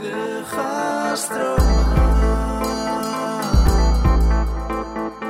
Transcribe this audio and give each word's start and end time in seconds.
De 0.00 0.42
gastro. 0.46 1.54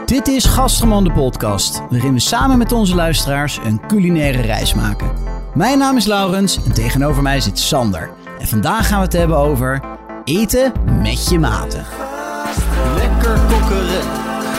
Dit 0.07 0.29
is 0.29 0.45
Gastroman 0.45 1.05
de 1.05 1.13
podcast, 1.13 1.83
waarin 1.89 2.13
we 2.13 2.21
samen 2.21 2.59
met 2.59 2.73
onze 2.73 2.95
luisteraars 2.95 3.59
een 3.65 3.81
culinaire 3.87 4.41
reis 4.41 4.75
maken. 4.75 5.11
Mijn 5.55 5.79
naam 5.79 5.97
is 5.97 6.05
Laurens 6.05 6.65
en 6.65 6.73
tegenover 6.73 7.23
mij 7.23 7.41
zit 7.41 7.59
Sander. 7.59 8.11
En 8.39 8.47
vandaag 8.47 8.89
gaan 8.89 8.99
we 8.99 9.05
het 9.05 9.13
hebben 9.13 9.37
over 9.37 9.81
eten 10.25 10.73
met 11.03 11.29
je 11.29 11.39
maten. 11.39 11.85
Lekker 12.95 13.41
kokkeren. 13.49 14.03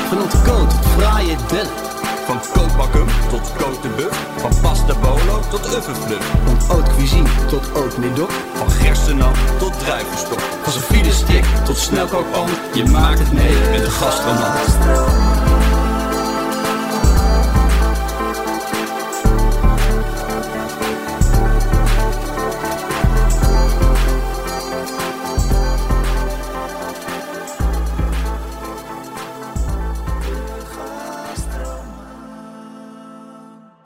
Van 0.09 0.21
ontkoot 0.21 0.69
tot 0.69 0.85
fraaie 0.85 1.35
dellen. 1.47 1.90
Van 2.31 2.41
kookbakken 2.53 3.05
tot 3.29 3.51
kookdebuff. 3.57 4.27
Van 4.37 4.51
pasta 4.61 4.95
bolo 4.95 5.39
tot 5.49 5.75
uffenfluff. 5.75 6.31
Van 6.45 6.57
haute 6.67 6.91
cuisine 6.95 7.29
tot 7.47 7.97
médoc. 7.97 8.31
Van 8.53 8.71
gerstenap 8.71 9.35
tot 9.59 9.79
druivenstok. 9.79 10.39
Van 10.39 10.71
zijn 10.71 11.13
stick 11.13 11.45
tot 11.65 11.77
snelkookpan. 11.77 12.49
Je 12.73 12.85
maakt 12.85 13.19
het 13.19 13.31
mee 13.31 13.69
met 13.71 13.83
de 13.83 13.89
gastroman. 13.89 15.20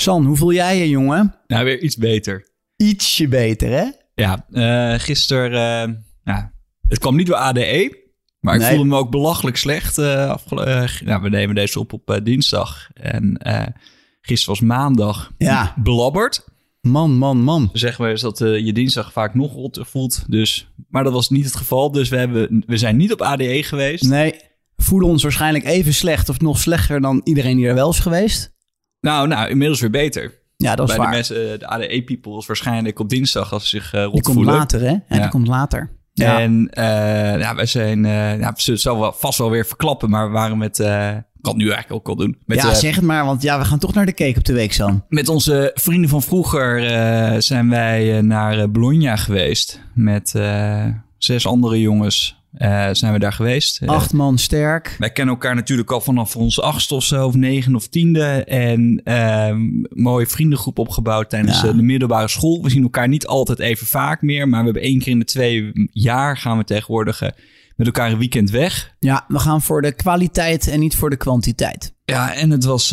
San, 0.06 0.26
hoe 0.26 0.36
voel 0.36 0.54
jij 0.54 0.78
je, 0.78 0.90
jongen? 0.90 1.36
Nou, 1.48 1.66
weer 1.66 1.82
iets 1.82 1.96
beter. 1.98 2.48
Ietsje 2.76 3.28
beter, 3.28 3.70
hè? 3.70 3.86
Ja, 4.16 4.46
eh 4.52 5.00
gisteren... 5.00 5.52
eh, 5.52 5.96
ja, 6.24 6.52
het 6.88 7.00
kwam 7.00 7.16
niet 7.16 7.28
door 7.28 7.36
ADE, 7.36 7.98
maar 8.40 8.56
ik 8.56 8.62
Nee. 8.62 8.70
voelde 8.70 8.86
me 8.86 8.96
ook 8.98 9.12
belachelijk 9.12 9.58
slecht. 9.58 9.98
eh 9.98 10.30
afgelo- 10.30 10.62
eh, 10.64 10.90
nou, 11.04 11.22
we 11.22 11.30
nemen 11.30 11.56
deze 11.56 11.80
op 11.80 11.94
op 11.94 12.20
dinsdag. 12.24 12.90
En 12.94 13.38
gisteren 14.22 14.60
was 14.60 14.68
maandag. 14.68 15.32
Ja. 15.38 15.74
Belabberd. 15.78 16.48
Man, 16.82 17.18
man, 17.18 17.38
man. 17.44 17.70
Zeggen 17.74 18.04
we 18.06 18.12
eens 18.12 18.22
dat 18.22 18.38
je 18.38 18.74
dinsdag 18.74 19.12
vaak 19.12 19.34
nog 19.34 19.54
rotter 19.54 19.86
voelt. 19.86 20.24
Dus, 20.28 20.68
maar 20.90 21.04
dat 21.04 21.14
was 21.14 21.30
niet 21.30 21.46
het 21.46 21.56
geval. 21.56 21.92
Dus 21.92 22.10
we, 22.10 22.18
hebben, 22.18 22.64
we 22.68 22.78
zijn 22.78 22.98
niet 22.98 23.14
op 23.14 23.22
ADE 23.22 23.64
geweest. 23.64 24.04
Nee, 24.04 24.34
voelen 24.78 25.10
ons 25.10 25.24
waarschijnlijk 25.24 25.66
even 25.66 25.94
slecht 25.94 26.30
of 26.30 26.40
nog 26.40 26.60
slechter 26.60 27.02
dan 27.02 27.22
iedereen 27.24 27.58
die 27.58 27.68
er 27.68 27.74
wel 27.74 27.90
is 27.90 28.00
geweest. 28.00 28.54
Nou, 29.06 29.28
nou, 29.28 29.50
inmiddels 29.50 29.80
weer 29.80 29.90
beter. 29.90 30.34
Ja, 30.58 30.76
dat 30.76 30.90
is 30.90 30.96
Bij 30.96 30.96
de 30.96 31.02
waar. 31.10 31.12
mensen, 31.20 31.52
eh, 31.54 31.60
de 31.60 31.68
ADE-people 31.68 32.38
is 32.38 32.46
waarschijnlijk 32.46 33.00
op 33.00 33.10
dinsdag 33.10 33.54
als 33.54 33.70
ze 33.70 33.78
zich 33.78 33.94
eh 33.94 34.02
die 34.02 34.10
rot 34.10 34.22
komt 34.24 34.36
voelen. 34.36 34.54
later, 34.54 34.80
hè? 34.82 34.88
Ja, 35.16 35.22
die 35.22 35.28
komt 35.30 35.48
later. 35.48 35.90
Ja. 36.14 36.40
En 36.40 36.70
eh 36.70 37.40
ja, 37.40 37.56
wij 37.56 37.66
zijn, 37.66 38.06
eh 38.06 38.40
ja, 38.40 38.54
ze 38.56 38.76
zal 38.76 39.00
wel, 39.00 39.14
vast 39.14 39.38
wel 39.38 39.50
weer 39.50 39.66
verklappen, 39.66 40.10
maar 40.10 40.26
we 40.28 40.34
waren 40.34 40.58
met, 40.58 40.80
eh 40.80 41.10
ik 41.16 41.52
kan 41.52 41.54
het 41.54 41.64
nu 41.64 41.70
eigenlijk 41.72 41.92
ook 41.92 42.08
al 42.08 42.16
doen, 42.26 42.38
met, 42.46 42.58
ja, 42.62 42.70
eh, 42.70 42.76
zeg 42.76 42.96
het 42.96 43.04
maar, 43.04 43.26
want 43.26 43.42
ja, 43.42 43.60
we 43.60 43.66
gaan 43.66 43.80
toch 43.80 43.94
naar 43.94 44.06
de 44.06 44.14
cake 44.14 44.38
op 44.38 44.44
de 44.46 44.54
week, 44.54 44.74
San. 44.74 45.04
met 45.10 45.30
onze 45.30 45.72
vrienden 45.74 46.10
van 46.10 46.22
vroeger 46.22 46.86
eh, 46.86 47.36
zijn 47.40 47.70
wij 47.70 48.18
eh, 48.18 48.24
naar 48.24 48.60
eh, 48.60 48.68
Bologna 48.68 49.16
geweest. 49.16 49.82
Met 49.94 50.36
eh, 50.36 50.86
zes 51.18 51.46
andere 51.48 51.80
jongens 51.82 52.44
eh, 52.58 52.90
zijn 52.92 53.14
we 53.14 53.20
daar 53.20 53.34
geweest. 53.34 53.82
Eh, 53.82 53.90
Acht 53.90 54.14
man 54.14 54.38
sterk. 54.38 54.96
wij 55.00 55.12
kennen 55.12 55.34
elkaar 55.34 55.56
natuurlijk 55.56 55.92
al 55.92 56.02
vanaf 56.02 56.36
onze 56.36 56.62
achtste 56.62 56.96
of 56.96 57.04
zo, 57.04 57.26
of 57.26 57.36
negen 57.36 57.76
of 57.76 57.88
tiende. 57.88 58.44
En 58.44 59.02
ehm 59.04 59.60
mooie 59.90 60.28
vriendengroep 60.28 60.80
opgebouwd 60.80 61.30
tijdens 61.30 61.62
Ja. 61.62 61.68
eh, 61.68 61.76
de 61.76 61.82
middelbare 61.84 62.28
school. 62.28 62.64
We 62.64 62.70
zien 62.70 62.84
elkaar 62.84 63.08
niet 63.08 63.28
altijd 63.28 63.60
even 63.60 63.88
vaak 63.88 64.22
meer, 64.22 64.48
maar 64.50 64.60
we 64.60 64.66
hebben 64.66 64.84
één 64.84 65.00
keer 65.00 65.12
in 65.12 65.20
de 65.20 65.26
twee 65.26 65.72
jaar 65.92 66.38
gaan 66.38 66.58
we 66.58 66.64
tegenwoordig 66.64 67.22
met 67.76 67.88
elkaar 67.88 68.12
een 68.12 68.18
weekend 68.18 68.50
weg. 68.50 68.96
Ja, 69.00 69.26
we 69.28 69.40
gaan 69.40 69.62
voor 69.62 69.82
de 69.82 69.92
kwaliteit 69.96 70.68
en 70.68 70.80
niet 70.80 70.96
voor 70.96 71.10
de 71.10 71.18
kwantiteit. 71.18 71.94
Ja, 72.06 72.34
en 72.34 72.50
het 72.50 72.64
was 72.64 72.90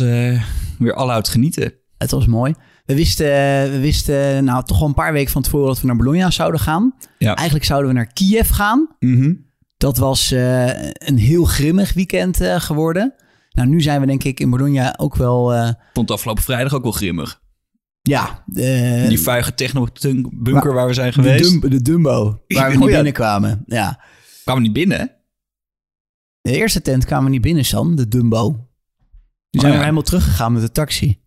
weer 0.77 0.93
alluit 0.93 1.27
genieten. 1.29 1.73
Het 1.97 2.11
was 2.11 2.25
mooi. 2.25 2.53
We 2.85 2.95
wisten, 2.95 3.25
we 3.71 3.77
wisten 3.81 4.43
nou 4.43 4.63
toch 4.65 4.81
al 4.81 4.87
een 4.87 4.93
paar 4.93 5.13
weken 5.13 5.31
van 5.31 5.41
tevoren 5.41 5.67
dat 5.67 5.81
we 5.81 5.87
naar 5.87 5.95
Bologna 5.95 6.31
zouden 6.31 6.59
gaan. 6.59 6.93
Ja. 7.17 7.35
Eigenlijk 7.35 7.65
zouden 7.65 7.89
we 7.89 7.95
naar 7.95 8.13
Kiev 8.13 8.49
gaan. 8.51 8.87
Mhm. 8.99 9.33
Dat 9.83 9.97
was 9.97 10.31
eh, 10.31 10.83
een 10.93 11.17
heel 11.17 11.43
grimmig 11.45 11.93
weekend 11.93 12.41
eh, 12.41 12.59
geworden. 12.59 13.13
Nou, 13.51 13.67
nu 13.69 13.81
zijn 13.81 13.99
we 14.01 14.05
denk 14.07 14.23
ik 14.23 14.39
in 14.39 14.49
Bologna 14.49 14.97
ook 14.97 15.15
wel... 15.15 15.53
eh, 15.53 15.69
Vond 15.93 16.11
afgelopen 16.11 16.43
vrijdag 16.43 16.73
ook 16.73 16.83
wel 16.83 16.91
grimmig. 16.91 17.41
ja, 18.01 18.43
Die 19.07 19.19
vuige 19.19 19.53
techno-bunker 19.53 20.53
Waar- 20.53 20.73
waar 20.73 20.87
we 20.87 20.93
zijn 20.93 21.07
de, 21.07 21.13
geweest. 21.13 21.49
Dumbo, 21.51 21.67
de 21.67 21.81
Dumbo, 21.81 22.23
waar 22.47 22.69
we 22.69 22.75
Oh 22.75 22.79
niet 22.79 22.89
binnenkwamen. 22.89 23.63
Ja. 23.65 24.03
Kwamen 24.43 24.61
we 24.61 24.67
niet 24.67 24.77
binnen, 24.77 24.99
hè? 24.99 25.05
De 26.41 26.51
eerste 26.57 26.81
tent 26.81 27.05
kwamen 27.05 27.25
we 27.25 27.31
niet 27.31 27.41
binnen, 27.41 27.65
San, 27.65 27.95
de 27.95 28.07
Dumbo. 28.07 28.49
Die 28.51 28.57
Oh, 29.51 29.59
zijn 29.59 29.63
we 29.63 29.69
ja. 29.71 29.79
helemaal 29.79 30.01
teruggegaan 30.01 30.53
met 30.53 30.61
de 30.61 30.71
taxi. 30.71 31.21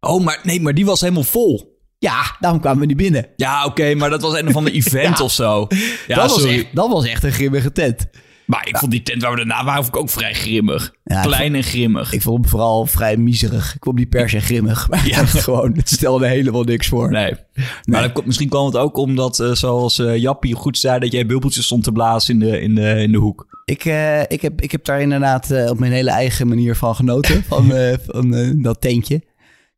Oh, 0.00 0.24
maar 0.24 0.40
nee, 0.42 0.60
maar 0.60 0.74
die 0.74 0.84
was 0.86 1.00
helemaal 1.00 1.22
vol. 1.22 1.71
Ja, 2.02 2.36
daarom 2.40 2.60
kwamen 2.60 2.80
we 2.80 2.86
niet 2.86 2.96
binnen. 2.96 3.26
Ja, 3.36 3.64
oké, 3.64 3.94
maar 3.94 4.10
dat 4.10 4.22
was 4.22 4.38
een 4.38 4.48
of 4.48 4.56
ander 4.56 4.72
event 4.82 5.18
Ja. 5.18 5.24
of 5.24 5.32
zo. 5.32 5.66
Ja, 6.06 6.14
dat, 6.16 6.30
was 6.30 6.44
echt, 6.44 6.66
dat 6.72 6.88
was 6.88 7.06
echt 7.06 7.24
een 7.24 7.32
grimmige 7.32 7.72
tent. 7.72 8.06
Maar 8.46 8.68
ik 8.68 8.76
vond 8.76 8.90
die 8.90 9.02
tent 9.02 9.22
waar 9.22 9.30
we 9.30 9.36
daarna 9.36 9.64
waren 9.64 9.84
ik 9.86 9.96
ook 9.96 10.10
vrij 10.10 10.34
grimmig. 10.34 10.94
Ja, 11.04 11.20
Klein 11.22 11.54
en 11.54 11.62
grimmig. 11.62 12.12
Ik 12.12 12.22
vond 12.22 12.40
hem 12.40 12.48
vooral 12.48 12.86
vrij 12.86 13.16
miserig. 13.16 13.74
Ik 13.74 13.82
vond 13.84 13.96
niet 13.98 14.08
per 14.08 14.28
se 14.30 14.40
grimmig. 14.40 14.86
Maar 14.90 15.06
Ja. 15.08 15.24
gewoon, 15.46 15.72
het 15.76 15.88
stelde 15.90 16.26
helemaal 16.26 16.62
niks 16.62 16.88
voor. 16.88 17.10
Nee. 17.10 17.34
Maar 17.84 18.12
dat 18.12 18.26
misschien 18.26 18.48
kwam 18.48 18.66
het 18.66 18.76
ook 18.76 18.96
omdat, 18.96 19.40
eh, 19.40 19.52
zoals 19.52 19.98
eh, 19.98 20.16
Jappie 20.16 20.54
goed 20.54 20.78
zei, 20.78 20.98
dat 20.98 21.12
jij 21.12 21.26
bubbeltjes 21.26 21.64
stond 21.64 21.84
te 21.84 21.92
blazen 21.92 22.34
in 22.34 22.40
de, 22.50 22.60
in 22.60 22.74
de, 22.74 22.94
in 23.02 23.12
de 23.12 23.18
hoek. 23.18 23.46
Ik, 23.64 23.84
eh, 23.84 24.20
ik, 24.20 24.42
heb, 24.42 24.60
ik 24.60 24.72
heb 24.72 24.84
daar 24.84 25.00
inderdaad 25.00 25.68
op 25.68 25.78
mijn 25.78 25.92
hele 25.92 26.10
eigen 26.10 26.48
manier 26.48 26.76
van 26.76 26.94
genoten. 26.94 27.44
van 27.48 27.72
van 28.06 28.58
dat 28.62 28.80
tentje. 28.80 29.22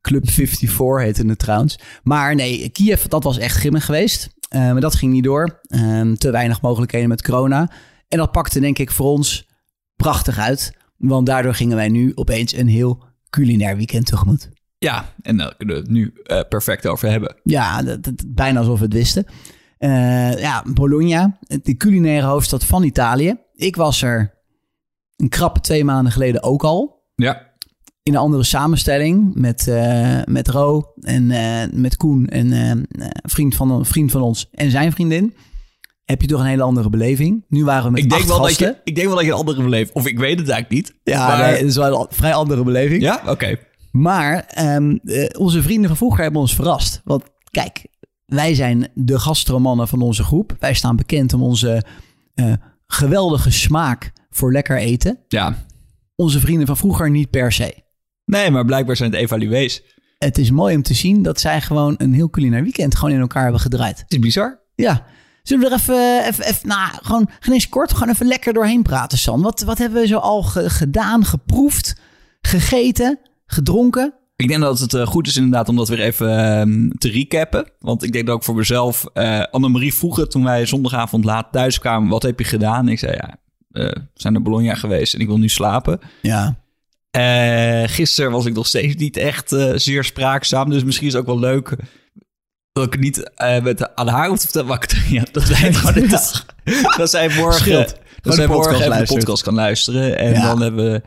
Club 0.04 0.30
54 0.30 0.98
heette 1.04 1.26
het 1.26 1.38
trouwens. 1.38 1.78
Maar 2.02 2.34
nee, 2.34 2.68
Kiev, 2.68 3.04
dat 3.04 3.24
was 3.24 3.38
echt 3.38 3.56
grimmig 3.56 3.84
geweest. 3.84 4.28
Eh, 4.48 4.60
maar 4.60 4.80
dat 4.80 4.94
ging 4.94 5.12
niet 5.12 5.24
door. 5.24 5.60
Ehm, 5.62 6.14
te 6.14 6.30
weinig 6.30 6.60
mogelijkheden 6.60 7.08
met 7.08 7.22
corona. 7.22 7.70
En 8.08 8.18
dat 8.18 8.32
pakte 8.32 8.60
denk 8.60 8.78
ik 8.78 8.90
voor 8.90 9.06
ons 9.06 9.48
prachtig 9.96 10.38
uit. 10.38 10.76
Want 10.96 11.26
daardoor 11.26 11.54
gingen 11.54 11.76
wij 11.76 11.88
nu 11.88 12.12
opeens 12.14 12.52
een 12.56 12.68
heel 12.68 13.04
culinair 13.30 13.76
weekend 13.76 14.06
tegemoet. 14.06 14.50
Ja, 14.78 15.14
en 15.22 15.36
daar 15.36 15.56
kunnen 15.56 15.74
we 15.76 15.80
het 15.82 15.90
nu 15.90 16.12
eh, 16.22 16.40
perfect 16.48 16.86
over 16.86 17.10
hebben. 17.10 17.36
Ja, 17.42 17.82
dat, 17.82 18.02
dat- 18.02 18.24
bijna 18.34 18.58
alsof 18.58 18.78
we 18.78 18.84
het 18.84 18.94
wisten. 18.94 19.26
Eh, 19.78 20.38
ja, 20.38 20.64
Bologna, 20.74 21.38
de 21.62 21.76
culinaire 21.76 22.26
hoofdstad 22.26 22.64
van 22.64 22.82
Italië. 22.82 23.36
Ik 23.54 23.76
was 23.76 24.02
er 24.02 24.34
een 25.16 25.28
krappe 25.28 25.60
twee 25.60 25.84
maanden 25.84 26.12
geleden 26.12 26.42
ook 26.42 26.64
al. 26.64 27.02
Ja. 27.14 27.52
In 28.04 28.14
een 28.14 28.20
andere 28.20 28.42
samenstelling 28.42 29.34
met, 29.34 29.68
eh, 29.68 30.18
met 30.24 30.48
Ro 30.48 30.92
en 31.00 31.30
eh, 31.30 31.62
met 31.72 31.96
Koen 31.96 32.26
en 32.26 32.52
eh, 32.52 32.68
een 32.68 32.86
vriend, 33.22 33.54
van, 33.54 33.70
een 33.70 33.84
vriend 33.84 34.10
van 34.10 34.22
ons 34.22 34.48
en 34.52 34.70
zijn 34.70 34.92
vriendin. 34.92 35.34
Heb 36.04 36.20
je 36.20 36.26
toch 36.26 36.40
een 36.40 36.46
hele 36.46 36.62
andere 36.62 36.88
beleving. 36.88 37.44
Nu 37.48 37.64
waren 37.64 37.84
we 37.84 37.90
met 37.90 38.02
Ik 38.02 38.10
denk, 38.10 38.22
wel 38.22 38.38
dat 38.38 38.46
gasten. 38.46 38.66
je, 38.66 38.80
ik 38.84 38.94
denk 38.94 39.06
wel 39.06 39.16
dat 39.16 39.24
je 39.24 39.30
een 39.30 39.36
andere 39.38 39.62
beleeft. 39.62 39.92
Of 39.92 40.06
ik 40.06 40.18
weet 40.18 40.38
het 40.38 40.48
eigenlijk 40.48 40.70
niet. 40.70 40.98
Ja, 41.02 41.26
maar- 41.26 41.38
nee, 41.38 41.56
het 41.56 41.66
is 41.66 41.76
wel 41.76 42.00
een 42.00 42.06
vrij 42.10 42.34
andere 42.34 42.64
beleving. 42.64 43.02
Ja? 43.02 43.22
Oké. 43.26 43.56
Maar 43.90 44.44
ehm, 44.48 44.96
eh, 45.04 45.40
onze 45.40 45.62
vrienden 45.62 45.88
van 45.88 45.96
vroeger 45.96 46.22
hebben 46.22 46.40
ons 46.40 46.54
verrast. 46.54 47.00
Want 47.04 47.22
kijk, 47.50 47.86
wij 48.26 48.54
zijn 48.54 48.88
de 48.94 49.18
gastromannen 49.18 49.88
van 49.88 50.00
onze 50.02 50.22
groep. 50.24 50.56
Wij 50.58 50.74
staan 50.74 50.96
bekend 50.96 51.32
om 51.32 51.42
onze 51.42 51.84
geweldige 52.86 53.50
smaak 53.50 54.12
voor 54.30 54.52
lekker 54.52 54.76
eten. 54.78 55.18
Ja. 55.28 55.66
Onze 56.16 56.40
vrienden 56.40 56.66
van 56.66 56.76
vroeger 56.76 57.10
niet 57.10 57.30
per 57.30 57.52
se. 57.52 57.82
Nee, 58.24 58.50
maar 58.50 58.64
blijkbaar 58.64 58.96
zijn 58.96 59.10
het 59.10 59.20
evaluees. 59.20 59.82
Het 60.18 60.38
is 60.38 60.50
mooi 60.50 60.74
om 60.76 60.82
te 60.82 60.94
zien 60.94 61.22
dat 61.22 61.40
zij 61.40 61.60
gewoon 61.60 61.94
een 61.98 62.12
heel 62.12 62.30
culinair 62.30 62.62
weekend 62.62 62.94
gewoon 62.96 63.14
in 63.14 63.20
elkaar 63.20 63.42
hebben 63.42 63.60
gedraaid. 63.60 63.98
Het 63.98 64.12
is 64.12 64.18
bizar. 64.18 64.60
Ja. 64.74 65.04
Zullen 65.42 65.64
we 65.68 65.70
er 65.74 65.78
even, 65.80 66.24
even, 66.28 66.44
even 66.44 66.68
nou, 66.68 66.90
gewoon, 67.02 67.28
geen 67.40 67.54
eens 67.54 67.68
kort, 67.68 67.92
gewoon 67.92 68.08
even 68.08 68.26
lekker 68.26 68.52
doorheen 68.52 68.82
praten, 68.82 69.18
San. 69.18 69.42
Wat, 69.42 69.60
wat 69.62 69.78
hebben 69.78 70.00
we 70.00 70.06
zo 70.06 70.18
al 70.18 70.42
ge- 70.42 70.70
gedaan, 70.70 71.24
geproefd, 71.24 72.00
gegeten, 72.40 73.18
gedronken? 73.46 74.14
Ik 74.36 74.48
denk 74.48 74.60
dat 74.60 74.78
het 74.78 74.94
eh, 74.94 75.06
goed 75.06 75.26
is 75.26 75.36
inderdaad 75.36 75.68
om 75.68 75.76
dat 75.76 75.88
weer 75.88 76.00
even 76.00 76.38
ehm, 76.38 76.88
te 76.90 77.10
recappen. 77.10 77.70
Want 77.78 78.02
ik 78.02 78.12
denk 78.12 78.26
dat 78.26 78.34
ook 78.34 78.44
voor 78.44 78.54
mezelf... 78.54 79.04
eh 79.12 79.40
Annemarie 79.50 79.94
vroeg 79.94 80.16
het 80.16 80.30
toen 80.30 80.44
wij 80.44 80.66
zondagavond 80.66 81.24
laat 81.24 81.52
thuis 81.52 81.78
kwamen... 81.78 82.08
wat 82.08 82.22
heb 82.22 82.38
je 82.38 82.44
gedaan? 82.44 82.88
Ik 82.88 82.98
zei 82.98 83.12
ja, 83.12 83.28
eh, 83.70 83.84
we 83.84 84.02
zijn 84.14 84.32
naar 84.32 84.42
Bologna 84.42 84.74
geweest 84.74 85.14
en 85.14 85.20
ik 85.20 85.26
wil 85.26 85.38
nu 85.38 85.48
slapen. 85.48 86.00
Ja. 86.22 86.56
Eh 87.14 87.82
gisteren 87.86 88.30
was 88.30 88.46
ik 88.46 88.54
nog 88.54 88.66
steeds 88.66 88.94
niet 88.94 89.16
echt 89.16 89.52
eh, 89.52 89.70
zeer 89.74 90.04
spraakzaam. 90.04 90.70
Dus 90.70 90.84
misschien 90.84 91.06
is 91.06 91.12
het 91.12 91.22
ook 91.22 91.28
wel 91.28 91.38
leuk 91.38 91.76
dat 92.72 92.84
ik 92.94 93.00
niet 93.00 93.34
eh, 93.34 93.62
met 93.62 93.94
aan 93.94 94.08
haar 94.08 94.28
hoef 94.28 94.38
te 94.38 94.48
vertellen. 94.48 94.78
Ja, 95.14 95.24
dat 95.32 95.44
wij 95.44 95.58
het 95.58 95.76
gewoon 95.84 96.08
dat, 96.08 96.44
dat 96.96 97.10
zij 97.10 97.28
morgen, 97.36 97.60
Scheelt. 97.60 97.96
dat 98.20 98.34
zij 98.34 98.46
de 98.46 98.52
morgen 98.52 98.70
even 98.72 98.82
de 98.84 98.88
luistert. 98.88 99.18
podcast 99.18 99.42
kan 99.42 99.54
luisteren. 99.54 100.18
En 100.18 100.32
Ja. 100.32 100.42
dan 100.46 100.60
hebben 100.62 100.92
we... 100.92 101.02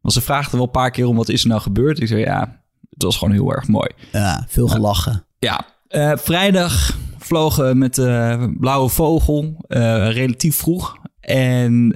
Want 0.00 0.14
ze 0.14 0.20
vraagde 0.20 0.56
wel 0.56 0.66
een 0.66 0.70
paar 0.72 0.90
keer 0.90 1.06
om 1.06 1.16
wat 1.16 1.28
is 1.28 1.42
er 1.42 1.48
nou 1.48 1.60
gebeurd. 1.60 2.00
Ik 2.00 2.08
zei 2.08 2.20
ja, 2.20 2.62
het 2.90 3.02
was 3.02 3.16
gewoon 3.16 3.34
heel 3.34 3.52
erg 3.54 3.68
mooi. 3.68 3.90
Ja, 4.12 4.44
veel 4.48 4.68
gelachen. 4.68 5.24
Ja, 5.38 5.66
vrijdag 6.16 6.98
vlogen 7.18 7.78
met 7.78 7.94
de 7.94 8.54
blauwe 8.60 8.88
vogel 8.88 9.64
relatief 10.12 10.56
vroeg. 10.56 10.96
En 11.20 11.88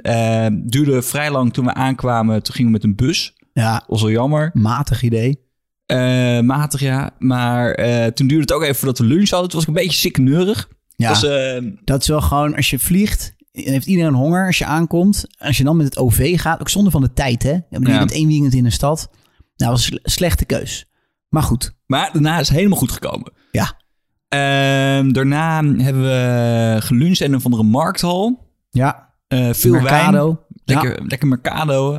duurde 0.66 1.02
vrij 1.02 1.30
lang 1.30 1.52
toen 1.52 1.64
we 1.64 1.74
aankwamen. 1.74 2.42
Toen 2.42 2.54
gingen 2.54 2.70
we 2.72 2.76
met 2.76 2.84
een 2.86 2.94
bus. 3.06 3.34
Ja, 3.54 3.72
Dat 3.72 3.84
was 3.86 4.02
wel 4.02 4.10
jammer. 4.10 4.50
matig 4.54 5.02
idee. 5.02 5.42
Eh, 5.86 6.40
matig, 6.40 6.80
ja. 6.80 7.10
Maar 7.18 7.70
eh, 7.70 8.06
toen 8.06 8.26
duurde 8.26 8.42
het 8.42 8.52
ook 8.52 8.62
even 8.62 8.74
voordat 8.74 8.98
we 8.98 9.04
lunch 9.04 9.28
hadden. 9.30 9.48
Toen 9.50 9.58
was 9.60 9.68
ik 9.68 9.74
een 9.76 9.82
beetje 9.82 9.98
sikkeneurig. 10.00 10.68
Ja, 10.96 11.08
Dus, 11.08 11.22
eh, 11.24 11.70
dat 11.84 12.00
is 12.00 12.08
wel 12.08 12.20
gewoon, 12.20 12.56
als 12.56 12.70
je 12.70 12.78
vliegt, 12.78 13.34
en 13.52 13.72
heeft 13.72 13.86
iedereen 13.86 14.14
honger 14.14 14.46
als 14.46 14.58
je 14.58 14.64
aankomt. 14.64 15.24
Als 15.38 15.56
je 15.56 15.64
dan 15.64 15.76
met 15.76 15.86
het 15.86 15.98
OV 15.98 16.40
gaat, 16.40 16.60
ook 16.60 16.68
zonder 16.68 16.92
van 16.92 17.00
de 17.00 17.12
tijd, 17.12 17.42
hè. 17.42 17.50
Je 17.52 17.62
Ja. 17.70 17.78
bent 17.98 18.12
één 18.12 18.28
weekend 18.28 18.54
in 18.54 18.64
een 18.64 18.72
stad. 18.72 19.10
Nou, 19.56 19.70
was 19.70 19.80
een 19.80 19.86
sle- 19.86 20.00
slechte 20.10 20.44
keus. 20.44 20.86
Maar 21.28 21.42
goed, 21.42 21.74
maar 21.86 22.10
daarna 22.12 22.38
is 22.40 22.48
het 22.48 22.56
helemaal 22.56 22.78
goed 22.78 22.92
gekomen. 22.92 23.32
ja. 23.50 23.82
Ehm, 24.28 25.12
daarna 25.12 25.62
hebben 25.64 26.02
we 26.02 26.76
geluncht 26.82 27.20
in 27.20 27.30
een 27.30 27.36
of 27.36 27.44
andere 27.44 27.62
markthal. 27.62 28.48
Ja, 28.70 29.14
veel 29.28 29.72
wijn. 29.72 29.82
Mercado. 29.82 30.44
Lekker, 30.64 31.00
lekker 31.06 31.28
Mercado. 31.28 31.98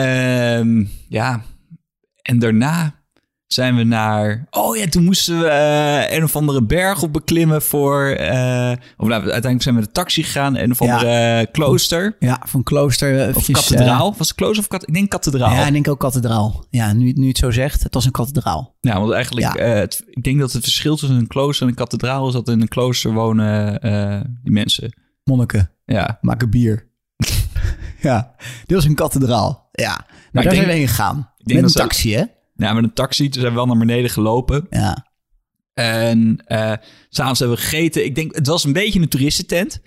Ehm, 0.00 0.84
ja, 1.08 1.42
en 2.22 2.38
daarna 2.38 2.94
zijn 3.46 3.76
we 3.76 3.82
naar... 3.84 4.46
Oh 4.50 4.76
ja, 4.76 4.86
toen 4.88 5.04
moesten 5.04 5.40
we 5.40 5.46
eh, 5.48 6.16
een 6.16 6.24
of 6.24 6.36
andere 6.36 6.62
berg 6.62 7.02
op 7.02 7.12
beklimmen 7.12 7.62
voor... 7.62 8.06
eh, 8.06 8.72
of 8.96 9.08
nou, 9.08 9.20
uiteindelijk 9.22 9.62
zijn 9.62 9.74
we 9.74 9.80
de 9.80 9.90
taxi 9.92 10.22
gegaan. 10.22 10.56
Een 10.56 10.70
of 10.70 10.78
Ja. 10.80 10.92
andere 10.94 11.10
eh, 11.12 11.46
klooster. 11.52 12.16
Ja, 12.18 12.42
van 12.46 12.62
klooster. 12.62 13.36
Of 13.36 13.46
kathedraal. 13.50 14.14
Was 14.18 14.28
het 14.28 14.36
klooster 14.36 14.58
of 14.62 14.68
kat? 14.68 14.88
Ik 14.88 14.94
denk 14.94 15.10
kathedraal. 15.10 15.50
ja, 15.52 15.66
ik 15.66 15.72
denk 15.72 15.88
ook 15.88 16.00
kathedraal. 16.00 16.64
Ja, 16.70 16.92
nu, 16.92 17.12
nu 17.12 17.28
het 17.28 17.38
zo 17.38 17.50
zegt, 17.50 17.82
het 17.82 17.94
was 17.94 18.04
een 18.04 18.10
kathedraal. 18.10 18.76
Ja, 18.80 19.00
want 19.00 19.12
eigenlijk, 19.12 19.56
Ja. 19.56 19.62
het, 19.64 20.02
ik 20.06 20.22
denk 20.24 20.38
dat 20.38 20.52
het 20.52 20.62
verschil 20.62 20.96
tussen 20.96 21.18
een 21.18 21.26
klooster 21.26 21.62
en 21.66 21.68
een 21.72 21.78
kathedraal 21.78 22.26
is 22.26 22.32
dat 22.32 22.48
in 22.48 22.60
een 22.60 22.68
klooster 22.68 23.12
wonen 23.12 23.80
die 24.42 24.52
mensen. 24.52 24.94
Monniken, 25.24 25.70
Ja, 25.84 26.18
maken 26.20 26.50
bier. 26.50 26.88
ja, 28.00 28.34
dit 28.66 28.76
was 28.76 28.84
een 28.84 28.94
kathedraal. 28.94 29.65
Ja, 29.82 29.88
maar 29.92 30.06
daar 30.32 30.42
denk- 30.42 30.54
zijn 30.54 30.66
we 30.66 30.72
heen 30.72 30.88
gegaan. 30.88 31.30
denk 31.36 31.60
Met 31.60 31.68
een 31.68 31.76
taxi, 31.82 32.14
hè? 32.14 32.22
ja 32.56 32.72
met 32.72 32.84
een 32.84 32.92
taxi. 32.92 33.28
Toen 33.28 33.40
zijn 33.40 33.52
we 33.52 33.58
wel 33.58 33.66
naar 33.66 33.78
beneden 33.78 34.10
gelopen. 34.10 34.66
Ja, 34.70 35.06
En 35.74 36.42
eh 36.46 36.72
s'avonds 37.08 37.38
hebben 37.38 37.56
we 37.56 37.62
gegeten. 37.62 38.04
Ik 38.04 38.14
denk, 38.14 38.34
het 38.34 38.46
was 38.46 38.64
een 38.64 38.72
beetje 38.72 39.00
een 39.00 39.08
toeristentent 39.08 39.80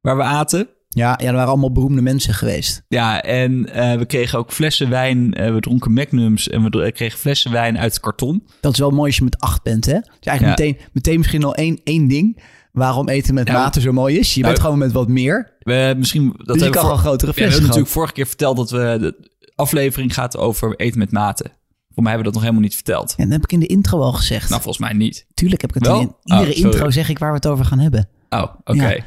waar 0.00 0.16
we 0.16 0.22
aten. 0.22 0.68
ja, 0.88 1.18
ja 1.20 1.26
er 1.26 1.32
waren 1.32 1.48
allemaal 1.48 1.72
beroemde 1.72 2.02
mensen 2.02 2.34
geweest. 2.34 2.82
Ja, 2.88 3.22
en 3.22 3.72
eh, 3.72 3.94
we 3.98 4.04
kregen 4.06 4.38
ook 4.38 4.52
flessen 4.52 4.90
wijn. 4.90 5.34
Eh, 5.34 5.52
we 5.52 5.60
dronken 5.60 5.92
magnums 5.92 6.48
en 6.48 6.70
we 6.70 6.92
kregen 6.92 7.18
flessen 7.18 7.52
wijn 7.52 7.78
uit 7.78 8.00
karton. 8.00 8.46
Dat 8.60 8.72
is 8.72 8.78
wel 8.78 8.90
mooi 8.90 9.06
als 9.06 9.16
je 9.16 9.24
met 9.24 9.38
acht 9.40 9.62
bent, 9.62 9.84
hè? 9.86 9.92
Dus 10.00 10.08
eigenlijk 10.20 10.58
Ja. 10.58 10.64
meteen, 10.64 10.86
meteen 10.92 11.18
misschien 11.18 11.44
al 11.44 11.54
één, 11.54 11.80
één 11.84 12.08
ding 12.08 12.42
waarom 12.72 13.08
eten 13.08 13.34
met 13.34 13.46
Nou, 13.46 13.58
mate 13.58 13.80
zo 13.80 13.92
mooi 13.92 14.18
is. 14.18 14.34
Je 14.34 14.40
nou, 14.40 14.52
bent 14.52 14.64
gewoon 14.64 14.78
met 14.78 14.92
wat 14.92 15.08
meer. 15.08 15.56
We, 15.58 15.94
misschien, 15.98 16.32
dat 16.36 16.46
Dus 16.58 16.64
je 16.66 16.70
kan 16.70 16.86
voor- 16.88 16.96
grotere 16.98 17.06
Ja, 17.10 17.18
we 17.18 17.24
hebben 17.26 17.34
flessen 17.34 17.62
natuurlijk 17.62 17.90
vorige 17.92 18.12
keer 18.12 18.26
verteld 18.26 18.56
dat 18.56 18.70
we... 18.70 19.14
Aflevering 19.54 20.14
gaat 20.14 20.36
over 20.36 20.76
eten 20.76 20.98
met 20.98 21.10
maten. 21.12 21.52
Voor 21.94 22.02
mij 22.02 22.12
hebben 22.12 22.18
we 22.18 22.22
dat 22.22 22.32
nog 22.32 22.42
helemaal 22.42 22.62
niet 22.62 22.74
verteld. 22.74 23.14
Ja, 23.16 23.24
dat 23.24 23.32
heb 23.32 23.42
ik 23.44 23.52
in 23.52 23.60
de 23.60 23.66
intro 23.66 24.00
al 24.00 24.12
gezegd. 24.12 24.48
Nou, 24.48 24.62
volgens 24.62 24.84
mij 24.88 24.92
niet. 24.92 25.26
Tuurlijk 25.34 25.60
heb 25.60 25.70
ik 25.70 25.76
het 25.76 25.86
Wel? 25.86 26.00
in 26.00 26.14
iedere 26.24 26.46
Oh, 26.50 26.54
sorry. 26.56 26.72
intro 26.72 26.90
zeg 26.90 27.08
ik 27.08 27.18
waar 27.18 27.28
we 27.30 27.36
het 27.36 27.46
over 27.46 27.64
gaan 27.64 27.78
hebben. 27.78 28.08
Oh, 28.30 28.42
oké. 28.64 28.82
Ja. 28.82 28.90
Ja. 28.90 29.04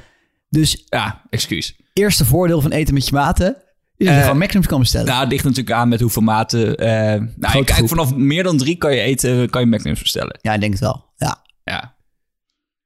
Dus 0.50 0.88
excuus. 1.30 1.76
eerste 1.94 2.26
voordeel 2.26 2.62
van 2.62 2.72
eten 2.72 2.94
met 2.94 3.08
je 3.08 3.14
maten 3.14 3.48
is 3.48 4.06
dat 4.06 4.08
je 4.08 4.14
Eh, 4.14 4.22
gewoon 4.22 4.38
Magnums 4.38 4.68
kan 4.68 4.80
bestellen. 4.80 5.08
Nou, 5.08 5.20
het 5.22 5.32
ligt 5.32 5.44
natuurlijk 5.44 5.76
aan 5.76 5.90
met 5.90 6.00
hoeveel 6.00 6.22
maten. 6.22 6.78
eh 6.78 7.22
nou, 7.36 7.64
kijk, 7.64 7.88
vanaf 7.88 8.16
meer 8.16 8.44
dan 8.44 8.58
drie 8.58 8.76
kan 8.78 8.96
je 8.96 9.02
eten, 9.02 9.50
kan 9.50 9.62
je 9.62 9.68
Magnums 9.68 10.02
bestellen. 10.02 10.40
ja, 10.42 10.54
ik 10.54 10.60
denk 10.60 10.72
het 10.72 10.82
wel. 10.82 11.06
Ja. 11.16 11.42
Ja. 11.64 11.96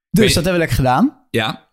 Dus 0.09 0.25
dat 0.33 0.43
hebben 0.43 0.53
we 0.53 0.57
lekker 0.59 0.75
gedaan. 0.77 1.25
Ja. 1.29 1.69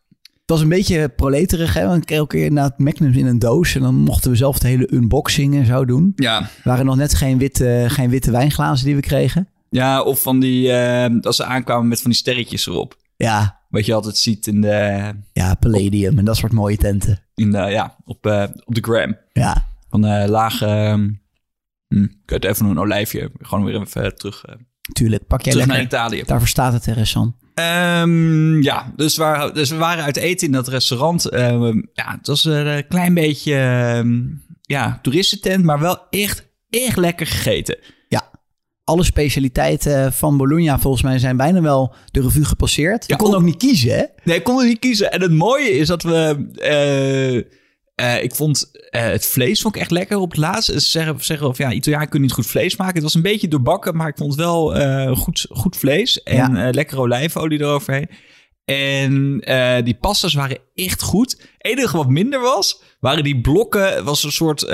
Het 0.49 0.57
was 0.57 0.67
een 0.67 0.73
beetje 0.73 1.09
proleterig, 1.09 1.75
hè? 1.75 1.87
Want 1.87 2.11
elke 2.11 2.37
keer 2.37 2.47
inderdaad 2.47 2.79
Magnums 2.79 3.17
in 3.17 3.27
een 3.27 3.39
doos. 3.39 3.75
En 3.75 3.81
dan 3.81 3.95
mochten 3.95 4.31
we 4.31 4.37
zelf 4.37 4.59
de 4.59 4.69
hele 4.69 4.93
unboxing 4.93 5.55
en 5.55 5.67
zo 5.67 5.85
doen. 5.85 6.13
Ja. 6.17 6.51
Waren 6.65 6.87
nog 6.87 6.97
net 6.97 7.15
geen 7.15 7.39
witte, 7.39 7.85
geen 7.89 8.11
witte 8.11 8.31
wijnglazen 8.31 8.87
die 8.87 8.95
we 8.95 9.01
kregen. 9.01 9.49
Ja, 9.71 10.03
of 10.03 10.23
van 10.23 10.41
die, 10.41 10.73
eh, 10.73 11.21
als 11.21 11.37
ze 11.37 11.45
aankwamen 11.45 11.89
met 11.89 12.01
van 12.01 12.11
die 12.11 12.21
sterretjes 12.21 12.67
erop. 12.67 12.97
Ja, 13.17 13.61
Wat 13.69 13.87
je 13.87 13.95
altijd 13.95 14.17
ziet 14.17 14.47
in 14.47 14.61
de, 14.61 15.11
ja, 15.33 15.55
Palladium 15.55 16.19
en 16.19 16.25
dat 16.25 16.37
soort 16.37 16.53
mooie 16.53 16.77
tenten. 16.77 17.23
in 17.35 17.51
de, 17.51 17.59
ja, 17.59 17.97
op, 18.05 18.27
eh, 18.27 18.45
op 18.65 18.75
de 18.75 18.81
gram. 18.81 19.17
Ja, 19.33 19.69
Van 19.89 20.05
eh 20.05 20.29
lage, 20.29 20.67
ehm, 20.67 21.11
hm, 21.89 22.03
ik 22.03 22.31
weet 22.31 22.45
even 22.45 22.67
een 22.67 22.79
olijfje. 22.79 23.31
Gewoon 23.39 23.65
weer 23.65 23.81
even 23.81 24.17
terug, 24.17 24.45
tuurlijk. 24.93 25.27
Pak 25.27 25.43
jij 25.43 25.53
terug 25.53 25.69
naar. 25.69 25.81
Italië. 25.81 26.23
Daarvoor 26.27 26.49
staat 26.49 26.73
het 26.73 26.87
er, 26.87 26.97
Ehm, 27.59 28.63
ja, 28.63 28.93
dus, 28.97 29.17
waar, 29.17 29.53
dus 29.55 29.71
we 29.71 29.77
waren 29.77 30.05
uit 30.05 30.17
eten 30.17 30.47
in 30.47 30.53
dat 30.53 30.69
restaurant. 30.69 31.25
Ehm, 31.29 31.77
ja, 31.93 32.11
het 32.19 32.27
was 32.27 32.45
eh, 32.47 32.77
een 32.77 32.87
klein 32.89 33.15
beetje 33.15 33.55
ehm, 33.55 34.21
ja, 34.63 34.99
toeristentent, 35.03 35.65
maar 35.65 35.79
wel 35.81 35.99
echt, 36.11 36.47
echt 36.71 36.97
lekker 36.97 37.27
gegeten. 37.27 37.79
Ja. 38.09 38.31
Alle 38.85 39.05
specialiteiten 39.05 40.13
van 40.13 40.37
Bologna 40.37 40.79
volgens 40.79 41.03
mij 41.03 41.19
zijn 41.19 41.37
bijna 41.37 41.61
wel 41.61 41.95
de 42.11 42.21
revue 42.21 42.45
gepasseerd. 42.45 43.05
Je 43.07 43.13
Ja, 43.13 43.17
kon 43.19 43.35
ook- 43.35 43.43
niet 43.43 43.57
kiezen, 43.57 43.91
hè? 43.97 44.05
Nee, 44.25 44.37
ik 44.37 44.45
kon 44.45 44.67
niet 44.67 44.79
kiezen. 44.79 45.13
En 45.13 45.21
het 45.23 45.33
mooie 45.33 45.71
is 45.71 45.87
dat 45.87 46.03
we... 46.03 46.49
eh, 46.55 47.53
eh, 47.99 48.23
ik 48.23 48.35
vond 48.35 48.71
eh, 48.91 49.03
het 49.03 49.27
vlees 49.27 49.61
vond 49.61 49.75
ik 49.75 49.81
echt 49.81 49.91
lekker 49.91 50.19
op 50.19 50.31
het 50.31 50.39
laatst. 50.41 50.67
Ze 50.71 50.81
zeggen, 50.81 51.25
zeggen 51.25 51.49
of 51.49 51.59
ja, 51.59 51.73
Italiaan 51.73 52.05
kunnen 52.09 52.21
niet 52.29 52.33
goed 52.37 52.47
vlees 52.47 52.77
maken. 52.77 52.95
Het 52.95 53.03
was 53.03 53.15
een 53.15 53.23
beetje 53.23 53.49
doorbakken, 53.49 53.97
maar 53.97 54.09
ik 54.09 54.17
vond 54.17 54.31
het 54.33 54.41
wel 54.41 54.75
eh, 54.77 55.17
goed, 55.17 55.47
goed 55.51 55.77
vlees. 55.77 56.23
En 56.23 56.55
Ja. 56.57 56.71
lekkere 56.71 57.01
olijfolie 57.01 57.61
eroverheen. 57.61 58.09
En 58.65 59.39
die 59.85 59.95
pastas 60.01 60.35
waren 60.35 60.59
echt 60.75 61.03
goed. 61.03 61.31
Het 61.31 61.67
enige 61.79 61.97
wat 61.97 62.09
minder 62.09 62.41
was, 62.41 62.83
waren 63.01 63.25
die 63.25 63.41
blokken... 63.41 64.05
was 64.05 64.25
een 64.25 64.33
soort 64.33 64.67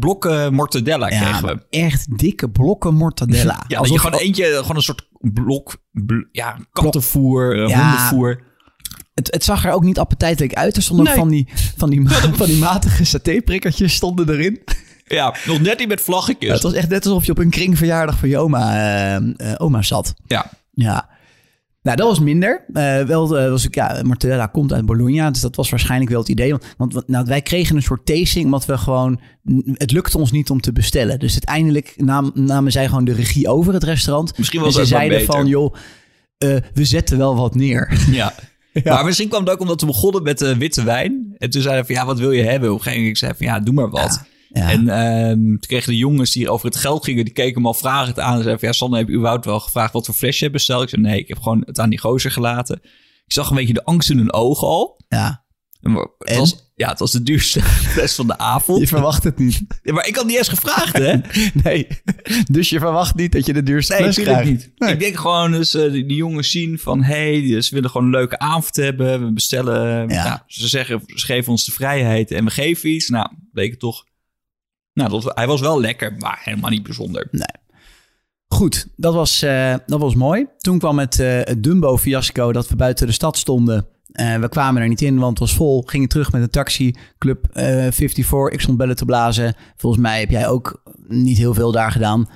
blokken 0.00 0.54
mortadella 0.54 1.08
kregen 1.08 1.46
we. 1.46 1.66
echt 1.78 2.18
dikke 2.18 2.50
blokken 2.50 2.94
mortadella. 2.94 3.64
Ja, 3.68 3.78
dat 3.78 3.88
je 3.88 3.98
gewoon 3.98 4.20
eentje, 4.20 4.44
gewoon 4.44 4.76
een 4.76 4.82
soort 4.82 5.08
blok, 5.20 5.76
bl- 5.90 6.24
ja, 6.32 6.58
kattenvoer, 6.72 7.56
Ja. 7.56 7.62
hondenvoer. 7.80 8.42
Het, 9.14 9.32
het 9.32 9.44
zag 9.44 9.64
er 9.64 9.72
ook 9.72 9.84
niet 9.84 9.98
appetijtelijk 9.98 10.54
uit. 10.54 10.76
Er 10.76 10.82
stonden 10.82 11.06
Nee. 11.06 11.14
van, 11.14 11.28
die, 11.28 11.48
van, 11.76 11.90
die, 11.90 12.08
van 12.40 12.46
die 12.46 12.58
matige 12.58 13.04
satéprikkertjes 13.04 13.94
stonden 13.94 14.28
erin. 14.30 14.60
Ja, 15.06 15.34
nog 15.46 15.60
net 15.60 15.78
niet 15.78 15.88
met 15.88 16.00
vlaggetjes. 16.00 16.46
Ja, 16.48 16.52
het 16.54 16.62
was 16.62 16.72
echt 16.72 16.88
net 16.88 17.06
alsof 17.06 17.24
je 17.24 17.30
op 17.30 17.38
een 17.38 17.50
kringverjaardag 17.50 18.18
van 18.18 18.28
je 18.28 18.38
oma, 18.38 18.74
eh, 18.74 19.14
eh, 19.16 19.54
oma 19.56 19.82
zat. 19.82 20.14
Ja. 20.26 20.50
Ja. 20.70 21.08
Nou, 21.82 21.96
dat 21.96 22.06
was 22.08 22.20
minder. 22.20 22.64
Eh, 22.72 23.00
wel 23.02 23.28
was 23.28 23.64
ik, 23.64 23.74
ja, 23.74 24.00
mortadella 24.02 24.46
komt 24.46 24.72
uit 24.72 24.86
Bologna, 24.86 25.30
dus 25.30 25.40
dat 25.40 25.56
was 25.56 25.70
waarschijnlijk 25.70 26.10
wel 26.10 26.20
het 26.20 26.28
idee. 26.28 26.50
Want, 26.50 26.92
want 26.94 27.08
nou, 27.08 27.24
wij 27.26 27.42
kregen 27.42 27.76
een 27.76 27.82
soort 27.82 28.06
tasting, 28.06 28.44
omdat 28.44 28.66
we 28.66 28.78
gewoon... 28.78 29.20
Het 29.72 29.90
lukte 29.90 30.18
ons 30.18 30.32
niet 30.32 30.50
om 30.50 30.60
te 30.60 30.72
bestellen. 30.72 31.18
Dus 31.18 31.32
uiteindelijk 31.32 31.94
nam, 31.96 32.30
namen 32.34 32.72
zij 32.72 32.88
gewoon 32.88 33.04
de 33.04 33.12
regie 33.14 33.48
over 33.48 33.72
het 33.74 33.84
restaurant. 33.84 34.38
Misschien 34.38 34.58
en 34.58 34.64
was 34.64 34.74
ze 34.74 34.80
het 34.80 34.88
ook 34.92 34.98
wel 34.98 35.08
zeiden 35.08 35.26
beter. 35.26 35.40
van, 35.40 35.46
joh, 35.50 35.74
eh, 36.38 36.56
we 36.74 36.84
zetten 36.84 37.18
wel 37.18 37.36
wat 37.36 37.54
neer. 37.54 37.98
Ja. 38.10 38.34
Maar 38.84 39.04
misschien 39.04 39.28
kwam 39.28 39.42
het 39.42 39.52
ook 39.52 39.60
omdat 39.60 39.80
we 39.80 39.86
begonnen 39.86 40.22
met 40.22 40.38
de 40.38 40.56
witte 40.56 40.84
wijn. 40.84 41.34
En 41.38 41.50
toen 41.50 41.62
zeiden 41.62 41.86
we 41.86 41.92
van, 41.92 42.02
ja, 42.02 42.06
wat 42.06 42.18
wil 42.18 42.30
je 42.30 42.42
hebben? 42.42 42.68
Op 42.68 42.76
een 42.76 42.82
gegeven 42.82 43.00
moment 43.00 43.18
zei 43.18 43.32
van, 43.36 43.46
ja, 43.46 43.60
doe 43.60 43.74
maar 43.74 43.90
wat. 43.90 44.24
Ja. 44.48 44.70
En 44.70 44.88
ehm, 44.88 45.38
toen 45.38 45.58
kregen 45.58 45.90
de 45.90 45.98
jongens 45.98 46.32
die 46.32 46.50
over 46.50 46.66
het 46.66 46.76
geld 46.76 47.04
gingen, 47.04 47.24
die 47.24 47.32
keken 47.32 47.62
me 47.62 47.66
al 47.66 47.74
vragend 47.74 48.18
aan. 48.18 48.30
En 48.36 48.42
zeiden 48.42 48.58
van, 48.58 48.68
ja, 48.68 48.74
Sander, 48.74 48.98
heb 48.98 49.08
je 49.08 49.14
überhaupt 49.14 49.44
wel 49.44 49.60
gevraagd 49.60 49.92
wat 49.92 50.04
voor 50.06 50.14
flesje 50.14 50.38
je 50.38 50.44
hebt 50.44 50.56
besteld? 50.56 50.82
Ik 50.82 50.88
zei, 50.88 51.02
nee, 51.02 51.18
ik 51.18 51.28
heb 51.28 51.38
gewoon 51.38 51.62
het 51.66 51.80
aan 51.80 51.90
die 51.90 51.98
gozer 51.98 52.30
gelaten. 52.30 52.80
Ik 53.24 53.32
zag 53.32 53.50
een 53.50 53.56
beetje 53.56 53.72
de 53.72 53.84
angst 53.84 54.10
in 54.10 54.16
hun 54.16 54.32
ogen 54.32 54.68
al. 54.68 55.00
ja. 55.08 55.41
Het, 55.82 56.36
was, 56.36 56.70
ja, 56.74 56.88
het 56.88 56.98
was 56.98 57.10
de 57.12 57.22
duurste 57.22 57.62
fles 57.92 58.14
van 58.14 58.26
de 58.26 58.38
avond. 58.38 58.80
Je 58.80 58.86
verwacht 58.86 59.24
het 59.24 59.38
niet. 59.38 59.62
Ja, 59.82 59.92
maar 59.92 60.06
ik 60.06 60.16
had 60.16 60.26
niet 60.26 60.36
eens 60.36 60.48
gevraagd, 60.48 60.98
hè? 60.98 61.16
Nee. 61.64 61.86
Dus 62.50 62.68
je 62.68 62.78
verwacht 62.78 63.14
niet 63.14 63.32
dat 63.32 63.46
je 63.46 63.52
de 63.52 63.62
duurste 63.62 63.92
Nee, 63.92 64.02
fles 64.02 64.24
krijgt. 64.24 64.50
niet. 64.50 64.70
Ik 64.76 65.00
denk 65.00 65.16
gewoon, 65.16 65.50
dus, 65.52 65.74
eh, 65.74 65.92
die, 65.92 66.06
die 66.06 66.16
jongens 66.16 66.50
zien 66.50 66.78
van... 66.78 67.02
hé, 67.02 67.40
hey, 67.48 67.60
ze 67.60 67.74
willen 67.74 67.90
gewoon 67.90 68.06
een 68.06 68.12
leuke 68.12 68.38
avond 68.38 68.76
hebben. 68.76 69.26
We 69.26 69.32
bestellen... 69.32 70.08
Ja. 70.08 70.24
Nou, 70.24 70.38
ze 70.46 70.68
zeggen, 70.68 71.02
ze 71.06 71.26
geven 71.26 71.50
ons 71.50 71.64
de 71.64 71.72
vrijheid 71.72 72.30
en 72.30 72.44
we 72.44 72.50
geven 72.50 72.90
iets. 72.90 73.08
Nou, 73.08 73.28
bleek 73.52 73.70
het 73.70 73.80
toch... 73.80 74.04
Nou, 74.92 75.10
dat, 75.10 75.32
hij 75.34 75.46
was 75.46 75.60
wel 75.60 75.80
lekker, 75.80 76.16
maar 76.18 76.40
helemaal 76.42 76.70
niet 76.70 76.82
bijzonder. 76.82 77.28
Goed, 78.46 78.86
dat 78.96 79.14
was, 79.14 79.42
eh, 79.42 79.74
dat 79.86 80.00
was 80.00 80.14
mooi. 80.14 80.46
Toen 80.58 80.78
kwam 80.78 80.98
het, 80.98 81.20
eh, 81.20 81.40
het 81.42 81.62
Dumbo-fiasco 81.62 82.52
dat 82.52 82.68
we 82.68 82.76
buiten 82.76 83.06
de 83.06 83.12
stad 83.12 83.36
stonden. 83.36 83.86
Eh, 84.12 84.36
we 84.38 84.48
kwamen 84.48 84.82
er 84.82 84.88
niet 84.88 85.02
in, 85.02 85.18
want 85.18 85.30
het 85.30 85.48
was 85.48 85.56
vol. 85.56 85.82
Gingen 85.86 86.08
terug 86.08 86.32
met 86.32 86.42
een 86.42 86.50
taxi, 86.50 86.94
Club 87.18 87.46
eh 87.52 87.64
54. 87.90 88.48
Ik 88.50 88.60
stond 88.60 88.76
bellen 88.78 88.96
te 88.96 89.04
blazen. 89.04 89.54
Volgens 89.76 90.02
mij 90.02 90.20
heb 90.20 90.30
jij 90.30 90.48
ook 90.48 90.82
niet 91.08 91.38
heel 91.38 91.54
veel 91.54 91.72
daar 91.72 91.90
gedaan. 91.92 92.28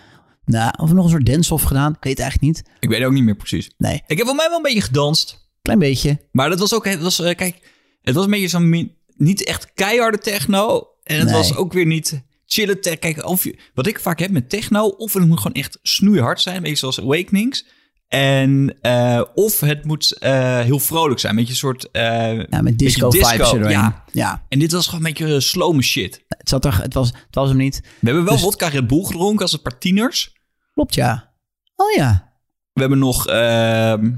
Nou, 0.44 0.72
of 0.80 0.92
nog 0.92 1.04
een 1.04 1.10
soort 1.10 1.26
dance-off 1.26 1.64
gedaan. 1.64 1.92
Ik 1.92 2.02
weet 2.04 2.12
het 2.18 2.22
eigenlijk 2.22 2.56
niet. 2.56 2.68
Ik 2.80 2.88
weet 2.88 3.02
ook 3.04 3.12
niet 3.12 3.22
meer 3.22 3.36
precies. 3.36 3.70
Nee, 3.78 4.02
Ik 4.06 4.16
heb 4.18 4.26
voor 4.26 4.36
mij 4.36 4.46
wel 4.48 4.56
een 4.56 4.62
beetje 4.62 4.80
gedanst. 4.80 5.48
klein 5.62 5.78
beetje. 5.78 6.18
Maar 6.32 6.48
dat 6.48 6.58
was 6.58 6.74
ook... 6.74 6.84
Het 6.84 7.02
was, 7.02 7.20
eh, 7.20 7.34
kijk, 7.34 7.70
het 8.02 8.14
was 8.14 8.24
een 8.24 8.30
beetje 8.30 8.48
zo'n... 8.48 8.94
Niet 9.16 9.44
echt 9.44 9.72
keiharde 9.74 10.18
techno. 10.18 10.88
En 11.02 11.16
het 11.18 11.24
Nee. 11.24 11.34
was 11.34 11.56
ook 11.56 11.72
weer 11.72 11.86
niet 11.86 12.22
chille 12.46 12.78
tech. 12.78 12.98
Kijk, 12.98 13.24
of 13.26 13.44
je, 13.44 13.58
wat 13.74 13.86
ik 13.86 14.00
vaak 14.00 14.18
heb 14.18 14.30
met 14.30 14.50
techno... 14.50 14.86
of 14.86 15.12
het 15.12 15.26
moet 15.26 15.40
gewoon 15.40 15.56
echt 15.62 15.78
snoeihard 15.82 16.40
zijn. 16.40 16.56
Een 16.56 16.62
beetje 16.62 16.76
zoals 16.76 17.00
Awakenings. 17.00 17.66
En, 18.08 18.76
eh, 18.80 19.22
of 19.34 19.60
het 19.60 19.84
moet 19.84 20.18
eh, 20.18 20.58
heel 20.60 20.78
vrolijk 20.78 21.20
zijn. 21.20 21.34
Met 21.34 21.44
je 21.44 21.50
een 21.50 21.56
soort... 21.56 21.90
eh, 21.90 22.42
Ja, 22.44 22.62
met 22.62 22.78
disco, 22.78 23.08
beetje 23.08 23.26
vibes 23.26 23.52
er 23.52 23.58
doorheen. 23.58 23.78
Ja. 23.78 24.04
ja. 24.12 24.42
En 24.48 24.58
dit 24.58 24.72
was 24.72 24.86
gewoon 24.86 25.04
een 25.06 25.12
beetje 25.12 25.40
slome 25.40 25.82
shit. 25.82 26.24
Het, 26.28 26.48
zat 26.48 26.64
er, 26.64 26.82
het, 26.82 26.94
was, 26.94 27.06
het 27.08 27.34
was 27.34 27.48
hem 27.48 27.56
niet. 27.58 27.80
We 27.82 28.06
hebben 28.06 28.24
wel 28.24 28.32
Dus- 28.32 28.42
vodka 28.42 28.68
Red 28.68 28.86
Bull 28.86 29.04
gedronken 29.04 29.40
als 29.42 29.52
een 29.52 29.62
paar 29.62 29.78
tieners. 29.78 30.34
Klopt, 30.72 30.94
ja. 30.94 31.32
Oh 31.76 31.92
ja. 31.96 32.32
We 32.72 32.80
hebben 32.80 32.98
nog 32.98 33.26
ehm, 33.26 34.10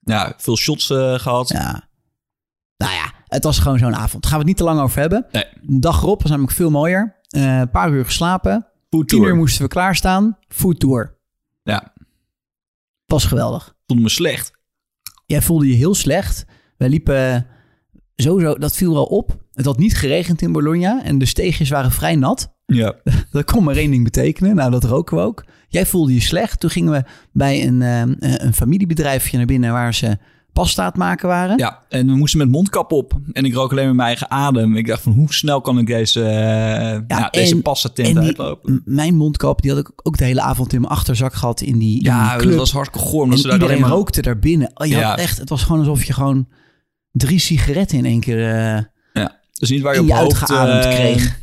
ja, 0.00 0.32
veel 0.36 0.56
shots 0.56 0.90
eh, 0.90 1.14
gehad. 1.18 1.48
Ja. 1.48 1.88
Nou 2.76 2.92
ja, 2.92 3.12
het 3.26 3.44
was 3.44 3.58
gewoon 3.58 3.78
zo'n 3.78 3.94
avond. 3.96 4.22
Daar 4.22 4.30
gaan 4.32 4.40
we 4.40 4.46
het 4.46 4.46
niet 4.46 4.56
te 4.56 4.64
lang 4.64 4.80
over 4.80 5.00
hebben. 5.00 5.26
Nee. 5.32 5.44
De 5.60 5.78
dag 5.78 6.02
erop 6.02 6.20
was 6.22 6.30
namelijk 6.30 6.54
veel 6.54 6.70
mooier. 6.70 7.18
Een 7.28 7.70
paar 7.70 7.90
uur 7.90 8.04
geslapen. 8.04 8.66
Food 8.90 9.08
Tien 9.08 9.22
uur 9.22 9.36
moesten 9.36 9.62
we 9.62 9.68
klaarstaan. 9.68 10.38
Food 10.48 10.80
tour. 10.80 11.18
Ja, 11.62 11.92
Was 13.10 13.24
geweldig. 13.24 13.74
voelde 13.86 14.02
me 14.02 14.08
slecht. 14.08 14.52
Jij 15.26 15.42
voelde 15.42 15.68
je 15.68 15.74
heel 15.74 15.94
slecht. 15.94 16.44
Wij 16.76 16.88
liepen 16.88 17.46
sowieso, 18.16 18.58
dat 18.58 18.76
viel 18.76 18.92
wel 18.92 19.04
op. 19.04 19.38
Het 19.52 19.64
had 19.64 19.78
niet 19.78 19.96
geregend 19.96 20.42
in 20.42 20.52
Bologna 20.52 21.04
en 21.04 21.18
de 21.18 21.26
steegjes 21.26 21.68
waren 21.68 21.90
vrij 21.90 22.16
nat. 22.16 22.54
Ja. 22.66 22.94
Dat 23.30 23.44
kon 23.44 23.64
maar 23.64 23.76
één 23.76 23.90
ding 23.90 24.04
betekenen. 24.04 24.54
Nou, 24.54 24.70
dat 24.70 24.84
roken 24.84 25.16
we 25.16 25.22
ook. 25.22 25.44
Jij 25.68 25.86
voelde 25.86 26.14
je 26.14 26.20
slecht. 26.20 26.60
Toen 26.60 26.70
gingen 26.70 26.92
we 26.92 27.04
bij 27.32 27.66
een, 27.66 27.82
eh, 27.82 28.46
een 28.46 28.54
familiebedrijfje 28.54 29.36
naar 29.36 29.46
binnen 29.46 29.72
waar 29.72 29.94
ze 29.94 30.18
pasta 30.52 30.82
aan 30.82 30.88
het 30.88 30.96
maken 30.96 31.28
waren. 31.28 31.58
Ja, 31.58 31.82
en 31.88 32.06
we 32.06 32.12
moesten 32.16 32.38
met 32.38 32.48
mondkap 32.48 32.92
op. 32.92 33.20
En 33.32 33.44
ik 33.44 33.54
rook 33.54 33.70
alleen 33.70 33.86
met 33.86 33.94
mijn 33.94 34.08
eigen 34.08 34.30
adem. 34.30 34.76
Ik 34.76 34.86
dacht 34.86 35.02
van, 35.02 35.12
hoe 35.12 35.32
snel 35.34 35.60
kan 35.60 35.78
ik 35.78 35.86
deze, 35.86 36.22
eh 36.24 37.00
ja, 37.08 37.28
deze 37.30 37.54
en- 37.54 37.62
pasta 37.62 37.88
tent 37.88 38.18
uitlopen? 38.18 38.82
mijn 38.84 39.14
mondkap, 39.14 39.62
die 39.62 39.70
had 39.70 39.80
ik 39.80 39.90
ook 40.02 40.16
de 40.18 40.24
hele 40.24 40.40
avond 40.40 40.72
in 40.72 40.80
mijn 40.80 40.92
achterzak 40.92 41.34
gehad 41.34 41.60
in 41.60 41.78
die, 41.78 41.96
in 41.98 42.04
Ja, 42.04 42.38
die 42.38 42.48
dat 42.48 42.56
was 42.56 42.72
hartstikke 42.72 43.06
goor. 43.08 43.22
Omdat 43.22 43.32
en 43.36 43.38
ze 43.42 43.42
daar 43.48 43.52
iedereen 43.56 43.76
alleen 43.76 43.88
maar... 43.90 43.98
rookte 43.98 44.22
daar 44.22 44.38
binnen. 44.38 44.70
Oh, 44.74 44.86
je 44.86 44.96
Ja. 44.96 45.08
had 45.08 45.18
echt, 45.18 45.38
het 45.38 45.48
was 45.48 45.62
gewoon 45.62 45.78
alsof 45.78 46.04
je 46.04 46.12
gewoon 46.12 46.48
drie 47.12 47.38
sigaretten 47.38 47.98
in 47.98 48.04
één 48.04 48.20
keer... 48.20 48.38
eh, 48.54 48.82
Ja, 49.12 49.40
dus 49.52 49.70
niet 49.70 49.82
waar 49.82 49.94
je 49.94 50.00
op 50.00 50.06
je 50.06 50.14
uitgeademd 50.14 50.84
eh, 50.84 50.94
kreeg. 50.94 51.38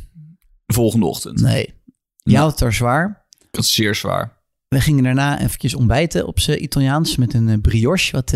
De 0.66 0.74
volgende 0.74 1.06
ochtend. 1.06 1.40
nee, 1.40 1.74
je 2.22 2.36
had 2.36 2.50
het 2.50 2.60
er 2.60 2.72
zwaar. 2.72 3.26
Ik 3.38 3.46
had 3.54 3.64
het 3.64 3.74
zeer 3.74 3.94
zwaar. 3.94 4.36
We 4.68 4.80
gingen 4.80 5.04
daarna 5.04 5.40
eventjes 5.40 5.74
ontbijten 5.74 6.26
op 6.26 6.40
z'n 6.40 6.52
Italiaans 6.52 7.16
met 7.16 7.34
een 7.34 7.60
brioche, 7.60 8.12
wat 8.12 8.32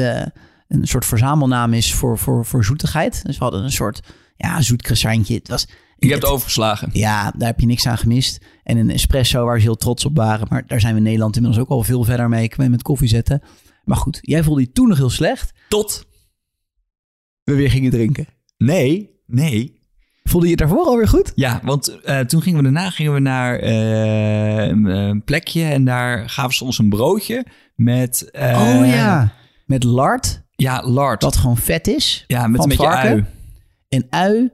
een 0.73 0.87
soort 0.87 1.05
verzamelnaam 1.05 1.73
is 1.73 1.95
voor, 1.95 2.19
voor, 2.19 2.45
voor 2.45 2.65
zoetigheid. 2.65 3.25
Dus 3.25 3.39
we 3.39 3.43
hadden 3.43 3.65
een 3.65 3.73
soort 3.73 4.01
ja, 4.37 4.61
zoet 4.61 4.83
croissantje. 4.83 5.35
Het 5.35 5.49
was, 5.49 5.67
Ik 5.99 6.09
heb 6.09 6.21
het 6.21 6.31
overgeslagen. 6.31 6.91
Ja, 6.93 7.33
daar 7.37 7.49
heb 7.49 7.61
je 7.61 7.67
niks 7.67 7.87
aan 7.87 7.99
gemist. 7.99 8.45
En 8.63 8.77
een 8.77 8.91
espresso 8.91 9.45
waar 9.45 9.59
ze 9.59 9.63
heel 9.63 9.77
trots 9.77 10.05
op 10.05 10.17
waren. 10.17 10.47
Maar 10.51 10.67
daar 10.67 10.81
zijn 10.81 10.93
we 10.93 10.99
in 10.99 11.05
Nederland 11.05 11.37
inmiddels 11.37 11.63
ook 11.63 11.71
al 11.71 11.83
veel 11.83 12.05
verder 12.05 12.29
mee. 12.29 12.53
We 12.57 12.69
met 12.69 12.83
koffie 12.83 13.09
zetten. 13.09 13.43
Maar 13.85 13.97
goed, 13.97 14.19
jij 14.21 14.43
voelde 14.43 14.61
je 14.61 14.73
toen 14.73 14.89
nog 14.89 14.99
heel 14.99 15.11
slecht. 15.11 15.53
Tot? 15.69 16.07
We 17.45 17.55
weer 17.55 17.71
gingen 17.71 17.91
drinken. 17.91 18.27
Nee, 18.57 19.11
nee. 19.27 19.81
Voelde 20.23 20.47
je 20.47 20.53
je 20.53 20.59
daarvoor 20.59 20.85
alweer 20.85 21.09
goed? 21.09 21.33
Ja, 21.35 21.61
want 21.63 22.01
eh, 22.01 22.21
toen 22.21 22.43
gingen 22.43 22.59
we 22.59 22.65
daarna 22.65 22.91
gingen 22.91 23.15
we 23.15 23.21
naar 23.21 23.59
eh, 23.59 24.69
een, 24.69 25.23
plekje. 25.25 25.65
En 25.65 25.85
daar 25.85 26.29
gaven 26.29 26.55
ze 26.55 26.65
ons 26.65 26.79
een 26.79 26.89
broodje 26.89 27.47
met... 27.75 28.31
eh, 28.31 28.79
oh 28.79 28.87
ja. 28.87 29.33
Met 29.67 29.85
lard, 29.85 30.42
Ja, 30.63 30.83
lard. 30.85 31.23
wat 31.23 31.37
gewoon 31.37 31.57
vet 31.57 31.87
is. 31.87 32.25
ja, 32.27 32.47
met 32.47 32.63
een 32.63 32.69
beetje 32.69 32.85
varken. 32.85 33.11
ui. 33.11 33.25
En 33.89 34.07
ui 34.11 34.51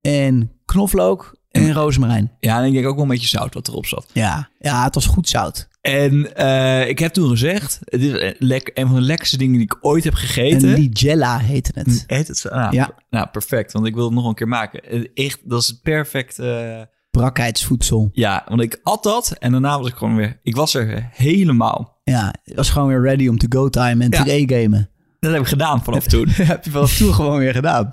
en 0.00 0.50
knoflook 0.64 1.36
en 1.50 1.72
rozemarijn. 1.72 2.32
Ja, 2.40 2.58
en 2.60 2.64
ik 2.66 2.72
denk 2.72 2.86
ook 2.86 2.94
wel 2.94 3.02
een 3.02 3.08
beetje 3.10 3.28
zout 3.28 3.54
wat 3.54 3.68
erop 3.68 3.86
zat. 3.86 4.06
Ja, 4.12 4.48
ja 4.58 4.84
het 4.84 4.94
was 4.94 5.06
goed 5.06 5.28
zout. 5.28 5.68
En 5.80 6.34
eh, 6.36 6.88
ik 6.88 6.98
heb 6.98 7.12
toen 7.12 7.28
gezegd, 7.28 7.78
het 7.84 8.02
is 8.02 8.12
eh, 8.12 8.60
een 8.74 8.86
van 8.86 8.94
de 8.94 9.00
lekkerste 9.00 9.36
dingen 9.38 9.54
die 9.54 9.62
ik 9.62 9.76
ooit 9.80 10.04
heb 10.04 10.14
gegeten. 10.14 10.68
En 10.68 10.74
Ligella 10.80 11.38
heette 11.38 11.70
het. 11.74 12.04
Heet 12.06 12.28
het 12.28 12.38
zo? 12.38 12.48
Nou, 12.48 12.74
Ja. 12.74 12.90
nou, 13.10 13.26
perfect, 13.28 13.72
want 13.72 13.86
ik 13.86 13.94
wil 13.94 14.04
het 14.04 14.14
nog 14.14 14.26
een 14.26 14.34
keer 14.34 14.48
maken. 14.48 14.82
Eh, 14.84 15.04
Echt, 15.14 15.40
dat 15.44 15.60
is 15.60 15.66
het 15.66 15.82
perfect. 15.82 16.38
eh, 16.38 16.80
Brakheidsvoedsel. 17.10 18.10
ja, 18.12 18.44
want 18.48 18.60
ik 18.62 18.80
at 18.82 19.02
dat 19.02 19.30
en 19.38 19.52
daarna 19.52 19.78
was 19.78 19.88
ik 19.88 19.94
gewoon 19.94 20.16
weer... 20.16 20.40
Ik 20.42 20.56
was 20.56 20.74
er 20.74 21.08
helemaal. 21.12 22.00
Ja, 22.04 22.34
het 22.44 22.54
was 22.56 22.70
gewoon 22.70 22.88
weer 22.88 23.02
ready 23.02 23.28
om 23.28 23.38
to 23.38 23.46
go 23.60 23.68
time 23.68 24.04
en 24.04 24.10
Ja. 24.10 24.24
to 24.24 24.56
gamen. 24.56 24.90
Dat 25.26 25.34
heb 25.34 25.44
ik 25.44 25.48
gedaan 25.48 25.84
vanaf 25.84 26.06
toen. 26.16 26.28
heb 26.28 26.64
je 26.64 26.70
vanaf 26.70 26.96
toen 26.96 27.14
gewoon 27.14 27.38
weer 27.38 27.52
gedaan. 27.52 27.90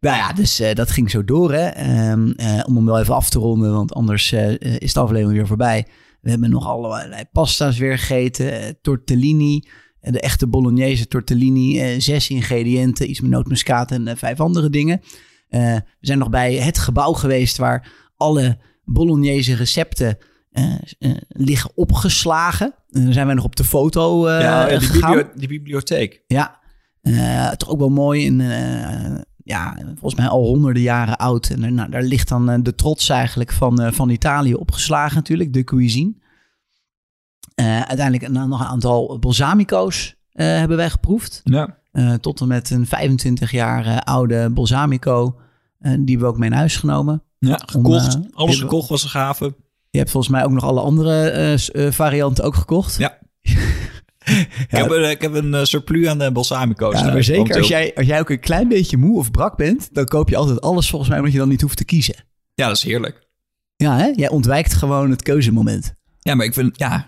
Nou 0.00 0.16
ja, 0.16 0.32
dus 0.32 0.60
eh, 0.60 0.74
dat 0.74 0.90
ging 0.90 1.10
zo 1.10 1.24
door. 1.24 1.52
Hè. 1.52 1.66
Ehm, 1.66 2.30
eh, 2.30 2.60
om 2.66 2.76
hem 2.76 2.84
wel 2.84 2.98
even 2.98 3.14
af 3.14 3.30
te 3.30 3.38
ronden, 3.38 3.72
want 3.72 3.94
anders 3.94 4.32
eh, 4.32 4.78
is 4.78 4.92
de 4.92 5.00
aflevering 5.00 5.32
weer 5.32 5.46
voorbij. 5.46 5.86
We 6.20 6.30
hebben 6.30 6.50
nog 6.50 6.66
allerlei 6.66 7.24
pasta's 7.32 7.78
weer 7.78 7.98
gegeten. 7.98 8.78
tortellini, 8.80 9.68
de 10.00 10.20
echte 10.20 10.46
bolognese 10.46 11.08
tortellini. 11.08 12.00
zes 12.00 12.28
ingrediënten, 12.28 13.10
iets 13.10 13.20
met 13.20 13.30
nootmuskaat 13.30 13.90
en 13.90 14.16
vijf 14.16 14.40
andere 14.40 14.70
dingen. 14.70 15.00
We 15.48 15.82
zijn 16.00 16.18
nog 16.18 16.30
bij 16.30 16.54
het 16.54 16.78
gebouw 16.78 17.12
geweest 17.12 17.56
waar 17.56 17.92
alle 18.16 18.58
bolognese 18.84 19.54
recepten 19.54 20.18
eh, 20.58 21.10
eh, 21.10 21.16
liggen 21.28 21.70
opgeslagen. 21.74 22.74
En 22.90 23.04
dan 23.04 23.12
zijn 23.12 23.26
wij 23.26 23.34
nog 23.34 23.44
op 23.44 23.56
de 23.56 23.64
foto 23.64 24.26
eh 24.26 24.40
ja, 24.40 24.66
die, 24.68 24.78
gegaan. 24.80 25.14
biblio- 25.16 25.32
die 25.34 25.48
bibliotheek. 25.48 26.22
Ja, 26.26 26.58
eh, 27.02 27.50
toch 27.50 27.68
ook 27.68 27.78
wel 27.78 27.88
mooi. 27.88 28.26
En, 28.26 28.40
eh, 28.40 29.20
ja, 29.44 29.76
volgens 29.84 30.14
mij 30.14 30.28
al 30.28 30.44
honderden 30.44 30.82
jaren 30.82 31.16
oud. 31.16 31.48
En 31.50 31.74
nou, 31.74 31.90
daar 31.90 32.02
ligt 32.02 32.28
dan 32.28 32.50
eh, 32.50 32.58
de 32.62 32.74
trots 32.74 33.08
eigenlijk 33.08 33.52
van, 33.52 33.80
eh, 33.80 33.92
van 33.92 34.08
Italië 34.10 34.54
opgeslagen 34.54 35.16
natuurlijk, 35.16 35.52
de 35.52 35.64
cuisine. 35.64 36.14
Eh, 37.54 37.80
uiteindelijk 37.80 38.28
nou, 38.32 38.48
nog 38.48 38.60
een 38.60 38.66
aantal 38.66 39.18
balsamico's 39.18 40.16
eh, 40.32 40.46
hebben 40.46 40.76
wij 40.76 40.90
geproefd. 40.90 41.40
Ja. 41.44 41.76
Eh, 41.92 42.14
tot 42.14 42.40
en 42.40 42.48
met 42.48 42.70
een 42.70 42.86
25 42.86 43.50
jaar 43.50 43.86
eh, 43.86 43.96
oude 43.96 44.50
balsamico. 44.50 45.36
eh, 45.78 45.90
die 45.92 45.98
hebben 46.06 46.18
we 46.18 46.26
ook 46.26 46.38
mee 46.38 46.48
naar 46.48 46.58
huis 46.58 46.76
genomen. 46.76 47.22
Ja, 47.38 47.60
gekocht. 47.66 48.14
eh, 48.14 48.20
Alles 48.32 48.58
gekocht 48.60 48.88
was 48.88 49.04
gaven. 49.04 49.56
Je 49.90 49.98
hebt 49.98 50.10
volgens 50.10 50.32
mij 50.32 50.44
ook 50.44 50.50
nog 50.50 50.64
alle 50.64 50.80
andere 50.80 51.28
eh, 51.28 51.52
eh, 51.86 51.92
varianten 51.92 52.44
ook 52.44 52.54
gekocht. 52.54 52.96
Ja. 52.98 53.18
ik, 53.48 54.66
heb, 54.68 54.90
een- 54.90 55.10
ik 55.10 55.20
heb 55.22 55.34
een 55.34 55.54
eh, 55.54 55.64
surplus 55.64 56.06
aan 56.06 56.18
de 56.18 56.32
balsamico's. 56.32 57.00
Ja, 57.00 57.12
maar 57.12 57.22
zeker 57.22 57.56
als 57.56 57.68
jij, 57.68 57.92
als 57.94 58.06
jij 58.06 58.20
ook 58.20 58.30
een 58.30 58.40
klein 58.40 58.68
beetje 58.68 58.96
moe 58.96 59.18
of 59.18 59.30
brak 59.30 59.56
bent, 59.56 59.88
dan 59.94 60.04
koop 60.04 60.28
je 60.28 60.36
altijd 60.36 60.60
alles 60.60 60.88
volgens 60.88 61.10
mij 61.10 61.18
omdat 61.18 61.32
je 61.34 61.38
dan 61.40 61.48
niet 61.48 61.60
hoeft 61.60 61.76
te 61.76 61.84
kiezen. 61.84 62.14
Ja, 62.54 62.66
dat 62.66 62.76
is 62.76 62.82
heerlijk. 62.82 63.26
Ja, 63.76 63.96
hè? 63.96 64.06
Jij 64.14 64.28
ontwijkt 64.28 64.74
gewoon 64.74 65.10
het 65.10 65.22
keuzemoment. 65.22 65.94
Ja, 66.18 66.34
maar 66.34 66.46
ik 66.46 66.54
vind, 66.54 66.78
ja, 66.78 67.06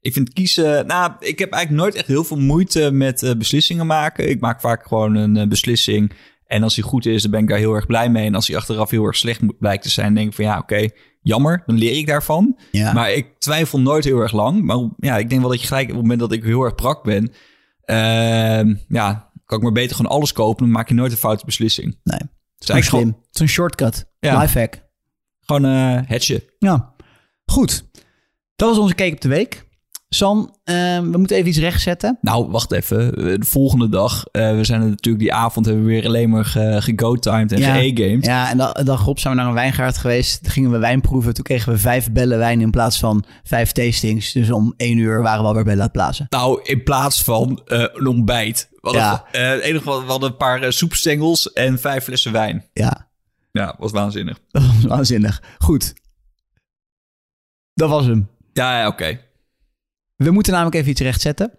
ik 0.00 0.12
vind 0.12 0.32
kiezen... 0.32 0.86
Nou, 0.86 1.12
ik 1.18 1.38
heb 1.38 1.52
eigenlijk 1.52 1.82
nooit 1.82 1.94
echt 1.94 2.06
heel 2.06 2.24
veel 2.24 2.36
moeite 2.38 2.90
met 2.90 3.34
beslissingen 3.38 3.86
maken. 3.86 4.28
Ik 4.28 4.40
maak 4.40 4.60
vaak 4.60 4.86
gewoon 4.86 5.14
een 5.14 5.48
beslissing. 5.48 6.12
En 6.46 6.62
als 6.62 6.74
die 6.74 6.84
goed 6.84 7.06
is, 7.06 7.22
dan 7.22 7.30
ben 7.30 7.40
ik 7.40 7.48
daar 7.48 7.58
heel 7.58 7.74
erg 7.74 7.86
blij 7.86 8.10
mee. 8.10 8.26
En 8.26 8.34
als 8.34 8.46
die 8.46 8.56
achteraf 8.56 8.90
heel 8.90 9.04
erg 9.04 9.16
slecht 9.16 9.58
blijkt 9.58 9.82
te 9.82 9.88
zijn, 9.90 10.14
denk 10.14 10.28
ik 10.28 10.34
van 10.34 10.44
ja, 10.44 10.58
oké, 10.58 10.88
jammer. 11.22 11.62
Dan 11.66 11.76
leer 11.78 11.96
ik 11.96 12.06
daarvan. 12.06 12.58
Ja. 12.70 12.92
Maar 12.92 13.12
ik 13.12 13.38
twijfel 13.38 13.80
nooit 13.80 14.04
heel 14.04 14.20
erg 14.20 14.32
lang. 14.32 14.62
Maar 14.62 14.78
ja, 14.96 15.18
ik 15.18 15.28
denk 15.28 15.40
wel 15.40 15.50
dat 15.50 15.60
je 15.60 15.66
gelijk 15.66 15.84
op 15.88 15.92
het 15.92 16.00
moment 16.02 16.20
dat 16.20 16.32
ik 16.32 16.44
heel 16.44 16.62
erg 16.62 16.74
brak 16.74 17.02
ben... 17.04 17.32
ehm, 17.84 18.74
ja, 18.88 19.30
kan 19.44 19.58
ik 19.58 19.64
maar 19.64 19.72
beter 19.72 19.96
gewoon 19.96 20.12
alles 20.12 20.32
kopen. 20.32 20.64
Dan 20.64 20.72
maak 20.72 20.88
je 20.88 20.94
nooit 20.94 21.12
een 21.12 21.18
foute 21.18 21.44
beslissing. 21.44 21.98
Nee, 22.02 22.18
Het 22.18 22.62
is 22.62 22.68
eigenlijk 22.68 23.04
slim. 23.04 23.20
Het 23.26 23.34
is 23.34 23.40
een 23.40 23.48
shortcut. 23.48 24.06
Ja. 24.20 24.40
Lifehack. 24.40 24.82
gewoon 25.40 25.64
eh 25.64 25.98
hetje. 26.06 26.54
Ja, 26.58 26.94
goed. 27.46 27.84
Dat 28.56 28.68
was 28.68 28.78
onze 28.78 28.94
cake 28.94 29.12
op 29.12 29.20
de 29.20 29.28
week. 29.28 29.68
San, 30.14 30.56
eh, 30.64 30.74
we 30.98 31.18
moeten 31.18 31.36
even 31.36 31.48
iets 31.48 31.58
rechtzetten. 31.58 32.18
Nou, 32.20 32.50
wacht 32.50 32.72
even. 32.72 33.14
Eh, 33.14 33.24
De 33.24 33.46
volgende 33.46 33.88
dag, 33.88 34.24
eh, 34.32 34.54
we 34.56 34.64
zijn 34.64 34.82
er 34.82 34.88
natuurlijk 34.88 35.24
die 35.24 35.32
avond 35.34 35.66
hebben 35.66 35.84
we 35.84 35.90
weer 35.90 36.06
alleen 36.06 36.30
maar 36.30 36.44
ge- 36.44 36.76
gego-timed 36.80 37.52
en 37.52 37.58
Ja. 37.58 37.74
ge-gamed. 37.74 38.24
Ja, 38.26 38.50
en 38.50 38.56
de 38.56 38.80
dag 38.84 39.00
erop 39.00 39.18
zijn 39.18 39.34
we 39.34 39.40
naar 39.40 39.48
een 39.48 39.54
wijngaard 39.54 39.98
geweest. 39.98 40.42
Toen 40.42 40.52
gingen 40.52 40.70
we 40.70 40.78
wijn 40.78 41.00
proeven. 41.00 41.34
Toen 41.34 41.44
kregen 41.44 41.72
we 41.72 41.78
vijf 41.78 42.12
bellen 42.12 42.38
wijn 42.38 42.60
in 42.60 42.70
plaats 42.70 42.98
van 42.98 43.24
vijf 43.42 43.72
tastings. 43.72 44.32
Dus 44.32 44.50
om 44.50 44.74
één 44.76 44.98
uur 44.98 45.22
waren 45.22 45.42
we 45.42 45.48
alweer 45.48 45.64
bij 45.64 45.76
Laat 45.76 45.92
Plaza. 45.92 46.26
Nou, 46.30 46.60
in 46.62 46.82
plaats 46.82 47.22
van 47.22 47.62
eh, 47.66 47.84
een 47.92 48.06
ontbijt. 48.06 48.68
We 48.70 48.78
hadden, 48.80 49.02
Ja. 49.02 49.24
het 49.52 49.60
enige 49.62 49.84
wat, 49.84 50.04
we 50.04 50.10
hadden 50.10 50.30
een 50.30 50.36
paar 50.36 50.72
soepstengels 50.72 51.52
en 51.52 51.78
vijf 51.78 52.04
flessen 52.04 52.32
wijn. 52.32 52.64
Ja, 52.72 53.08
Ja, 53.52 53.74
was 53.78 53.90
waanzinnig. 53.92 54.38
dat 54.50 54.62
was 54.62 54.84
waanzinnig. 54.84 55.42
Goed. 55.58 55.92
Dat 57.74 57.88
was 57.90 58.06
hem. 58.06 58.28
Ja, 58.52 58.78
ja 58.80 58.86
oké. 58.86 59.20
We 60.24 60.30
moeten 60.30 60.52
namelijk 60.52 60.76
even 60.76 60.90
iets 60.90 61.00
rechtzetten. 61.00 61.52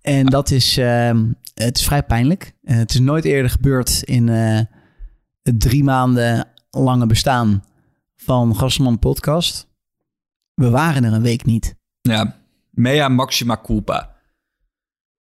En 0.00 0.26
dat 0.26 0.50
is, 0.50 0.76
ehm, 0.76 1.32
het 1.54 1.78
is 1.78 1.84
vrij 1.84 2.02
pijnlijk. 2.02 2.54
Eh, 2.62 2.76
het 2.76 2.90
is 2.90 3.00
nooit 3.00 3.24
eerder 3.24 3.50
gebeurd 3.50 4.02
in 4.02 4.28
eh, 4.28 4.60
het 5.42 5.60
drie 5.60 5.84
maanden 5.84 6.48
lange 6.70 7.06
bestaan 7.06 7.64
van 8.16 8.56
Gastelman 8.56 8.98
Podcast. 8.98 9.68
We 10.54 10.70
waren 10.70 11.04
er 11.04 11.12
een 11.12 11.22
week 11.22 11.44
niet. 11.44 11.74
Ja, 12.00 12.36
mea 12.70 13.08
maxima 13.08 13.60
culpa. 13.62 14.16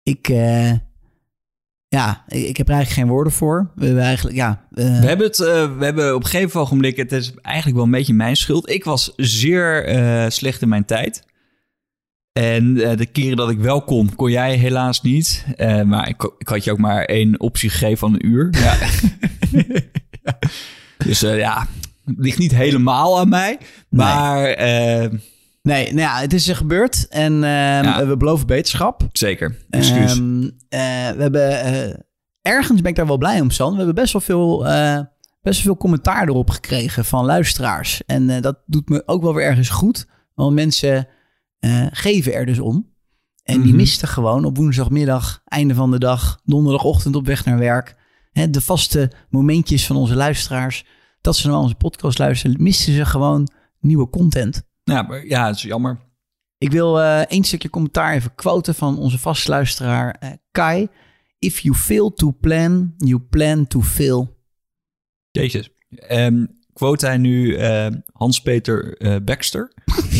Ik, 0.03 0.27
eh, 0.29 0.71
ja, 1.87 2.23
ik, 2.27 2.57
heb 2.57 2.67
er 2.67 2.73
eigenlijk 2.73 2.89
geen 2.89 3.07
woorden 3.07 3.33
voor. 3.33 3.71
We 3.75 3.85
hebben 3.85 4.03
eigenlijk, 4.03 4.35
ja, 4.35 4.67
We 4.69 4.81
hebben 4.81 5.27
het, 5.27 5.37
we 5.37 5.77
hebben 5.79 6.15
op 6.15 6.23
een 6.23 6.29
gegeven 6.29 6.59
ogenblik, 6.59 6.97
het 6.97 7.11
is 7.11 7.33
eigenlijk 7.41 7.75
wel 7.75 7.85
een 7.85 7.91
beetje 7.91 8.13
mijn 8.13 8.35
schuld. 8.35 8.69
Ik 8.69 8.83
was 8.83 9.13
zeer 9.15 10.31
slecht 10.31 10.61
in 10.61 10.69
mijn 10.69 10.85
tijd. 10.85 11.25
En 12.37 12.81
eh, 12.81 12.97
de 12.97 13.05
keren 13.05 13.37
dat 13.37 13.49
ik 13.49 13.59
wel 13.59 13.81
kon, 13.81 14.15
kon 14.15 14.31
jij 14.31 14.55
helaas 14.55 15.01
niet. 15.01 15.45
Eh, 15.55 15.81
maar 15.81 16.09
ik, 16.09 16.31
ik 16.37 16.47
had 16.47 16.63
je 16.63 16.71
ook 16.71 16.77
maar 16.77 17.03
één 17.05 17.39
optie 17.39 17.69
gegeven 17.69 17.97
van 17.97 18.13
een 18.13 18.25
uur. 18.27 18.49
Ja. 18.51 18.75
Dus 20.97 21.23
eh, 21.23 21.37
ja, 21.37 21.67
het 22.05 22.15
ligt 22.17 22.37
niet 22.37 22.55
helemaal 22.55 23.19
aan 23.19 23.29
mij. 23.29 23.57
Maar 23.89 24.43
eh, 24.45 25.09
Nee, 25.61 25.85
nou 25.85 25.99
ja, 25.99 26.19
het 26.19 26.33
is 26.33 26.47
er 26.47 26.55
gebeurd 26.55 27.07
en 27.07 27.33
ehm, 27.33 27.43
Ja. 27.83 28.05
we 28.07 28.17
beloven 28.17 28.47
beterschap. 28.47 29.07
zeker, 29.11 29.55
excuus. 29.69 30.11
Ehm, 30.11 30.43
eh, 30.69 30.79
we 31.15 31.21
hebben 31.21 32.05
ergens 32.41 32.81
ben 32.81 32.89
ik 32.91 32.95
daar 32.97 33.07
wel 33.07 33.17
blij 33.17 33.41
om, 33.41 33.51
San. 33.51 33.71
We 33.71 33.77
hebben 33.77 33.95
best 33.95 34.13
wel 34.13 34.21
veel, 34.21 34.57
best 35.41 35.55
wel 35.55 35.63
veel 35.63 35.77
commentaar 35.77 36.27
erop 36.27 36.49
gekregen 36.49 37.05
van 37.05 37.25
luisteraars. 37.25 38.01
En 38.05 38.41
dat 38.41 38.59
doet 38.65 38.89
me 38.89 39.03
ook 39.05 39.21
wel 39.21 39.33
weer 39.33 39.45
ergens 39.45 39.69
goed. 39.69 40.05
Want 40.35 40.55
mensen 40.55 41.07
eh, 41.59 41.85
geven 41.91 42.33
er 42.33 42.45
dus 42.45 42.59
om. 42.59 42.95
En 43.43 43.57
die 43.61 43.67
Mhm. 43.67 43.75
misten 43.75 44.07
gewoon 44.07 44.45
op 44.45 44.57
woensdagmiddag, 44.57 45.41
einde 45.45 45.73
van 45.73 45.91
de 45.91 45.99
dag, 45.99 46.39
donderdagochtend 46.43 47.15
op 47.15 47.25
weg 47.25 47.45
naar 47.45 47.57
werk. 47.57 47.95
Hè, 48.31 48.49
de 48.49 48.61
vaste 48.61 49.11
momentjes 49.29 49.85
van 49.85 49.95
onze 49.95 50.15
luisteraars. 50.15 50.85
Dat 51.21 51.35
ze 51.35 51.47
naar 51.47 51.57
onze 51.57 51.75
podcast 51.75 52.17
luisteren, 52.19 52.63
misten 52.63 52.93
ze 52.93 53.05
gewoon 53.05 53.47
nieuwe 53.79 54.09
content. 54.09 54.63
ja, 54.83 55.01
maar, 55.01 55.25
ja, 55.27 55.47
het 55.47 55.55
is 55.55 55.61
jammer. 55.61 55.97
Ik 56.57 56.71
wil 56.71 57.01
eh 57.01 57.19
één 57.21 57.43
stukje 57.43 57.69
commentaar 57.69 58.13
even 58.13 58.35
quoten 58.35 58.75
van 58.75 58.97
onze 58.97 59.19
vaste 59.19 59.49
luisteraar 59.49 60.11
eh, 60.19 60.29
Kai. 60.51 60.87
If 61.39 61.59
you 61.59 61.75
fail 61.75 62.13
to 62.13 62.31
plan, 62.31 62.93
you 62.97 63.19
plan 63.19 63.67
to 63.67 63.81
fail. 63.81 64.35
Jezus. 65.31 65.69
Ehm 65.89 66.45
quote 66.73 67.05
hij 67.05 67.17
nu 67.17 67.57
Hans-Peter 68.13 68.97
Baxter? 69.23 69.71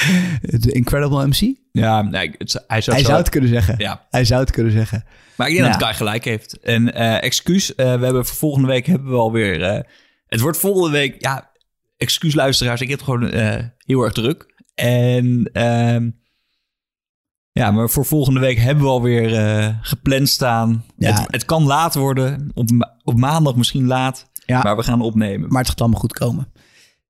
De 0.60 0.72
Incredible 0.72 1.26
MC? 1.26 1.54
Ja, 1.72 2.02
nee, 2.02 2.34
het, 2.38 2.64
hij 2.66 2.80
zou, 2.80 2.96
Hij 2.96 3.04
zo- 3.04 3.10
zou 3.10 3.18
het 3.20 3.28
kunnen 3.28 3.50
zeggen. 3.50 3.74
Ja, 3.78 4.06
Hij 4.10 4.24
zou 4.24 4.40
het 4.40 4.50
kunnen 4.50 4.72
zeggen. 4.72 5.04
maar 5.36 5.48
ik 5.48 5.54
denk 5.56 5.66
dat 5.68 5.76
Kai 5.76 5.94
gelijk 5.94 6.24
heeft. 6.24 6.58
En 6.60 6.94
eh, 6.94 7.22
excuus, 7.22 7.74
eh, 7.74 7.84
we 7.84 8.04
hebben 8.04 8.26
voor 8.26 8.36
volgende 8.36 8.68
week 8.68 8.86
hebben 8.86 9.10
we 9.10 9.16
alweer... 9.16 9.62
eh 9.62 9.80
het 10.26 10.40
wordt 10.40 10.58
volgende 10.58 10.90
week... 10.90 11.22
Ja, 11.22 11.50
excuus 11.96 12.34
luisteraars, 12.34 12.80
ik 12.80 12.88
heb 12.88 12.98
het 12.98 13.08
gewoon 13.08 13.30
heel 13.78 14.02
erg 14.02 14.12
druk. 14.12 14.54
En 14.74 15.50
ehm, 15.52 16.10
ja, 17.52 17.70
maar 17.70 17.88
voor 17.90 18.04
volgende 18.04 18.40
week 18.40 18.58
hebben 18.58 18.84
we 18.84 18.90
alweer 18.90 19.78
gepland 19.82 20.28
staan. 20.28 20.84
Ja. 20.96 21.12
Het, 21.20 21.26
het 21.30 21.44
kan 21.44 21.62
laat 21.64 21.94
worden, 21.94 22.50
op, 22.54 22.70
ma- 22.70 22.94
op 23.04 23.16
maandag 23.16 23.54
misschien 23.56 23.86
laat. 23.86 24.30
Ja. 24.46 24.62
Maar 24.62 24.76
we 24.76 24.82
gaan 24.82 25.00
opnemen. 25.00 25.48
Maar 25.48 25.58
het 25.60 25.68
gaat 25.68 25.80
allemaal 25.80 26.00
goed 26.00 26.12
komen. 26.12 26.52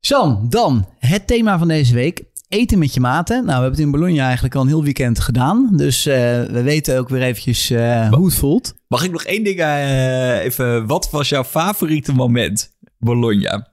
San, 0.01 0.47
dan 0.49 0.89
het 0.99 1.27
thema 1.27 1.59
van 1.59 1.69
deze 1.69 1.95
week. 1.95 2.23
Eten 2.49 2.79
met 2.79 2.95
je 2.95 3.01
maten. 3.01 3.35
Nou, 3.37 3.47
we 3.47 3.53
hebben 3.53 3.71
het 3.71 3.81
in 3.81 3.91
Bologna 3.91 4.25
eigenlijk 4.25 4.55
al 4.55 4.61
een 4.63 4.69
heel 4.69 4.83
weekend 4.85 5.21
gedaan. 5.21 5.77
Dus 5.77 6.07
eh, 6.07 6.15
we 6.45 6.63
weten 6.63 6.99
ook 6.99 7.09
weer 7.09 7.23
eventjes 7.23 7.71
eh, 7.71 8.09
hoe 8.13 8.25
het 8.27 8.35
voelt. 8.35 8.75
Mag 8.87 9.05
ik 9.05 9.11
nog 9.11 9.23
één 9.23 9.45
ding 9.45 9.59
eh, 9.59 10.45
even... 10.45 10.87
Wat 10.87 11.11
was 11.11 11.29
jouw 11.29 11.45
favoriete 11.45 12.13
moment, 12.13 12.77
Bologna? 12.99 13.69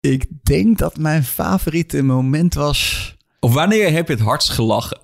Ik 0.00 0.26
denk 0.42 0.78
dat 0.78 0.96
mijn 0.98 1.24
favoriete 1.24 2.02
moment 2.02 2.54
was... 2.54 3.12
Of 3.40 3.54
wanneer 3.54 3.92
heb 3.92 4.06
je 4.08 4.14
het 4.14 4.22
hardst 4.22 4.48
gelachen? 4.48 5.00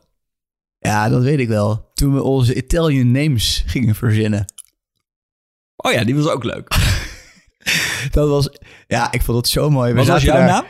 Ja, 0.78 1.08
dat 1.08 1.22
weet 1.22 1.38
ik 1.38 1.48
wel. 1.48 1.90
Toen 1.94 2.14
we 2.14 2.22
onze 2.22 2.54
Italian 2.54 3.10
names 3.10 3.62
gingen 3.66 3.94
verzinnen. 3.94 4.44
Oh 5.76 5.92
ja, 5.92 6.04
die 6.04 6.14
was 6.16 6.28
ook 6.28 6.44
leuk. 6.44 6.68
Dat 8.10 8.28
was... 8.28 8.50
Ja, 8.86 9.12
ik 9.12 9.22
vond 9.22 9.36
het 9.36 9.48
zo 9.48 9.70
mooi. 9.70 9.92
We 9.92 9.98
Wat 9.98 10.06
was 10.06 10.22
jouw 10.22 10.36
daar- 10.36 10.46
naam? 10.46 10.64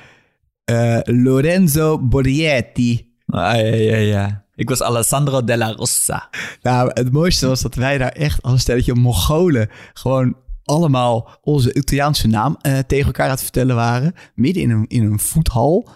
Eh, 0.71 0.99
Lorenzo 1.05 1.99
Borietti. 1.99 3.13
Ah, 3.27 3.55
ja, 3.55 3.75
ja, 3.75 3.97
ja. 3.97 4.45
Ik 4.55 4.69
was 4.69 4.83
Alessandro 4.83 5.45
della 5.45 5.73
Rossa. 5.73 6.29
Nou, 6.63 6.91
het 6.95 7.13
mooiste 7.13 7.47
was 7.47 7.63
dat 7.63 7.75
wij 7.75 7.99
daar 7.99 8.13
echt 8.13 8.43
als 8.43 8.53
een 8.53 8.61
stelletje 8.61 8.95
Mongolen 8.95 9.69
gewoon 9.93 10.37
allemaal 10.65 11.39
onze 11.43 11.75
Italiaanse 11.75 12.29
naam 12.29 12.57
eh, 12.61 12.79
tegen 12.79 13.07
elkaar 13.07 13.25
aan 13.25 13.31
het 13.33 13.43
vertellen 13.43 13.77
waren. 13.77 14.15
Midden 14.35 14.63
in 14.63 14.71
een, 14.71 14.85
in 14.87 15.05
een 15.05 15.19
voethal. 15.19 15.89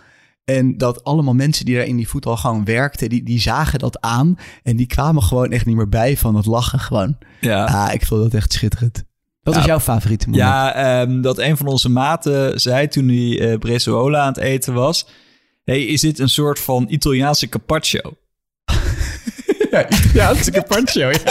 En 0.44 0.78
dat 0.78 1.04
allemaal 1.04 1.34
mensen 1.34 1.64
die 1.64 1.76
daar 1.76 1.86
in 1.86 1.96
die 1.96 2.08
voethal 2.08 2.36
gewoon 2.36 2.64
werkten, 2.64 3.08
die, 3.08 3.22
die 3.22 3.40
zagen 3.40 3.78
dat 3.78 4.00
aan. 4.00 4.38
En 4.62 4.76
die 4.76 4.86
kwamen 4.86 5.22
gewoon 5.22 5.50
echt 5.50 5.66
niet 5.66 5.76
meer 5.76 5.88
bij 5.88 6.16
van 6.16 6.36
het 6.36 6.46
lachen 6.46 6.80
gewoon. 6.80 7.18
Ja. 7.40 7.64
Ah, 7.64 7.94
ik 7.94 8.06
vond 8.06 8.22
dat 8.22 8.34
echt 8.34 8.52
schitterend. 8.52 9.04
Wat 9.44 9.54
Ja. 9.54 9.60
was 9.60 9.68
jouw 9.68 9.80
favoriete 9.80 10.28
moment? 10.28 10.44
Ja, 10.48 10.74
ehm, 10.74 11.20
dat 11.20 11.38
een 11.38 11.56
van 11.56 11.66
onze 11.66 11.88
maten 11.88 12.60
zei 12.60 12.88
toen 12.88 13.08
hij 13.08 13.40
eh 13.50 13.58
Bresaola 13.58 14.20
aan 14.20 14.28
het 14.28 14.36
eten 14.36 14.74
was... 14.74 15.06
hey, 15.64 15.82
is 15.84 16.00
dit 16.00 16.18
een 16.18 16.28
soort 16.28 16.58
van 16.60 16.86
Italiaanse 16.88 17.48
carpaccio? 17.48 18.00
Ja, 20.14 20.30
is 20.30 20.46
een 20.46 20.52
carpaccio. 20.52 21.10
Ja. 21.10 21.22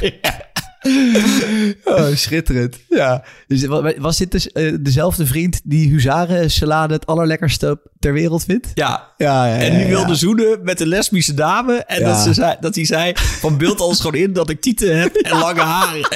Oh, 1.84 2.06
schitterend. 2.14 2.76
Ja. 2.88 3.24
Dus 3.46 3.64
wa- 3.64 3.94
was 3.98 4.16
dit 4.16 4.30
dus 4.30 4.52
eh, 4.52 4.74
dezelfde 4.80 5.26
vriend 5.26 5.60
die 5.64 5.88
huzarensalade 5.90 6.94
het 6.94 7.06
allerlekkerste 7.06 7.80
ter 7.98 8.12
wereld 8.12 8.44
vindt? 8.44 8.70
Ja, 8.74 9.12
Ja, 9.16 9.46
ja, 9.46 9.56
en 9.58 9.72
ja, 9.72 9.78
die 9.78 9.86
wilde 9.86 10.08
ja. 10.08 10.14
zoenen 10.14 10.58
met 10.62 10.80
een 10.80 10.86
lesbische 10.86 11.34
dame. 11.34 11.74
En 11.84 12.00
Ja. 12.00 12.06
dat, 12.08 12.18
ze 12.18 12.32
zei, 12.34 12.56
dat 12.60 12.74
hij 12.74 12.84
zei, 12.84 13.12
van 13.16 13.56
beeld 13.58 13.80
alles 13.80 14.00
gewoon 14.00 14.20
in 14.20 14.32
dat 14.32 14.50
ik 14.50 14.60
tieten 14.60 14.98
heb 15.00 15.14
en 15.14 15.38
lange 15.38 15.60
haren. 15.60 16.08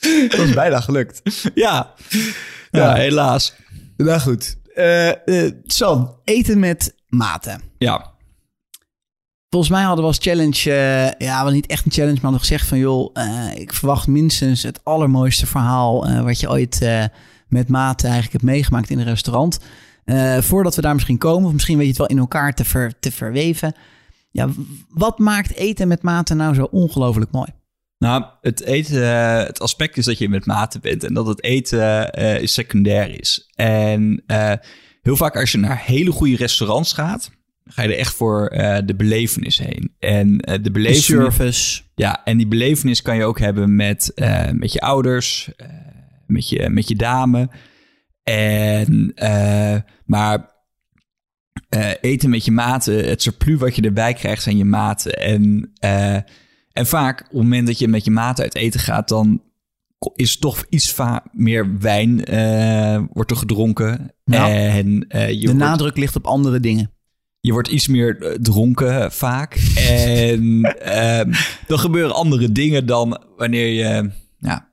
Dat 0.30 0.36
was 0.38 0.52
bijna 0.54 0.80
gelukt. 0.80 1.22
ja. 1.54 1.94
Ja. 2.70 2.94
helaas. 2.94 3.54
Nou 3.96 4.20
goed. 4.20 4.56
Eh 4.74 5.44
eh, 5.46 5.52
San, 5.64 6.16
eten 6.24 6.58
met 6.58 6.94
maten. 7.08 7.60
Ja, 7.78 8.12
Volgens 9.48 9.70
mij 9.72 9.82
hadden 9.82 10.00
we 10.04 10.10
als 10.10 10.18
challenge, 10.20 10.72
eh, 10.72 11.26
ja, 11.28 11.42
wel 11.44 11.52
niet 11.52 11.66
echt 11.66 11.84
een 11.84 11.92
challenge, 11.92 12.14
maar 12.14 12.22
hadden 12.22 12.40
gezegd 12.40 12.66
van 12.66 12.78
joh, 12.78 13.10
eh, 13.12 13.54
ik 13.54 13.72
verwacht 13.74 14.06
minstens 14.06 14.62
het 14.62 14.80
allermooiste 14.84 15.46
verhaal 15.46 16.06
eh, 16.06 16.22
wat 16.22 16.40
je 16.40 16.50
ooit 16.50 16.82
eh, 16.82 17.04
met 17.48 17.68
maten 17.68 18.08
eigenlijk 18.10 18.32
hebt 18.42 18.52
meegemaakt 18.52 18.90
in 18.90 18.98
een 18.98 19.04
restaurant. 19.04 19.58
Eh, 20.04 20.38
voordat 20.38 20.74
we 20.74 20.80
daar 20.82 20.94
misschien 20.94 21.18
komen, 21.18 21.46
of 21.46 21.52
misschien 21.52 21.76
weet 21.76 21.84
je 21.84 21.90
het 21.90 21.98
wel 22.00 22.08
in 22.08 22.18
elkaar 22.18 22.54
te, 22.54 22.64
ver, 22.64 22.98
te 23.00 23.12
verweven. 23.12 23.74
Ja, 24.30 24.48
w- 24.48 24.58
wat 24.88 25.18
maakt 25.18 25.54
eten 25.54 25.88
met 25.88 26.02
maten 26.02 26.36
nou 26.36 26.54
zo 26.54 26.68
ongelooflijk 26.70 27.30
mooi? 27.30 27.48
Nou, 28.00 28.24
het 28.40 28.62
eten, 28.62 29.02
eh, 29.02 29.46
het 29.46 29.60
aspect 29.60 29.96
is 29.96 30.04
dat 30.04 30.18
je 30.18 30.28
met 30.28 30.46
maten 30.46 30.80
bent 30.80 31.04
en 31.04 31.14
dat 31.14 31.26
het 31.26 31.42
eten 31.42 32.12
eh, 32.12 32.46
secundair 32.46 33.20
is. 33.20 33.50
En 33.54 34.22
eh, 34.26 34.52
heel 35.02 35.16
vaak 35.16 35.36
als 35.36 35.52
je 35.52 35.58
naar 35.58 35.82
hele 35.84 36.10
goede 36.10 36.36
restaurants 36.36 36.92
gaat, 36.92 37.30
ga 37.64 37.82
je 37.82 37.88
er 37.88 37.98
echt 37.98 38.14
voor 38.14 38.48
de 38.84 38.94
belevenis 38.96 39.58
heen. 39.58 39.94
En 39.98 40.38
de 40.38 40.60
De 40.60 40.70
belevenis, 40.70 41.04
service. 41.04 41.82
ja, 41.94 42.24
en 42.24 42.36
die 42.36 42.46
belevenis 42.46 43.02
kan 43.02 43.16
je 43.16 43.24
ook 43.24 43.38
hebben 43.38 43.76
met, 43.76 44.12
met 44.52 44.72
je 44.72 44.80
ouders, 44.80 45.50
met, 46.26 46.48
je, 46.48 46.68
met 46.68 46.88
je 46.88 46.96
dame. 46.96 47.50
En, 48.22 49.14
maar 50.04 50.50
eten 52.00 52.30
met 52.30 52.44
je 52.44 52.52
maten, 52.52 53.08
het 53.08 53.22
surplus 53.22 53.58
wat 53.58 53.76
je 53.76 53.82
erbij 53.82 54.12
krijgt 54.12 54.42
zijn 54.42 54.56
je 54.56 54.64
maten. 54.64 55.12
En, 55.12 55.72
en 56.72 56.86
vaak 56.86 57.20
op 57.20 57.26
het 57.26 57.32
moment 57.42 57.66
dat 57.66 57.78
je 57.78 57.88
met 57.88 58.04
je 58.04 58.10
maten 58.10 58.44
uit 58.44 58.54
eten 58.54 58.80
gaat, 58.80 59.08
dan 59.08 59.42
is 60.14 60.36
toch 60.38 60.64
iets 60.68 60.92
va- 60.92 61.24
meer 61.32 61.78
wijn 61.78 62.24
eh, 62.24 63.02
wordt 63.12 63.30
er 63.30 63.36
gedronken. 63.36 64.12
Ja. 64.24 64.48
En 64.50 64.86
je 64.86 65.06
De 65.40 65.40
wordt, 65.44 65.58
nadruk 65.58 65.96
ligt 65.96 66.16
op 66.16 66.26
andere 66.26 66.60
dingen. 66.60 66.90
je 67.40 67.52
wordt 67.52 67.68
iets 67.68 67.88
meer 67.88 68.22
eh, 68.22 68.34
dronken 68.34 69.12
vaak. 69.12 69.54
en 69.88 70.62
ehm, 70.62 71.32
dan 71.66 71.78
gebeuren 71.78 72.14
andere 72.14 72.52
dingen 72.52 72.86
dan 72.86 73.22
wanneer 73.36 73.66
je 73.66 74.10
ja, 74.38 74.68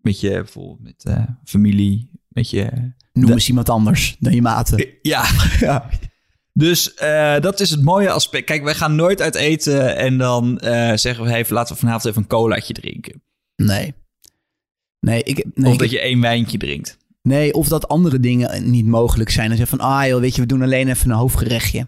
met 0.00 0.20
je 0.20 0.30
bijvoorbeeld 0.30 0.82
met 1.04 1.16
familie, 1.44 2.10
met 2.28 2.50
je 2.50 2.94
Noem 3.12 3.26
De- 3.26 3.32
eens 3.32 3.48
iemand 3.48 3.68
anders 3.68 4.16
dan 4.20 4.34
je 4.34 4.42
maten. 4.42 4.86
ja, 5.02 5.24
Ja. 5.60 5.88
Dus 6.58 6.94
eh, 6.94 7.40
dat 7.40 7.60
is 7.60 7.70
het 7.70 7.82
mooie 7.82 8.10
aspect. 8.10 8.44
Kijk, 8.44 8.62
wij 8.62 8.74
gaan 8.74 8.94
nooit 8.94 9.20
uit 9.22 9.34
eten 9.34 9.96
en 9.96 10.18
dan 10.18 10.58
eh, 10.58 10.92
zeggen 10.96 11.24
we 11.24 11.34
even, 11.34 11.54
laten 11.54 11.74
we 11.74 11.80
vanavond 11.80 12.04
even 12.04 12.22
een 12.22 12.28
colaatje 12.28 12.72
drinken. 12.74 13.22
Nee. 13.56 13.94
Nee, 15.00 15.22
ik, 15.22 15.44
nee, 15.54 15.66
of 15.66 15.72
ik- 15.72 15.78
dat 15.78 15.90
je 15.90 16.00
één 16.00 16.20
wijntje 16.20 16.58
drinkt. 16.58 16.96
nee, 17.22 17.52
of 17.54 17.68
dat 17.68 17.88
andere 17.88 18.20
dingen 18.20 18.70
niet 18.70 18.86
mogelijk 18.86 19.30
zijn. 19.30 19.48
Dan 19.48 19.56
zeg 19.56 19.70
je 19.70 19.76
van, 19.76 19.86
ah 19.86 20.06
joh, 20.06 20.20
weet 20.20 20.34
je, 20.34 20.40
we 20.40 20.46
doen 20.46 20.62
alleen 20.62 20.88
even 20.88 21.10
een 21.10 21.16
hoofdgerechtje. 21.16 21.86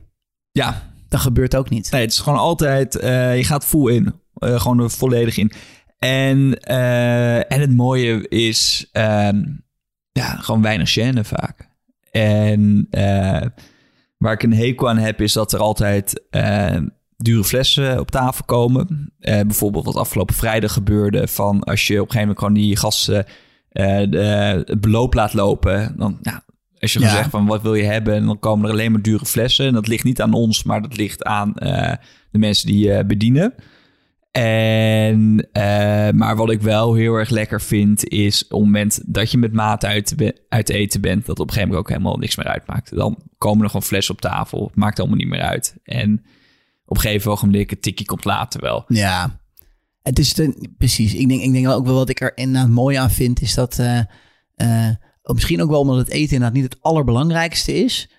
Ja, 0.52 0.92
Dat 1.08 1.20
gebeurt 1.20 1.56
ook 1.56 1.70
niet. 1.70 1.90
nee, 1.90 2.00
het 2.00 2.12
is 2.12 2.18
gewoon 2.18 2.38
altijd, 2.38 2.96
eh, 2.96 3.36
je 3.36 3.44
gaat 3.44 3.64
full 3.64 3.94
in. 3.94 4.14
Eh, 4.34 4.60
gewoon 4.60 4.80
er 4.80 4.90
volledig 4.90 5.36
in. 5.36 5.52
En, 5.98 6.60
eh, 6.60 7.36
en 7.52 7.60
het 7.60 7.70
mooie 7.76 8.28
is, 8.28 8.88
ehm, 8.92 9.42
ja, 10.12 10.36
gewoon 10.36 10.62
weinig 10.62 10.98
gêne 10.98 11.20
vaak. 11.20 11.68
En 12.10 12.86
eh, 12.90 13.42
waar 14.18 14.32
ik 14.32 14.42
een 14.42 14.52
hekel 14.54 14.88
aan 14.88 14.98
heb, 14.98 15.20
is 15.20 15.32
dat 15.32 15.52
er 15.52 15.58
altijd 15.60 16.22
eh, 16.30 16.76
dure 17.16 17.44
flessen 17.44 18.00
op 18.00 18.10
tafel 18.10 18.44
komen. 18.44 19.12
Eh, 19.18 19.40
bijvoorbeeld 19.40 19.84
wat 19.84 19.96
afgelopen 19.96 20.34
vrijdag 20.34 20.72
gebeurde, 20.72 21.28
van 21.28 21.62
als 21.64 21.86
je 21.86 21.94
op 21.94 22.06
een 22.06 22.12
gegeven 22.12 22.20
moment 22.20 22.38
gewoon 22.38 22.54
die 22.54 22.76
gasten 22.76 23.24
eh, 23.68 24.10
de, 24.10 24.18
het 24.66 24.80
beloop 24.80 25.14
laat 25.14 25.34
lopen, 25.34 25.94
dan 25.96 26.18
ja, 26.22 26.42
Als 26.80 26.92
je 26.92 27.00
Ja. 27.00 27.10
zegt 27.10 27.30
van 27.30 27.46
wat 27.46 27.62
wil 27.62 27.74
je 27.74 27.84
hebben, 27.84 28.14
en 28.14 28.26
dan 28.26 28.38
komen 28.38 28.64
er 28.66 28.72
alleen 28.72 28.92
maar 28.92 29.02
dure 29.02 29.26
flessen. 29.26 29.66
En 29.66 29.72
dat 29.72 29.86
ligt 29.86 30.04
niet 30.04 30.20
aan 30.22 30.32
ons, 30.32 30.62
maar 30.62 30.82
dat 30.82 30.96
ligt 30.96 31.24
aan 31.24 31.52
de 32.30 32.38
mensen 32.38 32.66
die 32.66 32.88
je 32.88 33.04
bedienen. 33.06 33.54
En, 34.38 35.48
eh, 35.52 36.10
maar 36.10 36.36
wat 36.36 36.50
ik 36.50 36.60
wel 36.62 36.94
heel 36.94 37.14
erg 37.14 37.30
lekker 37.30 37.60
vind, 37.60 38.08
is 38.08 38.44
op 38.44 38.50
het 38.50 38.60
moment 38.60 39.00
dat 39.06 39.30
je 39.30 39.38
met 39.38 39.52
maat 39.52 39.84
uit, 39.84 40.34
uit 40.48 40.68
eten 40.68 41.00
bent, 41.00 41.26
dat 41.26 41.38
op 41.38 41.46
een 41.46 41.52
gegeven 41.52 41.68
moment 41.68 41.86
ook 41.86 41.88
helemaal 41.88 42.16
niks 42.16 42.36
meer 42.36 42.46
uitmaakt. 42.46 42.96
Dan 42.96 43.22
komen 43.38 43.62
er 43.62 43.70
gewoon 43.70 43.86
flessen 43.86 44.14
op 44.14 44.20
tafel. 44.20 44.70
Maakt 44.74 44.98
allemaal 44.98 45.16
niet 45.16 45.28
meer 45.28 45.40
uit. 45.40 45.76
En 45.82 46.24
op 46.84 46.96
een 46.96 47.02
gegeven 47.02 47.30
ogenblik, 47.30 47.70
het 47.70 47.82
tikkie 47.82 48.06
komt 48.06 48.24
later 48.24 48.60
wel. 48.60 48.84
Ja, 48.88 49.40
het 50.02 50.18
is 50.18 50.34
de, 50.34 50.70
precies. 50.76 51.14
Ik 51.14 51.28
denk, 51.28 51.42
ik 51.42 51.52
denk 51.52 51.68
ook 51.68 51.84
wel 51.84 51.94
wat 51.94 52.08
ik 52.08 52.20
er 52.20 52.36
inderdaad 52.36 52.70
mooi 52.70 52.96
aan 52.96 53.10
vind, 53.10 53.40
is 53.40 53.54
dat 53.54 53.78
eh, 53.78 53.98
eh, 54.54 54.94
misschien 55.22 55.62
ook 55.62 55.70
wel 55.70 55.80
omdat 55.80 55.96
het 55.96 56.08
eten 56.08 56.32
inderdaad 56.34 56.52
niet 56.52 56.72
het 56.72 56.82
allerbelangrijkste 56.82 57.74
is, 57.74 58.10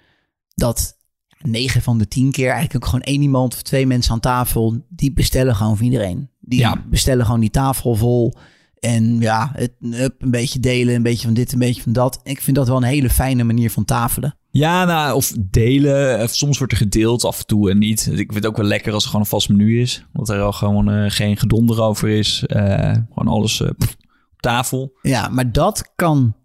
dat 0.56 0.99
9 1.46 1.82
van 1.82 1.98
de 1.98 2.08
10 2.08 2.32
keer 2.32 2.50
eigenlijk 2.52 2.76
ook 2.76 2.86
gewoon 2.86 3.02
één 3.06 3.22
iemand 3.22 3.54
of 3.54 3.62
twee 3.62 3.88
mensen 3.88 4.12
aan 4.14 4.20
tafel, 4.20 4.86
die 4.90 5.14
bestellen 5.14 5.56
gewoon 5.56 5.76
voor 5.76 5.86
iedereen. 5.86 6.30
Die 6.40 6.60
Ja. 6.60 6.84
bestellen 6.90 7.26
gewoon 7.26 7.40
die 7.40 7.50
tafel 7.50 7.96
vol. 7.96 8.34
En 8.80 9.20
ja, 9.20 9.52
het, 9.54 9.72
een 9.80 10.32
beetje 10.32 10.60
delen, 10.60 10.96
een 10.96 11.04
beetje 11.04 11.26
van 11.26 11.34
dit, 11.34 11.52
een 11.52 11.60
beetje 11.60 11.82
van 11.82 11.94
dat. 11.94 12.20
Ik 12.24 12.42
vind 12.42 12.56
dat 12.56 12.68
wel 12.68 12.78
een 12.78 12.84
hele 12.84 13.10
fijne 13.10 13.44
manier 13.44 13.72
van 13.72 13.86
tafelen. 13.86 14.38
Ja, 14.52 14.86
nou, 14.86 15.16
of 15.16 15.34
delen. 15.40 16.22
Of 16.24 16.36
soms 16.36 16.58
wordt 16.58 16.74
er 16.74 16.80
gedeeld 16.80 17.24
af 17.26 17.40
en 17.40 17.46
toe 17.46 17.70
en 17.70 17.78
niet. 17.78 18.00
Ik 18.08 18.16
vind 18.16 18.34
het 18.34 18.46
ook 18.46 18.58
wel 18.58 18.66
lekker 18.66 18.94
als 18.94 19.04
er 19.04 19.10
gewoon 19.10 19.26
een 19.26 19.32
vast 19.32 19.50
menu 19.50 19.82
is. 19.82 20.06
Dat 20.14 20.30
er 20.30 20.42
al 20.42 20.52
gewoon 20.52 20.92
eh, 20.92 21.06
geen 21.12 21.38
gedonder 21.38 21.82
over 21.82 22.10
is. 22.10 22.44
Eh, 22.46 22.94
gewoon 23.14 23.34
alles 23.34 23.62
eh, 23.62 23.70
pff, 23.78 23.96
op 24.34 24.42
tafel. 24.42 24.98
Ja, 25.02 25.28
maar 25.28 25.52
dat 25.52 25.92
kan 25.96 26.36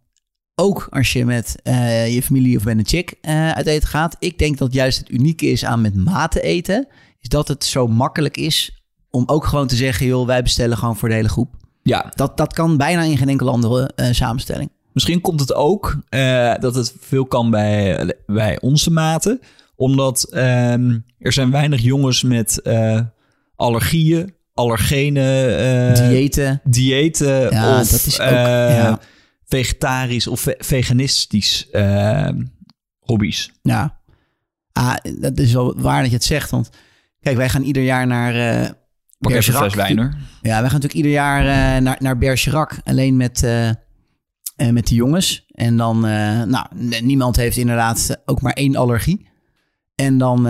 ook 0.54 0.86
als 0.90 1.12
je 1.12 1.24
met 1.24 1.56
eh, 1.62 2.14
je 2.14 2.22
familie 2.22 2.56
of 2.56 2.64
met 2.64 2.78
een 2.78 2.86
chick 2.86 3.14
eh, 3.20 3.50
uit 3.50 3.66
eten 3.66 3.88
gaat. 3.88 4.16
Ik 4.18 4.38
denk 4.38 4.58
dat 4.58 4.72
juist 4.72 4.98
het 4.98 5.10
unieke 5.10 5.46
is 5.46 5.64
aan 5.64 5.80
met 5.80 5.94
maten 5.94 6.42
eten, 6.42 6.86
is 7.20 7.28
dat 7.28 7.48
het 7.48 7.64
zo 7.64 7.86
makkelijk 7.86 8.36
is 8.36 8.82
om 9.10 9.22
ook 9.26 9.46
gewoon 9.46 9.66
te 9.66 9.76
zeggen, 9.76 10.06
joh, 10.06 10.26
wij 10.26 10.42
bestellen 10.42 10.76
gewoon 10.76 10.96
voor 10.96 11.08
de 11.08 11.14
hele 11.14 11.28
groep. 11.28 11.54
Ja, 11.82 12.12
Dat, 12.14 12.36
dat 12.36 12.52
kan 12.52 12.76
bijna 12.76 13.02
in 13.02 13.16
geen 13.16 13.28
enkele 13.28 13.50
andere 13.50 13.90
eh, 13.94 14.12
samenstelling. 14.12 14.70
misschien 14.92 15.20
komt 15.20 15.40
het 15.40 15.54
ook 15.54 15.96
dat 16.60 16.74
het 16.74 16.94
veel 17.00 17.26
kan 17.26 17.50
bij, 17.50 18.14
bij 18.26 18.60
onze 18.60 18.90
maten. 18.90 19.40
Omdat 19.76 20.22
ehm, 20.22 20.98
er 21.18 21.32
zijn 21.32 21.50
weinig 21.50 21.80
jongens 21.80 22.22
met 22.22 22.62
allergieën, 23.56 24.34
allergenen, 24.54 25.58
eh, 25.58 26.08
Diëten. 26.08 26.60
diëten 26.64 27.50
Ja, 27.50 27.80
of 27.80 27.88
dat 27.88 28.06
is 28.06 28.20
ook, 28.20 28.28
ja. 28.28 29.00
Vegetarisch 29.54 30.26
of 30.26 30.40
ve- 30.40 30.58
veganistisch 30.58 31.70
eh, 31.70 32.28
hobby's. 32.98 33.52
Ja. 33.62 34.00
Ah, 34.72 34.96
dat 35.20 35.38
is 35.38 35.52
wel 35.52 35.80
waar 35.80 36.00
dat 36.00 36.10
je 36.10 36.16
het 36.16 36.24
zegt. 36.24 36.50
Want 36.50 36.70
kijk, 37.20 37.36
wij 37.36 37.48
gaan 37.48 37.62
ieder 37.62 37.82
jaar 37.82 38.06
naar 38.06 38.34
uh, 38.34 38.70
Pak 39.18 39.32
even 39.32 39.54
een 39.54 39.60
fles 39.60 39.74
wijn 39.74 39.98
hoor. 39.98 40.14
Ja, 40.42 40.60
wij 40.60 40.70
gaan 40.70 40.80
natuurlijk 40.80 40.94
ieder 40.94 41.12
jaar 41.12 41.40
eh, 41.40 41.82
naar, 41.82 41.96
naar 41.98 42.18
Bergerac. 42.18 42.78
Alleen 42.84 43.16
met, 43.16 43.42
eh, 43.42 43.70
met 44.70 44.86
de 44.86 44.94
jongens. 44.94 45.44
En 45.48 45.76
dan, 45.76 46.00
nou, 46.00 46.66
niemand 47.02 47.36
heeft 47.36 47.56
inderdaad 47.56 48.22
ook 48.24 48.40
maar 48.40 48.52
één 48.52 48.76
allergie. 48.76 49.28
En 49.94 50.18
dan 50.18 50.46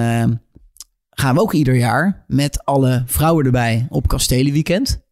gaan 1.11 1.35
we 1.35 1.41
ook 1.41 1.53
ieder 1.53 1.77
jaar 1.77 2.25
met 2.27 2.65
alle 2.65 3.03
vrouwen 3.07 3.45
erbij 3.45 3.87
op 3.89 4.09
Kastelenweekend. 4.09 5.04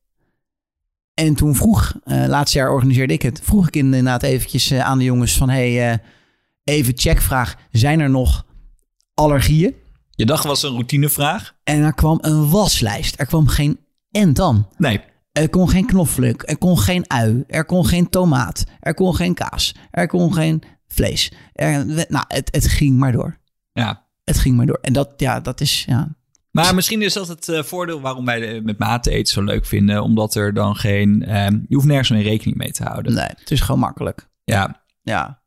En 1.14 1.35
toen 1.35 1.55
vroeg, 1.55 1.94
eh 2.05 2.25
laatste 2.27 2.59
jaar 2.59 2.70
organiseerde 2.70 3.12
ik 3.12 3.22
het, 3.22 3.40
vroeg 3.42 3.66
ik 3.66 3.77
inderdaad 3.77 4.22
eventjes 4.22 4.70
eh, 4.70 4.81
aan 4.81 4.98
de 4.98 5.05
jongens 5.05 5.37
van... 5.37 5.48
hey, 5.48 5.90
eh, 5.90 5.98
even 6.64 6.92
checkvraag, 6.96 7.57
zijn 7.70 8.01
er 8.01 8.11
nog 8.11 8.46
allergieën? 9.14 9.75
Je 10.11 10.27
dacht 10.27 10.44
was 10.44 10.62
een 10.62 10.72
routinevraag? 10.72 11.55
En 11.64 11.83
er 11.83 11.94
kwam 11.94 12.18
een 12.20 12.51
waslijst. 12.51 13.20
Er 13.20 13.27
kwam 13.27 13.46
geen 13.46 13.79
en 14.11 14.33
dan. 14.33 14.68
Nee. 14.77 15.01
Er 15.33 15.48
kon 15.48 15.68
geen 15.68 15.87
knoflook, 15.87 16.42
er 16.46 16.59
kon 16.59 16.79
geen 16.79 17.11
ui, 17.11 17.44
er 17.46 17.64
kon 17.64 17.87
geen 17.87 18.09
tomaat, 18.09 18.64
er 18.81 18.94
kon 18.94 19.14
geen 19.14 19.35
kaas, 19.35 19.75
er 19.90 20.07
kon 20.07 20.35
geen 20.35 20.62
vlees. 20.87 21.33
Er, 21.53 21.87
nou, 22.09 22.25
het, 22.29 22.48
het 22.53 22.66
ging 22.68 22.98
maar 22.98 23.12
door. 23.12 23.38
Ja. 23.72 24.07
Het 24.25 24.38
ging 24.38 24.57
maar 24.57 24.66
door. 24.66 24.79
En 24.81 24.92
dat, 24.92 25.12
ja, 25.16 25.40
dat 25.40 25.61
is, 25.61 25.85
ja. 25.85 26.16
Maar 26.53 26.75
misschien 26.75 27.03
is 27.03 27.12
dat 27.12 27.29
het 27.29 27.49
eh, 27.49 27.62
voordeel 27.62 28.01
waarom 28.01 28.25
wij 28.25 28.41
de- 28.41 28.61
met 28.65 28.79
mate 28.79 29.11
eten 29.11 29.33
zo 29.33 29.43
leuk 29.43 29.67
vinden. 29.67 30.03
Omdat 30.03 30.35
er 30.35 30.55
dan 30.55 30.77
geen... 30.77 31.23
ehm, 31.25 31.59
je 31.69 31.75
hoeft 31.75 31.87
nergens 31.87 32.11
meer 32.11 32.23
rekening 32.23 32.57
mee 32.57 32.73
te 32.73 32.85
houden. 32.85 33.15
Nee, 33.15 33.29
het 33.37 33.51
is 33.51 33.61
gewoon 33.61 33.81
makkelijk. 33.81 34.29
Ja. 34.45 34.85
Ja. 35.03 35.41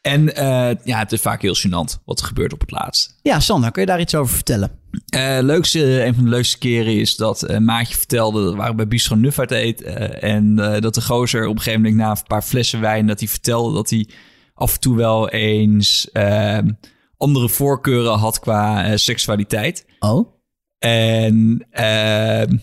En 0.00 0.34
eh, 0.36 0.70
ja, 0.84 0.98
het 0.98 1.12
is 1.12 1.20
vaak 1.20 1.42
heel 1.42 1.56
gênant 1.56 2.02
wat 2.04 2.20
er 2.20 2.26
gebeurt 2.26 2.52
op 2.52 2.60
het 2.60 2.70
laatst. 2.70 3.18
Ja, 3.22 3.40
Sander, 3.40 3.70
kun 3.70 3.80
je 3.82 3.88
daar 3.88 4.00
iets 4.00 4.14
over 4.14 4.34
vertellen? 4.34 4.70
Eh, 5.06 5.38
leukste, 5.40 6.04
een 6.04 6.14
van 6.14 6.24
de 6.24 6.30
leukste 6.30 6.58
keren 6.58 6.94
is 7.00 7.16
dat 7.16 7.42
eh 7.42 7.58
Maatje 7.58 7.94
vertelde... 7.96 8.42
dat 8.42 8.50
we 8.52 8.56
waren 8.58 8.76
bij 8.76 8.88
Bistro 8.88 9.14
Nuff 9.16 9.38
uit 9.38 9.50
eten. 9.50 9.96
eh, 10.20 10.30
en 10.34 10.58
eh, 10.58 10.80
dat 10.80 10.94
de 10.94 11.02
gozer 11.02 11.46
op 11.46 11.54
een 11.56 11.62
gegeven 11.62 11.80
moment 11.82 11.98
na 12.00 12.10
een 12.10 12.22
paar 12.26 12.42
flessen 12.42 12.80
wijn... 12.80 13.06
dat 13.06 13.18
hij 13.20 13.28
vertelde 13.28 13.74
dat 13.74 13.90
hij 13.90 14.08
af 14.54 14.74
en 14.74 14.80
toe 14.80 14.96
wel 14.96 15.28
eens... 15.28 16.10
ehm, 16.12 16.68
andere 17.16 17.48
voorkeuren 17.48 18.18
had 18.18 18.38
qua 18.38 18.84
eh, 18.84 18.96
seksualiteit. 18.96 19.86
Oh? 19.98 20.40
En, 20.82 21.66
ehm, 21.70 22.56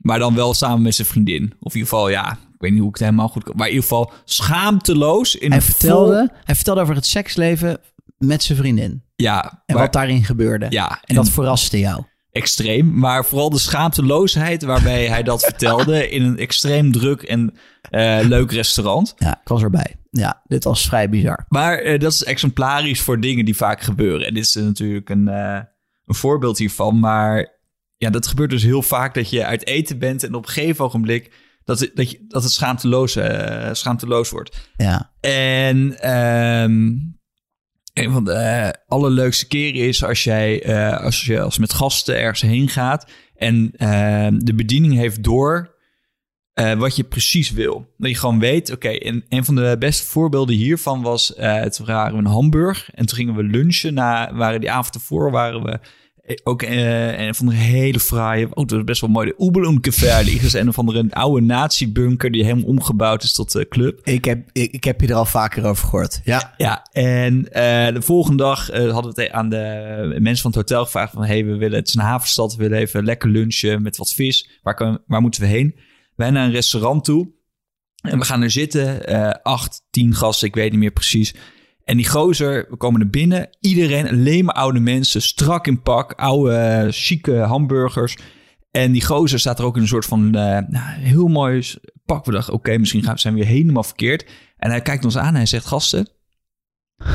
maar 0.00 0.18
dan 0.18 0.34
wel 0.34 0.54
samen 0.54 0.82
met 0.82 0.94
zijn 0.94 1.08
vriendin. 1.08 1.42
Of 1.60 1.72
in 1.74 1.78
ieder 1.80 1.92
geval, 1.92 2.08
ja, 2.08 2.32
ik 2.32 2.58
weet 2.58 2.70
niet 2.70 2.80
hoe 2.80 2.88
ik 2.88 2.94
het 2.94 3.04
helemaal 3.04 3.28
goed 3.28 3.44
kan. 3.44 3.52
Maar 3.56 3.66
in 3.68 3.72
ieder 3.74 3.88
geval 3.88 4.12
schaamteloos. 4.24 5.36
In 5.36 5.48
Hij 5.48 5.56
een 5.58 5.64
vertelde, 5.64 6.16
vol- 6.28 6.36
hij 6.44 6.54
vertelde 6.54 6.80
over 6.80 6.94
het 6.94 7.06
seksleven 7.06 7.78
met 8.18 8.42
zijn 8.42 8.58
vriendin. 8.58 9.02
ja, 9.16 9.62
En 9.66 9.74
maar- 9.74 9.84
wat 9.84 9.92
daarin 9.92 10.24
gebeurde. 10.24 10.66
ja, 10.68 11.00
En 11.04 11.14
dat 11.14 11.28
verraste 11.30 11.78
jou. 11.78 12.02
extreem. 12.30 12.98
Maar 12.98 13.24
vooral 13.24 13.50
de 13.50 13.58
schaamteloosheid 13.58 14.62
waarbij 14.62 15.06
hij 15.06 15.22
dat 15.22 15.42
vertelde 15.44 16.08
in 16.10 16.22
een 16.22 16.38
extreem 16.38 16.92
druk 16.92 17.22
en 17.22 17.54
eh, 17.90 18.18
leuk 18.22 18.52
restaurant. 18.52 19.14
Ja, 19.18 19.40
ik 19.40 19.48
was 19.48 19.62
erbij. 19.62 19.96
Ja, 20.10 20.42
dit 20.46 20.64
was 20.64 20.86
vrij 20.86 21.08
bizar. 21.08 21.44
Maar 21.48 21.78
eh, 21.78 21.98
dat 22.00 22.12
is 22.12 22.24
exemplarisch 22.24 23.00
voor 23.00 23.20
dingen 23.20 23.44
die 23.44 23.56
vaak 23.56 23.80
gebeuren. 23.80 24.26
En 24.26 24.34
dit 24.34 24.44
is 24.44 24.54
natuurlijk 24.54 25.08
een, 25.10 25.28
eh, 25.28 25.60
een 26.06 26.14
voorbeeld 26.14 26.58
hiervan. 26.58 26.98
Maar 27.00 27.60
ja, 28.02 28.10
dat 28.10 28.26
gebeurt 28.26 28.50
dus 28.50 28.62
heel 28.62 28.82
vaak 28.82 29.14
dat 29.14 29.30
je 29.30 29.44
uit 29.44 29.66
eten 29.66 29.98
bent 29.98 30.22
en 30.24 30.34
op 30.34 30.44
een 30.46 30.50
gegeven 30.52 30.84
ogenblik 30.84 31.32
dat, 31.64 31.80
het- 31.80 31.90
dat, 31.96 32.10
je, 32.10 32.24
dat 32.28 32.42
het 32.42 32.52
schaamteloos, 32.52 33.16
eh, 33.16 33.68
schaamteloos 33.72 34.30
wordt. 34.30 34.70
Ja. 34.76 35.12
En 35.20 35.98
ehm, 36.00 36.76
een 37.92 38.12
van 38.12 38.24
de 38.24 38.32
eh, 38.32 38.68
allerleukste 38.86 39.46
keren 39.46 39.80
is 39.88 40.04
als 40.04 40.24
jij 40.24 40.62
eh, 40.62 41.00
als 41.04 41.24
je 41.24 41.40
als 41.40 41.58
met 41.58 41.72
gasten 41.72 42.18
ergens 42.18 42.40
heen 42.40 42.68
gaat 42.68 43.10
en 43.34 43.72
ehm, 43.76 44.38
de 44.38 44.54
bediening 44.54 44.94
heeft 44.94 45.22
door 45.24 45.70
wat 46.78 46.96
je 46.96 47.04
precies 47.04 47.50
wil. 47.50 47.94
Dat 47.98 48.10
je 48.10 48.16
gewoon 48.16 48.38
weet, 48.38 48.70
oké, 48.72 48.88
en 48.88 49.24
een 49.28 49.44
van 49.44 49.54
de 49.54 49.76
beste 49.78 50.06
voorbeelden 50.06 50.54
hiervan 50.56 51.02
was, 51.02 51.26
toen 51.70 51.86
waren 51.86 52.12
we 52.12 52.18
in 52.18 52.24
Hamburg 52.24 52.90
en 52.94 53.06
toen 53.06 53.16
gingen 53.16 53.34
we 53.34 53.42
lunchen. 53.42 53.94
Na, 53.94 54.34
waren 54.34 54.60
die 54.60 54.70
avond 54.70 54.94
ervoor 54.94 55.30
waren 55.30 55.62
we 55.62 55.78
ook 56.44 56.62
eh, 56.62 57.18
een 57.20 57.34
van 57.34 57.46
de 57.46 57.54
hele 57.54 58.00
fraaie, 58.00 58.46
oh, 58.54 58.66
dat 58.66 58.78
is 58.78 58.84
best 58.84 59.00
wel 59.00 59.10
mooi, 59.10 59.26
de 59.26 59.34
Oebelumcafé. 59.38 60.06
Dat 60.06 60.26
is 60.42 60.52
een 60.52 61.12
oude 61.12 61.46
nazi-bunker 61.46 62.30
die 62.30 62.44
helemaal 62.44 62.64
omgebouwd 62.64 63.22
is 63.22 63.32
tot 63.32 63.54
eh, 63.54 63.68
club. 63.68 64.00
Ik 64.02 64.24
heb, 64.24 64.48
ik, 64.52 64.72
ik 64.72 64.84
heb 64.84 65.00
je 65.00 65.06
er 65.06 65.14
al 65.14 65.24
vaker 65.24 65.64
over 65.64 65.84
gehoord. 65.84 66.20
Ja. 66.24 66.54
Ja, 66.56 66.86
en 66.92 67.52
eh, 67.52 67.94
de 67.94 68.02
volgende 68.02 68.42
dag 68.42 68.70
eh, 68.70 68.92
hadden 68.92 69.14
we 69.14 69.22
het 69.22 69.32
aan 69.32 69.48
de 69.48 70.16
mensen 70.18 70.42
van 70.42 70.50
het 70.50 70.60
hotel 70.60 70.84
gevraagd 70.84 71.12
van... 71.12 71.24
hey, 71.24 71.44
we 71.44 71.56
willen, 71.56 71.78
het 71.78 71.88
is 71.88 71.94
een 71.94 72.00
havenstad, 72.00 72.54
we 72.54 72.62
willen 72.62 72.78
even 72.78 73.04
lekker 73.04 73.28
lunchen 73.28 73.82
met 73.82 73.96
wat 73.96 74.14
vis. 74.14 74.60
Waar, 74.62 74.74
kan, 74.74 74.98
waar 75.06 75.20
moeten 75.20 75.40
we 75.40 75.46
heen? 75.46 75.76
Wij 76.16 76.30
naar 76.30 76.44
een 76.44 76.52
restaurant 76.52 77.04
toe 77.04 77.30
en 78.02 78.18
we 78.18 78.24
gaan 78.24 78.42
er 78.42 78.50
zitten. 78.50 79.06
eh 79.06 79.30
acht, 79.42 79.82
tien 79.90 80.14
gasten, 80.14 80.48
ik 80.48 80.54
weet 80.54 80.70
niet 80.70 80.80
meer 80.80 80.90
precies. 80.92 81.34
En 81.84 81.96
die 81.96 82.08
gozer, 82.08 82.66
we 82.70 82.76
komen 82.76 83.00
er 83.00 83.10
binnen. 83.10 83.48
Iedereen, 83.60 84.08
alleen 84.08 84.44
maar 84.44 84.54
oude 84.54 84.80
mensen, 84.80 85.22
strak 85.22 85.66
in 85.66 85.82
pak. 85.82 86.12
Oude, 86.12 86.54
eh, 86.54 86.86
chique 86.90 87.36
hamburgers. 87.36 88.16
En 88.70 88.92
die 88.92 89.04
gozer 89.04 89.38
staat 89.38 89.58
er 89.58 89.64
ook 89.64 89.76
in 89.76 89.82
een 89.82 89.88
soort 89.88 90.04
van 90.04 90.24
eh, 90.26 90.58
nou, 90.68 90.98
heel 90.98 91.28
mooi 91.28 91.64
pak. 92.04 92.24
We 92.24 92.32
dachten, 92.32 92.54
oké, 92.54 92.78
misschien 92.78 93.02
gaan, 93.02 93.18
zijn 93.18 93.34
we 93.34 93.40
weer 93.40 93.48
helemaal 93.48 93.82
verkeerd. 93.82 94.30
En 94.56 94.70
hij 94.70 94.82
kijkt 94.82 95.04
ons 95.04 95.18
aan 95.18 95.28
en 95.28 95.34
hij 95.34 95.46
zegt, 95.46 95.66
gasten, 95.66 96.08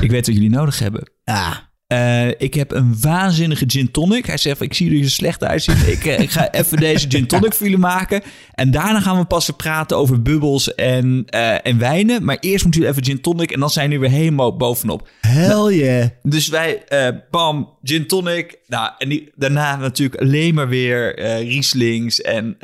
ik 0.02 0.12
weet 0.12 0.26
wat 0.26 0.36
jullie 0.36 0.50
nodig 0.50 0.80
hebben. 0.80 1.12
Ja. 1.24 1.67
Eh, 1.88 2.28
ik 2.28 2.54
heb 2.54 2.72
een 2.72 3.02
waanzinnige 3.02 3.64
gin 3.68 3.92
tonic. 3.92 4.26
Hij 4.26 4.38
zegt, 4.38 4.62
ik 4.62 4.74
zie 4.74 4.98
er 4.98 5.04
er 5.04 5.10
slecht 5.10 5.44
uitzien. 5.44 5.88
Ik, 5.88 6.06
eh, 6.06 6.20
ik 6.20 6.32
ga 6.32 6.52
even 6.52 6.78
deze 6.78 7.10
gin 7.10 7.28
tonic 7.28 7.54
voor 7.54 7.66
jullie 7.66 7.82
maken. 7.82 8.22
En 8.54 8.72
daarna 8.72 9.00
gaan 9.00 9.18
we 9.18 9.26
pas 9.26 9.50
praten 9.50 9.98
over 9.98 10.22
bubbels 10.22 10.76
en, 10.76 11.24
eh, 11.26 11.66
en 11.66 11.78
wijnen. 11.78 12.24
Maar 12.24 12.38
eerst 12.40 12.64
moeten 12.64 12.82
jullie 12.82 12.96
even 12.96 13.12
gin 13.12 13.22
tonic. 13.22 13.52
En 13.52 13.60
dan 13.60 13.70
zijn 13.70 13.90
jullie 13.90 14.10
weer 14.10 14.18
helemaal 14.20 14.58
bovenop. 14.58 15.10
Hell 15.22 15.76
yeah. 15.76 16.08
Dus 16.24 16.48
wij, 16.48 16.84
eh 16.88 17.08
bam, 17.32 17.70
gin 17.84 18.08
tonic. 18.08 18.60
Nou, 18.68 18.92
en 18.98 19.10
die, 19.10 19.32
daarna 19.36 19.76
natuurlijk 19.76 20.22
alleen 20.22 20.54
maar 20.54 20.70
weer 20.70 21.20
Rieslings 21.40 22.22
en 22.22 22.58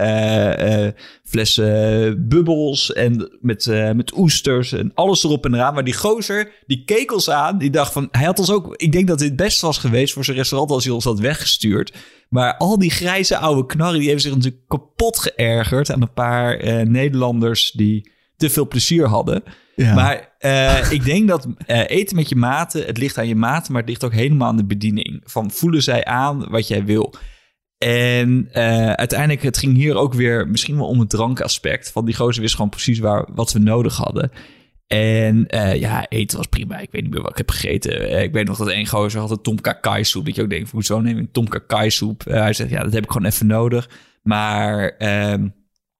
flessen 1.33 2.27
bubbels 2.27 2.93
en 2.93 3.37
met, 3.41 3.67
eh, 3.67 3.91
met 3.91 4.17
oesters 4.17 4.71
en 4.71 4.91
alles 4.93 5.23
erop 5.23 5.45
en 5.45 5.53
eraan. 5.53 5.73
Maar 5.73 5.83
die 5.83 5.93
gozer, 5.93 6.51
die 6.65 6.83
keek 6.85 7.13
ons 7.13 7.29
aan. 7.29 7.57
Die 7.57 7.69
dacht 7.69 7.93
van, 7.93 8.07
hij 8.11 8.25
had 8.25 8.39
ons 8.39 8.51
ook... 8.51 8.75
Ik 8.75 8.91
denk 8.91 9.07
dat 9.07 9.19
dit 9.19 9.35
best 9.35 9.61
was 9.61 9.77
geweest 9.77 10.13
voor 10.13 10.25
zijn 10.25 10.37
restaurant 10.37 10.71
als 10.71 10.83
hij 10.83 10.93
ons 10.93 11.03
had 11.03 11.19
weggestuurd. 11.19 11.93
Maar 12.29 12.57
al 12.57 12.79
die 12.79 12.91
grijze 12.91 13.37
oude 13.37 13.65
knarren, 13.65 13.97
die 13.97 14.07
hebben 14.07 14.23
zich 14.23 14.35
natuurlijk 14.35 14.67
kapot 14.67 15.19
geërgerd 15.19 15.91
aan 15.91 16.01
een 16.01 16.13
paar 16.13 16.57
eh, 16.57 16.85
Nederlanders 16.85 17.71
die 17.71 18.11
te 18.37 18.49
veel 18.49 18.67
plezier 18.67 19.07
hadden. 19.07 19.43
Ja. 19.75 19.93
Maar 19.93 20.29
eh, 20.39 20.91
ik 20.91 21.05
denk 21.05 21.27
dat 21.27 21.47
eh, 21.65 21.83
eten 21.87 22.15
met 22.15 22.29
je 22.29 22.35
maten, 22.35 22.85
het 22.85 22.97
ligt 22.97 23.17
aan 23.17 23.27
je 23.27 23.35
maten, 23.35 23.71
maar 23.71 23.81
het 23.81 23.89
ligt 23.89 24.03
ook 24.03 24.13
helemaal 24.13 24.47
aan 24.47 24.57
de 24.57 24.65
bediening. 24.65 25.21
Van 25.23 25.51
voelen 25.51 25.83
zij 25.83 26.05
aan 26.05 26.49
wat 26.49 26.67
jij 26.67 26.85
wil? 26.85 27.13
En 27.83 28.47
eh, 28.51 28.91
uiteindelijk, 28.91 29.41
het 29.43 29.57
ging 29.57 29.75
hier 29.75 29.95
ook 29.95 30.13
weer 30.13 30.47
misschien 30.47 30.75
wel 30.75 30.87
om 30.87 30.99
het 30.99 31.09
drankaspect. 31.09 31.91
Van 31.91 32.05
die 32.05 32.15
gozer 32.15 32.41
wist 32.41 32.55
gewoon 32.55 32.69
precies 32.69 32.99
waar, 32.99 33.25
wat 33.33 33.51
we 33.51 33.59
nodig 33.59 33.95
hadden. 33.97 34.31
En 34.87 35.47
eh, 35.47 35.75
ja, 35.79 36.05
eten 36.09 36.37
was 36.37 36.47
prima. 36.47 36.79
Ik 36.79 36.91
weet 36.91 37.01
niet 37.01 37.11
meer 37.11 37.21
wat 37.21 37.31
ik 37.31 37.37
heb 37.37 37.49
gegeten. 37.49 38.09
Eh, 38.09 38.23
ik 38.23 38.33
weet 38.33 38.47
nog 38.47 38.57
dat 38.57 38.67
één 38.69 38.87
gozer 38.87 39.19
had 39.19 39.31
een 39.31 39.41
tom 39.41 39.61
kakai 39.61 40.03
soep. 40.03 40.25
Dat 40.25 40.35
je 40.35 40.41
ook 40.41 40.49
denkt, 40.49 40.71
hoezo 40.71 40.99
neem 40.99 41.13
ik 41.17 41.19
een 41.19 41.31
tom 41.31 41.47
kakai 41.47 41.89
soep? 41.89 42.23
Hij 42.25 42.53
zegt, 42.53 42.69
ja, 42.69 42.83
dat 42.83 42.93
heb 42.93 43.03
ik 43.03 43.11
gewoon 43.11 43.27
even 43.27 43.47
nodig. 43.47 43.89
Maar 44.21 44.89
ehm, 44.97 45.47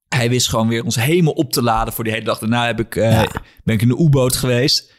hij 0.09 0.29
wist 0.29 0.49
gewoon 0.49 0.67
weer 0.67 0.83
ons 0.83 0.95
helemaal 0.95 1.33
op 1.33 1.53
te 1.53 1.63
laden 1.63 1.93
voor 1.93 2.03
die 2.03 2.13
hele 2.13 2.25
dag. 2.25 2.39
Daarna 2.39 2.65
heb 2.65 2.79
ik, 2.79 2.95
Ja. 2.95 3.27
ben 3.63 3.75
ik 3.75 3.81
in 3.81 3.87
de 3.87 4.03
U-boot 4.03 4.35
geweest. 4.35 4.93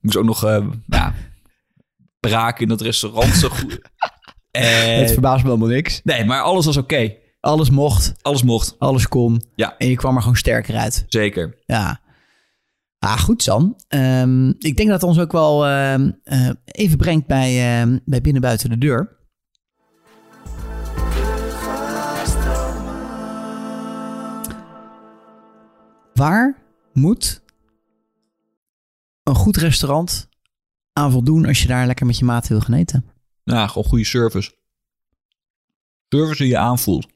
Moest 0.00 0.16
ook 0.16 0.24
nog 0.24 0.42
ja, 0.86 1.14
braken 2.20 2.62
in 2.62 2.68
dat 2.68 2.80
restaurant. 2.80 3.34
Zo 3.34 3.48
goed. 3.48 3.80
Eh, 4.50 4.96
het 4.98 5.12
verbaast 5.12 5.42
me 5.44 5.48
helemaal 5.50 5.68
niks. 5.74 6.00
nee, 6.04 6.24
maar 6.24 6.42
alles 6.42 6.64
was 6.64 6.76
oké. 6.76 7.14
Alles 7.40 7.70
mocht, 7.70 8.14
Alles 8.22 8.42
mocht. 8.42 8.74
alles 8.78 9.08
kon. 9.08 9.42
Ja. 9.54 9.76
En 9.78 9.88
je 9.88 9.96
kwam 9.96 10.14
er 10.14 10.20
gewoon 10.20 10.36
sterker 10.36 10.76
uit. 10.76 11.04
Zeker. 11.08 11.58
Ja. 11.66 12.00
Ah, 12.98 13.18
goed, 13.18 13.42
San. 13.42 13.76
Ehm, 13.88 14.48
ik 14.48 14.76
denk 14.76 14.88
dat 14.88 15.00
het 15.00 15.02
ons 15.10 15.18
ook 15.18 15.32
wel 15.32 15.66
ehm, 15.66 16.10
eh, 16.24 16.50
even 16.64 16.96
brengt 16.98 17.26
bij, 17.26 17.80
ehm, 17.80 17.98
bij 18.04 18.20
binnen 18.20 18.42
buiten 18.42 18.70
de 18.70 18.78
deur. 18.78 19.18
Waar 26.14 26.56
moet 26.92 27.42
een 29.22 29.34
goed 29.34 29.56
restaurant 29.56 30.28
aan 30.92 31.10
voldoen 31.10 31.46
als 31.46 31.62
je 31.62 31.68
daar 31.68 31.86
lekker 31.86 32.06
met 32.06 32.18
je 32.18 32.24
maat 32.24 32.48
wil 32.48 32.60
gaan 32.60 32.74
eten? 32.74 33.04
Ja, 33.44 33.66
gewoon 33.66 33.84
goede 33.88 34.04
service. 34.04 34.52
Service 36.08 36.42
die 36.42 36.50
je 36.52 36.58
aanvoelt. 36.58 37.06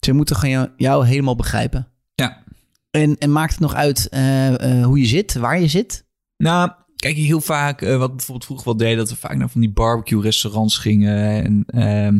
Ze 0.00 0.12
moeten 0.12 0.36
gewoon 0.36 0.72
jou, 0.76 1.06
helemaal 1.06 1.36
begrijpen. 1.36 1.88
Ja. 2.14 2.42
En, 2.90 3.18
en 3.18 3.32
maakt 3.32 3.50
het 3.50 3.60
nog 3.60 3.74
uit 3.74 4.08
eh, 4.08 4.78
eh, 4.80 4.84
hoe 4.86 4.98
je 4.98 5.06
zit, 5.06 5.34
waar 5.34 5.60
je 5.60 5.68
zit? 5.68 6.04
Nou, 6.36 6.70
kijk, 6.96 7.16
heel 7.16 7.40
vaak, 7.40 7.82
eh, 7.82 7.96
wat 7.98 8.10
bijvoorbeeld 8.16 8.44
vroeger 8.44 8.66
wel 8.66 8.76
deden, 8.76 8.96
dat 8.96 9.08
we 9.10 9.16
vaak 9.16 9.36
naar 9.36 9.50
van 9.50 9.60
die 9.60 9.72
barbecue-restaurants 9.72 10.78
gingen. 10.78 11.44
En 11.44 11.64
ehm, 11.66 12.18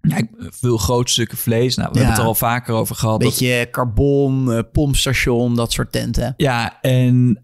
ja, 0.00 0.26
veel 0.38 0.76
grote 0.76 1.12
stukken 1.12 1.38
vlees. 1.38 1.76
Nou, 1.76 1.88
we 1.88 1.94
Ja. 1.94 2.00
hebben 2.00 2.14
het 2.14 2.22
er 2.22 2.28
al 2.28 2.48
vaker 2.48 2.74
over 2.74 2.96
gehad. 2.96 3.20
dat- 3.20 3.28
Beetje 3.30 3.68
carbon, 3.70 4.64
pompstation, 4.72 5.54
dat 5.54 5.72
soort 5.72 5.92
tenten. 5.92 6.34
ja, 6.36 6.80
en 6.80 7.40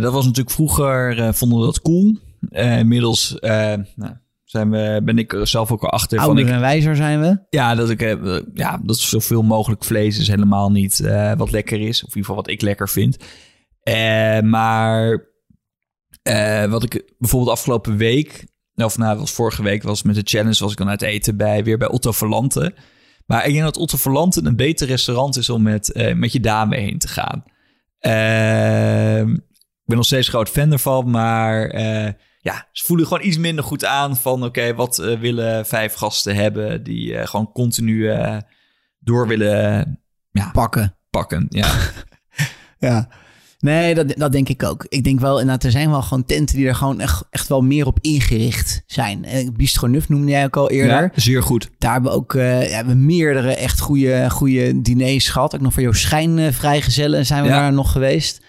dat 0.00 0.12
was 0.12 0.24
natuurlijk 0.24 0.54
vroeger, 0.54 1.34
vonden 1.34 1.58
we 1.58 1.64
dat 1.64 1.80
cool. 1.80 2.16
Inmiddels 2.50 3.36
nou, 3.40 4.16
zijn 4.50 4.70
we, 4.70 5.00
ben 5.04 5.18
ik 5.18 5.32
er 5.32 5.46
zelf 5.46 5.72
ook 5.72 5.82
al 5.82 5.90
achter 5.90 6.18
van... 6.18 6.26
Ouder 6.26 6.46
Ik, 6.46 6.52
en 6.52 6.60
wijzer 6.60 6.96
zijn 6.96 7.20
we. 7.20 7.46
ja, 7.50 7.74
dat 7.74 7.90
ik, 7.90 8.02
eh, 8.02 8.40
ja, 8.54 8.80
dat 8.82 8.98
zoveel 8.98 9.42
mogelijk 9.42 9.84
vlees 9.84 10.18
is 10.18 10.28
helemaal 10.28 10.70
niet 10.70 11.00
eh, 11.00 11.32
wat 11.36 11.50
lekker 11.50 11.80
is. 11.80 12.04
Of 12.04 12.08
in 12.08 12.16
ieder 12.16 12.20
geval 12.20 12.34
wat 12.34 12.48
ik 12.48 12.60
lekker 12.60 12.88
vind. 12.88 13.16
Eh, 13.82 14.40
maar 14.40 15.28
wat 16.68 16.82
ik 16.82 17.14
bijvoorbeeld 17.18 17.52
afgelopen 17.52 17.96
week, 17.96 18.46
of 18.74 18.98
nou, 18.98 19.18
was 19.18 19.32
vorige 19.32 19.62
week, 19.62 19.82
was 19.82 20.02
met 20.02 20.14
de 20.14 20.20
challenge, 20.24 20.58
was 20.58 20.72
ik 20.72 20.78
dan 20.78 20.88
uit 20.88 21.02
eten 21.02 21.36
bij, 21.36 21.64
weer 21.64 21.78
bij 21.78 21.88
Otto 21.88 22.12
Verlante. 22.12 22.74
Maar 23.26 23.46
ik 23.46 23.52
denk 23.52 23.64
dat 23.64 23.76
Otto 23.76 23.96
Verlante 23.96 24.44
een 24.44 24.56
beter 24.56 24.86
restaurant 24.86 25.36
is 25.36 25.50
om 25.50 25.62
met, 25.62 26.12
met 26.16 26.32
je 26.32 26.40
dame 26.40 26.76
heen 26.76 26.98
te 26.98 27.08
gaan. 27.08 27.44
Eh, 27.98 29.18
ik 29.18 29.86
ben 29.86 29.96
nog 29.96 30.04
steeds 30.04 30.28
groot 30.28 30.48
fan 30.48 30.72
ervan, 30.72 31.10
maar 31.10 31.66
ja, 32.42 32.68
ze 32.72 32.84
voelen 32.84 33.06
gewoon 33.06 33.26
iets 33.26 33.38
minder 33.38 33.64
goed 33.64 33.84
aan 33.84 34.16
van 34.16 34.44
oké, 34.44 34.74
wat 34.74 34.98
eh, 34.98 35.18
willen 35.18 35.66
vijf 35.66 35.94
gasten 35.94 36.34
hebben 36.34 36.82
die 36.82 37.16
eh, 37.16 37.26
gewoon 37.26 37.52
continu 37.52 38.08
eh, 38.10 38.36
door 38.98 39.26
willen 39.26 40.00
Pakken. 40.52 40.96
pakken. 41.10 41.46
Ja, 41.48 41.72
Ja. 42.78 43.08
Nee, 43.58 43.94
dat, 43.94 44.14
dat 44.16 44.32
denk 44.32 44.48
ik 44.48 44.62
ook. 44.62 44.84
Ik 44.88 45.04
denk 45.04 45.20
wel, 45.20 45.40
inderdaad, 45.40 45.64
er 45.64 45.70
zijn 45.70 45.90
wel 45.90 46.02
gewoon 46.02 46.24
tenten 46.24 46.56
die 46.56 46.66
er 46.68 46.74
gewoon 46.74 47.00
echt, 47.00 47.24
echt 47.30 47.48
wel 47.48 47.60
meer 47.62 47.86
op 47.86 47.98
ingericht 48.00 48.82
zijn. 48.86 49.26
Bistro 49.56 49.86
Nuf 49.86 50.08
noemde 50.08 50.30
jij 50.30 50.44
ook 50.44 50.56
al 50.56 50.70
eerder. 50.70 51.02
ja 51.02 51.10
zeer 51.14 51.42
goed. 51.42 51.70
Daar 51.78 51.92
hebben 51.92 52.10
we 52.10 52.16
ook 52.16 52.32
ja, 52.32 52.40
we 52.58 52.64
hebben 52.74 53.06
meerdere 53.06 53.54
echt 53.54 53.80
goede, 53.80 54.30
goede 54.30 54.80
diners 54.80 55.28
gehad. 55.28 55.54
Ook 55.54 55.60
nog 55.60 55.72
voor 55.72 55.82
jouw 55.82 55.92
schijn 55.92 56.52
vrijgezellen 56.52 57.26
zijn 57.26 57.42
we 57.42 57.48
Ja. 57.48 57.60
daar 57.60 57.72
nog 57.72 57.92
geweest. 57.92 58.42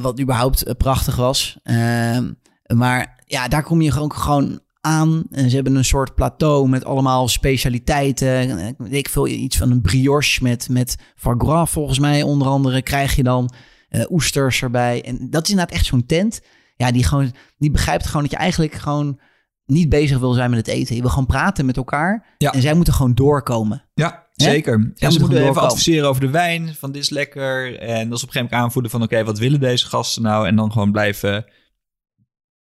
Wat 0.00 0.20
überhaupt 0.20 0.76
prachtig 0.78 1.16
was. 1.16 1.58
Ehm, 1.62 2.32
maar 2.74 3.22
ja, 3.26 3.48
daar 3.48 3.62
kom 3.62 3.80
je 3.80 3.90
gewoon, 3.90 4.12
gewoon 4.12 4.60
aan. 4.80 5.22
En 5.30 5.48
ze 5.50 5.54
hebben 5.54 5.74
een 5.74 5.84
soort 5.84 6.14
plateau 6.14 6.68
met 6.68 6.84
allemaal 6.84 7.28
specialiteiten. 7.28 8.58
Eh, 8.58 8.68
Weet 8.78 8.92
ik 8.92 9.08
veel, 9.08 9.26
iets 9.28 9.56
van 9.56 9.70
een 9.70 9.80
brioche 9.80 10.42
met, 10.42 10.68
met 10.68 10.96
foie 11.16 11.66
volgens 11.66 11.98
mij 11.98 12.22
onder 12.22 12.48
andere 12.48 12.82
krijg 12.82 13.16
je 13.16 13.22
dan. 13.22 13.54
eh, 13.88 14.10
oesters 14.10 14.62
erbij. 14.62 15.02
En 15.04 15.30
dat 15.30 15.42
is 15.44 15.50
inderdaad 15.50 15.74
echt 15.74 15.84
zo'n 15.86 16.06
tent. 16.06 16.40
Ja, 16.76 16.92
die, 16.92 17.04
gewoon, 17.04 17.32
die 17.58 17.70
begrijpt 17.70 18.06
gewoon 18.06 18.22
dat 18.22 18.30
je 18.30 18.36
eigenlijk 18.36 18.72
gewoon 18.74 19.20
niet 19.66 19.88
bezig 19.88 20.18
wil 20.18 20.32
zijn 20.32 20.50
met 20.50 20.58
het 20.58 20.68
eten. 20.68 20.94
Je 20.94 21.00
wil 21.00 21.10
gewoon 21.10 21.26
praten 21.26 21.66
met 21.66 21.76
elkaar. 21.76 22.34
Ja. 22.38 22.52
En 22.52 22.60
zij 22.62 22.74
moeten 22.74 22.94
gewoon 22.94 23.14
doorkomen. 23.14 23.84
Ja, 23.94 24.26
zeker. 24.32 24.74
En 24.74 24.80
ze 24.80 24.90
moeten 24.98 25.12
gewoon 25.12 25.30
even 25.30 25.44
doorkomen. 25.44 25.62
adviseren 25.70 26.08
over 26.08 26.20
de 26.20 26.30
wijn. 26.30 26.74
Van 26.74 26.92
dit 26.92 27.02
is 27.02 27.10
lekker. 27.10 27.78
En 27.78 28.08
dat 28.08 28.16
is 28.18 28.22
op 28.22 28.28
een 28.28 28.32
gegeven 28.34 28.40
moment 28.42 28.52
aanvoelen 28.52 28.90
van... 28.90 29.02
oké, 29.02 29.24
wat 29.24 29.38
willen 29.38 29.60
deze 29.60 29.86
gasten 29.86 30.22
nou? 30.22 30.46
En 30.46 30.56
dan 30.56 30.72
gewoon 30.72 30.92
blijven, 30.92 31.44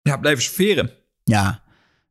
ja, 0.07 0.17
blijven 0.17 0.43
serveren. 0.43 0.91
Ja. 1.23 1.63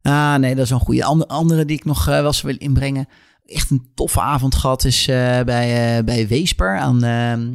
Ah, 0.02 0.34
nee, 0.34 0.54
dat 0.54 0.64
is 0.64 0.70
een 0.70 0.80
goede. 0.80 1.04
Ander, 1.04 1.26
andere 1.26 1.64
die 1.64 1.76
ik 1.76 1.84
nog 1.84 2.00
eh, 2.08 2.14
wel 2.14 2.26
eens 2.26 2.42
wil 2.42 2.56
inbrengen. 2.58 3.08
Echt 3.44 3.70
een 3.70 3.90
toffe 3.94 4.20
avond 4.20 4.54
gehad 4.54 4.84
is 4.84 5.08
eh, 5.08 5.40
bij, 5.42 5.96
eh, 5.98 6.04
bij 6.04 6.28
Weesper 6.28 6.78
aan, 6.78 7.02
eh, 7.02 7.32
eh, 7.32 7.48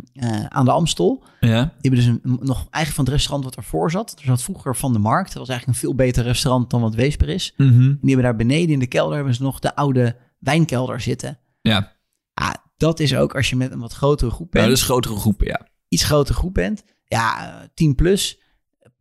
aan 0.48 0.66
de 0.66 0.72
Amstel. 0.72 1.24
Ja. 1.40 1.64
Die 1.64 1.92
hebben 1.92 2.00
dus 2.00 2.06
een, 2.06 2.22
nog 2.24 2.58
eigenlijk 2.58 2.96
van 2.96 3.04
het 3.06 3.14
restaurant 3.14 3.44
wat 3.44 3.56
ervoor 3.56 3.92
zat. 3.92 4.16
Er 4.18 4.26
zat 4.26 4.44
vroeger 4.44 4.76
van 4.76 4.94
de 4.94 5.00
markt. 5.00 5.28
Dat 5.28 5.38
was 5.38 5.50
eigenlijk 5.50 5.78
een 5.78 5.88
veel 5.88 5.96
beter 5.96 6.24
restaurant 6.24 6.70
dan 6.70 6.82
wat 6.82 6.96
Weesper 6.96 7.30
is. 7.30 7.54
Mhm. 7.58 7.70
En 7.70 7.98
die 8.02 8.14
hebben 8.14 8.24
daar 8.24 8.36
beneden 8.36 8.70
in 8.70 8.80
de 8.80 8.88
kelder 8.88 9.16
hebben 9.16 9.36
ze 9.36 9.44
nog 9.44 9.60
de 9.60 9.76
oude 9.76 10.16
wijnkelder 10.40 11.02
zitten. 11.02 11.40
Ja. 11.62 11.96
Ah, 12.34 12.54
dat 12.78 13.00
is 13.00 13.16
ook 13.16 13.36
als 13.36 13.50
je 13.50 13.56
met 13.56 13.72
een 13.72 13.80
wat 13.80 13.94
grotere 13.94 14.32
groep 14.32 14.54
ja, 14.54 14.60
bent. 14.60 14.72
dus 14.72 14.84
grotere 14.84 15.16
groepen, 15.16 15.48
ja. 15.48 15.68
iets 15.88 16.04
grotere 16.04 16.38
groep 16.38 16.54
bent. 16.54 16.84
Ja, 17.06 17.60
eh, 17.62 17.68
10 17.74 17.96
plus. 17.96 18.41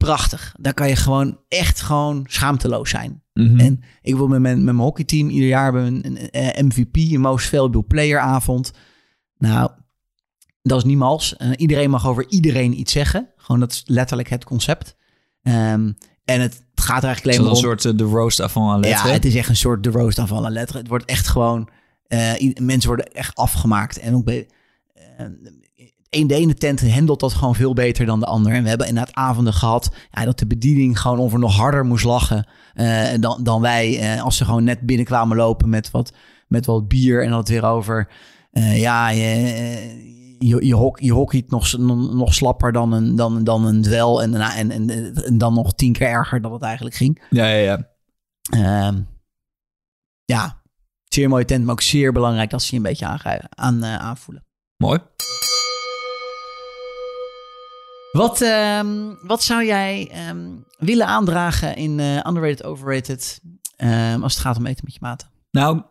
Prachtig. 0.04 0.54
Daar 0.60 0.74
kan 0.74 0.88
je 0.88 0.96
gewoon 0.96 1.38
echt 1.48 1.80
gewoon 1.80 2.24
schaamteloos 2.28 2.90
zijn. 2.90 3.22
Mhm. 3.32 3.58
En 3.60 3.80
ik 4.02 4.14
wil 4.14 4.28
met 4.28 4.40
mijn, 4.40 4.56
met 4.56 4.74
mijn 4.74 4.86
hockeyteam 4.86 5.28
ieder 5.28 5.48
jaar 5.48 5.64
hebben 5.64 5.84
een, 5.84 6.28
een, 6.30 6.66
MVP, 6.66 6.96
een 6.96 7.20
Most 7.20 7.48
Valuable 7.48 7.82
Player 7.82 8.18
avond. 8.18 8.72
Nou, 9.38 9.70
dat 10.62 10.78
is 10.78 10.84
niemals. 10.84 11.36
Eh, 11.36 11.50
iedereen 11.56 11.90
mag 11.90 12.06
over 12.06 12.26
iedereen 12.28 12.78
iets 12.80 12.92
zeggen. 12.92 13.28
Gewoon 13.36 13.60
dat 13.60 13.72
is 13.72 13.82
letterlijk 13.86 14.28
het 14.28 14.44
concept. 14.44 14.96
Ehm, 15.42 15.92
en 16.24 16.40
het 16.40 16.64
gaat 16.74 17.02
er 17.02 17.08
eigenlijk 17.08 17.24
alleen 17.24 17.38
maar 17.38 17.56
een 17.58 17.64
om... 17.64 17.78
soort 17.78 17.84
eh, 17.84 17.92
de 17.96 18.04
roast 18.04 18.40
avant 18.40 18.66
la 18.66 18.88
lettre? 18.88 19.08
Ja, 19.08 19.14
het 19.14 19.24
is 19.24 19.34
echt 19.34 19.48
een 19.48 19.56
soort 19.56 19.82
de 19.82 19.90
roast 19.90 20.18
aan 20.18 20.40
la 20.40 20.48
lettre. 20.50 20.78
Het 20.78 20.88
wordt 20.88 21.04
echt 21.04 21.28
gewoon... 21.28 21.68
i- 22.40 22.54
mensen 22.60 22.88
worden 22.88 23.12
echt 23.12 23.34
afgemaakt. 23.36 23.98
En 23.98 24.14
ook 24.14 24.24
bij... 24.24 24.48
een, 26.10 26.26
de 26.26 26.34
ene 26.34 26.54
tent 26.54 26.92
handelt 26.92 27.20
dat 27.20 27.32
gewoon 27.32 27.54
veel 27.54 27.72
beter 27.72 28.06
dan 28.06 28.20
de 28.20 28.26
ander. 28.26 28.52
En 28.52 28.62
we 28.62 28.68
hebben 28.68 28.86
inderdaad 28.86 29.14
avonden 29.14 29.52
gehad... 29.52 29.90
Ja, 30.10 30.24
dat 30.24 30.38
de 30.38 30.46
bediening 30.46 31.00
gewoon 31.00 31.18
of 31.18 31.32
er 31.32 31.38
nog 31.38 31.56
harder 31.56 31.84
moest 31.84 32.04
lachen... 32.04 32.46
eh, 32.74 33.08
dan, 33.20 33.42
dan 33.42 33.60
wij. 33.60 33.98
eh, 33.98 34.22
als 34.22 34.36
ze 34.36 34.44
gewoon 34.44 34.64
net 34.64 34.80
binnenkwamen 34.80 35.36
lopen 35.36 35.68
met 35.68 35.90
wat, 35.90 36.12
met 36.48 36.66
wat 36.66 36.88
bier... 36.88 37.22
en 37.22 37.28
dan 37.28 37.38
het 37.38 37.48
weer 37.48 37.64
over... 37.64 38.08
eh, 38.50 38.80
ja, 38.80 39.08
je, 39.08 39.26
je, 40.38 40.66
je, 40.66 40.74
hok, 40.74 41.00
je 41.00 41.12
hockeyt 41.12 41.50
nog, 41.50 41.78
nog 42.14 42.34
slapper 42.34 42.72
dan 42.72 42.92
een, 42.92 43.16
dan, 43.16 43.44
dan 43.44 43.66
een 43.66 43.82
dwel... 43.82 44.22
En, 44.22 44.34
en, 44.34 44.70
en, 44.70 45.14
en 45.14 45.38
dan 45.38 45.54
nog 45.54 45.74
tien 45.74 45.92
keer 45.92 46.08
erger 46.08 46.40
dan 46.40 46.52
het 46.52 46.62
eigenlijk 46.62 46.94
ging. 46.94 47.22
Ja, 47.30 47.46
ja, 47.46 47.56
ja. 47.56 47.88
Ehm, 48.50 49.00
ja, 50.24 50.62
zeer 51.04 51.28
mooie 51.28 51.44
tent, 51.44 51.64
maar 51.64 51.72
ook 51.72 51.80
zeer 51.80 52.12
belangrijk 52.12 52.50
dat 52.50 52.62
ze 52.62 52.70
je 52.70 52.76
een 52.76 52.82
beetje 52.82 53.06
aan, 53.06 53.20
aan, 53.48 53.84
aanvoelen. 53.84 54.44
Mooi. 54.76 54.98
Wat, 58.12 58.40
ehm, 58.40 59.14
wat 59.22 59.42
zou 59.42 59.64
jij 59.64 60.08
ehm, 60.12 60.48
willen 60.78 61.06
aandragen 61.06 61.76
in 61.76 62.00
eh, 62.00 62.16
underrated, 62.16 62.64
overrated, 62.64 63.40
ehm, 63.76 64.22
als 64.22 64.32
het 64.32 64.42
gaat 64.42 64.56
om 64.56 64.66
eten 64.66 64.84
met 64.84 64.94
je 64.94 65.00
maten? 65.02 65.28
Nou, 65.50 65.82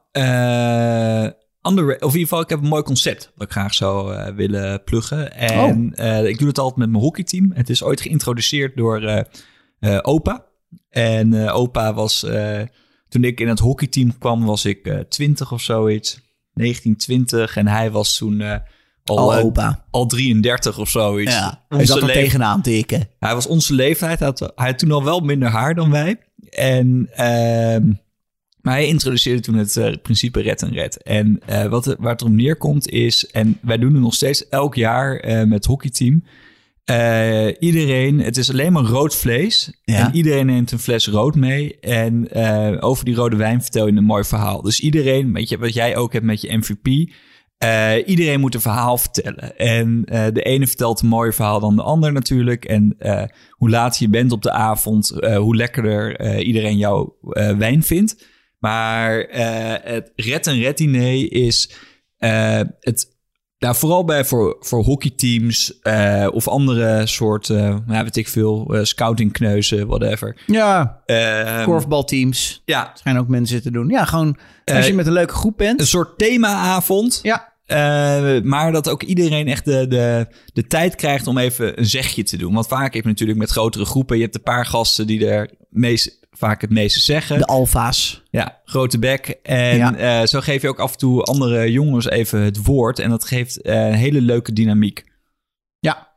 Under, 1.61 1.85
of 1.85 2.13
in 2.13 2.19
ieder 2.19 2.19
geval, 2.19 2.41
ik 2.41 2.49
heb 2.49 2.61
een 2.61 2.67
mooi 2.67 2.83
concept 2.83 3.31
dat 3.35 3.47
ik 3.47 3.51
graag 3.51 3.73
zou 3.73 4.15
eh, 4.15 4.35
willen 4.35 4.83
pluggen. 4.83 5.33
En 5.33 5.93
eh, 5.95 6.25
ik 6.25 6.37
doe 6.37 6.47
het 6.47 6.57
altijd 6.57 6.77
met 6.77 6.89
mijn 6.89 7.03
hockeyteam. 7.03 7.51
Het 7.53 7.69
is 7.69 7.83
ooit 7.83 8.01
geïntroduceerd 8.01 8.77
door 8.77 9.25
Opa. 10.01 10.45
En 10.89 11.49
Opa 11.49 11.93
was, 11.93 12.25
toen 13.09 13.23
ik 13.23 13.39
in 13.39 13.47
het 13.47 13.59
hockeyteam 13.59 14.17
kwam, 14.17 14.45
was 14.45 14.65
ik 14.65 15.05
20 15.09 15.51
of 15.51 15.61
zoiets. 15.61 16.13
1920. 16.53 17.55
En 17.55 17.67
hij 17.67 17.91
was 17.91 18.17
toen 18.17 18.61
al, 19.09 19.17
Al 19.19 19.33
eh, 19.33 19.45
opa. 19.45 19.85
al 19.91 20.05
33 20.05 20.77
of 20.77 20.89
zoiets. 20.89 21.33
Ja, 21.33 21.65
hij 21.69 21.85
zat 21.85 22.01
er 22.01 22.11
tegenaan 22.11 22.61
tikken. 22.61 23.07
hij 23.19 23.33
was 23.33 23.47
onze 23.47 23.73
leeftijd. 23.73 24.19
Hij 24.19 24.27
had, 24.27 24.39
hij 24.39 24.67
had 24.67 24.79
toen 24.79 24.91
al 24.91 25.03
wel 25.03 25.19
minder 25.19 25.49
haar 25.49 25.75
dan 25.75 25.91
wij. 25.91 26.17
En, 26.49 27.09
ehm, 27.13 27.87
maar 28.61 28.73
hij 28.73 28.87
introduceerde 28.87 29.41
toen 29.41 29.55
het 29.55 29.77
eh, 29.77 29.93
principe 30.01 30.41
red 30.41 30.61
en 30.61 30.73
red. 30.73 31.03
En 31.03 31.39
eh, 31.45 31.65
wat, 31.65 31.95
waar 31.99 32.11
het 32.11 32.21
om 32.21 32.35
neerkomt 32.35 32.89
is... 32.89 33.27
En 33.27 33.57
wij 33.61 33.77
doen 33.77 33.93
het 33.93 34.01
nog 34.01 34.13
steeds 34.13 34.47
elk 34.49 34.75
jaar 34.75 35.21
met 35.25 35.51
het 35.51 35.65
hockeyteam. 35.65 36.23
Iedereen, 37.59 38.19
het 38.19 38.37
is 38.37 38.49
alleen 38.49 38.73
maar 38.73 38.83
rood 38.83 39.15
vlees. 39.15 39.71
Ja. 39.83 40.05
En 40.05 40.15
iedereen 40.15 40.45
neemt 40.45 40.71
een 40.71 40.79
fles 40.79 41.07
rood 41.07 41.35
mee. 41.35 41.79
En 41.79 42.31
over 42.81 43.05
die 43.05 43.15
rode 43.15 43.35
wijn 43.35 43.61
vertel 43.61 43.87
je 43.87 43.93
een 43.93 44.03
mooi 44.03 44.23
verhaal. 44.23 44.61
Dus 44.61 44.79
iedereen, 44.79 45.33
weet 45.33 45.49
je, 45.49 45.57
wat 45.57 45.73
jij 45.73 45.95
ook 45.97 46.13
hebt 46.13 46.25
met 46.25 46.41
je 46.41 46.57
MVP... 46.57 47.11
eh, 47.59 48.07
iedereen 48.07 48.39
moet 48.39 48.53
een 48.55 48.61
verhaal 48.61 48.97
vertellen. 48.97 49.57
En 49.57 50.03
eh, 50.05 50.25
de 50.33 50.41
ene 50.41 50.67
vertelt 50.67 51.01
een 51.01 51.07
mooier 51.07 51.33
verhaal 51.33 51.59
dan 51.59 51.75
de 51.75 51.81
ander 51.81 52.11
natuurlijk. 52.11 52.65
En 52.65 52.95
eh, 52.99 53.23
hoe 53.49 53.69
laat 53.69 53.97
je 53.97 54.09
bent 54.09 54.31
op 54.31 54.41
de 54.41 54.51
avond, 54.51 55.13
hoe 55.37 55.55
lekkerder 55.55 56.37
iedereen 56.41 56.77
jouw 56.77 57.15
wijn 57.57 57.83
vindt. 57.83 58.25
Maar 58.59 59.27
het 59.81 60.11
red 60.15 60.47
en 60.47 60.59
red 60.59 60.77
diner 60.77 61.31
is 61.31 61.71
het 62.79 63.17
nou, 63.59 63.75
vooral 63.75 64.05
bij 64.05 64.25
voor, 64.25 64.57
voor 64.59 64.83
hockeyteams 64.83 65.79
of 66.31 66.47
andere 66.47 67.05
soorten, 67.05 67.83
nou, 67.87 68.03
weet 68.03 68.15
ik 68.17 68.27
veel, 68.27 68.77
scoutingkneuzen, 68.81 69.87
whatever. 69.87 70.41
Ja, 70.45 71.01
Ehm, 71.05 71.63
korfbalteams. 71.63 72.61
ja, 72.65 72.91
Schijnen 72.93 73.21
ook 73.21 73.27
mensen 73.27 73.61
te 73.61 73.71
doen. 73.71 73.89
Ja, 73.89 74.05
gewoon 74.05 74.37
als 74.65 74.87
je 74.87 74.93
met 74.93 75.07
een 75.07 75.13
leuke 75.13 75.33
groep 75.33 75.57
bent. 75.57 75.79
een 75.79 75.87
soort 75.87 76.17
themaavond. 76.17 77.19
Ja, 77.21 77.48
Eh, 77.69 78.41
maar 78.41 78.71
dat 78.71 78.89
ook 78.89 79.03
iedereen 79.03 79.47
echt 79.47 79.65
de, 79.65 79.87
de, 79.87 80.27
de 80.53 80.67
tijd 80.67 80.95
krijgt 80.95 81.27
om 81.27 81.37
even 81.37 81.79
een 81.79 81.85
zegje 81.85 82.23
te 82.23 82.37
doen. 82.37 82.53
Want 82.53 82.67
vaak 82.67 82.93
heb 82.93 83.03
je 83.03 83.09
natuurlijk 83.09 83.39
met 83.39 83.49
grotere 83.49 83.85
groepen... 83.85 84.17
je 84.17 84.23
hebt 84.23 84.35
een 84.35 84.41
paar 84.43 84.65
gasten 84.65 85.07
die 85.07 85.27
er 85.27 85.49
meest, 85.69 86.19
vaak 86.31 86.61
het 86.61 86.69
meeste 86.69 86.99
zeggen. 86.99 87.37
de 87.37 87.45
alfa's. 87.45 88.23
Ja, 88.29 88.61
grote 88.65 88.99
bek. 88.99 89.27
En 89.43 89.77
Ja. 89.77 89.95
eh, 89.95 90.27
zo 90.27 90.39
geef 90.39 90.61
je 90.61 90.67
ook 90.67 90.79
af 90.79 90.91
en 90.91 90.97
toe 90.97 91.23
andere 91.23 91.71
jongens 91.71 92.09
even 92.09 92.39
het 92.41 92.65
woord. 92.65 92.99
En 92.99 93.09
dat 93.09 93.25
geeft 93.25 93.61
eh, 93.61 93.85
een 93.87 93.93
hele 93.93 94.21
leuke 94.21 94.53
dynamiek. 94.53 95.03
Ja. 95.79 96.07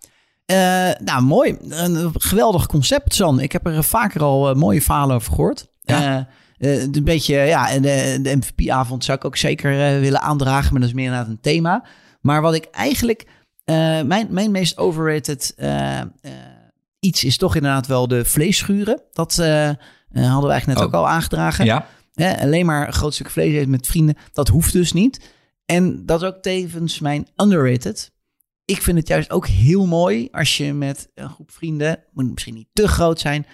Nou, 1.05 1.23
mooi. 1.23 1.57
Een 1.69 2.11
geweldig 2.15 2.67
concept, 2.67 3.15
San. 3.15 3.41
Ik 3.41 3.53
heb 3.53 3.67
er 3.67 3.85
vaker 3.85 4.23
al 4.23 4.55
mooie 4.55 4.83
verhalen 4.83 5.17
over 5.17 5.33
gehoord. 5.33 5.67
Ja. 5.83 6.29
Eh, 6.63 6.83
eh, 6.83 6.89
een 6.93 7.05
beetje, 7.05 7.35
ja, 7.37 7.71
en 7.71 7.83
de, 7.83 8.19
de 8.23 8.37
MVP-avond 8.37 9.05
zou 9.05 9.19
ik 9.19 9.25
ook 9.25 9.37
zeker 9.37 9.95
eh, 9.95 10.01
willen 10.01 10.21
aandragen, 10.21 10.73
maar 10.73 10.81
dat 10.81 10.89
is 10.91 10.95
meer 10.95 11.05
inderdaad 11.05 11.29
een 11.31 11.41
thema. 11.41 11.85
Maar 12.21 12.43
wat 12.43 12.55
ik 12.55 12.65
eigenlijk, 12.65 13.27
eh, 13.65 14.03
mijn, 14.03 14.27
mijn 14.31 14.51
meest 14.51 14.79
overrated 14.79 15.53
eh, 15.57 16.01
eh, 16.01 16.07
iets 17.01 17.25
is 17.25 17.37
toch 17.37 17.55
inderdaad 17.55 17.87
wel 17.87 18.09
de 18.09 18.25
vleesschuren. 18.25 19.03
Dat 19.13 19.39
eh, 19.39 19.69
eh, 19.69 19.75
hadden 20.13 20.43
we 20.43 20.51
eigenlijk 20.51 20.67
net 20.67 20.79
Oh. 20.79 20.85
ook 20.85 20.93
al 20.93 21.09
aangedragen. 21.09 21.65
Ja, 21.65 21.87
alleen 22.41 22.67
maar 22.67 22.87
een 22.87 22.93
groot 22.93 23.15
stuk 23.15 23.31
vlees 23.31 23.55
eten 23.55 23.71
met 23.71 23.87
vrienden, 23.87 24.17
dat 24.33 24.49
hoeft 24.49 24.73
dus 24.73 24.93
niet. 24.93 25.31
En 25.67 26.07
dat 26.07 26.23
is 26.23 26.29
ook 26.29 26.43
tevens 26.43 26.99
mijn 26.99 27.27
underrated. 27.37 28.13
Ik 28.65 28.83
vind 28.83 28.99
het 28.99 29.09
juist 29.09 29.31
ook 29.31 29.47
heel 29.47 29.87
mooi 29.87 30.29
als 30.33 30.57
je 30.57 30.73
met 30.73 31.09
een 31.15 31.29
groep 31.29 31.51
vrienden, 31.51 31.99
moet 32.13 32.31
misschien 32.33 32.55
niet 32.55 32.69
te 32.73 32.89
groot 32.89 33.21
zijn, 33.21 33.47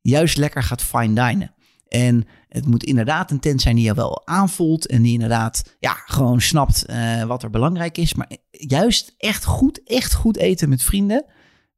juist 0.00 0.36
lekker 0.36 0.62
gaat 0.62 0.82
fine 0.82 1.14
dinen. 1.28 1.54
En 1.88 2.26
het 2.54 2.66
moet 2.66 2.84
inderdaad 2.84 3.30
een 3.30 3.40
tent 3.40 3.62
zijn 3.62 3.76
die 3.76 3.84
je 3.84 3.94
wel 3.94 4.26
aanvoelt 4.26 4.86
en 4.86 5.02
die 5.02 5.12
inderdaad 5.12 5.76
ja, 5.78 5.92
gewoon 6.06 6.40
snapt 6.40 6.84
eh, 6.84 7.22
wat 7.22 7.42
er 7.42 7.50
belangrijk 7.50 7.98
is. 7.98 8.14
Maar 8.14 8.30
juist 8.50 9.14
echt 9.18 9.44
goed, 9.44 9.80
echt 9.84 10.14
goed 10.14 10.36
eten 10.36 10.68
met 10.68 10.82
vrienden. 10.82 11.24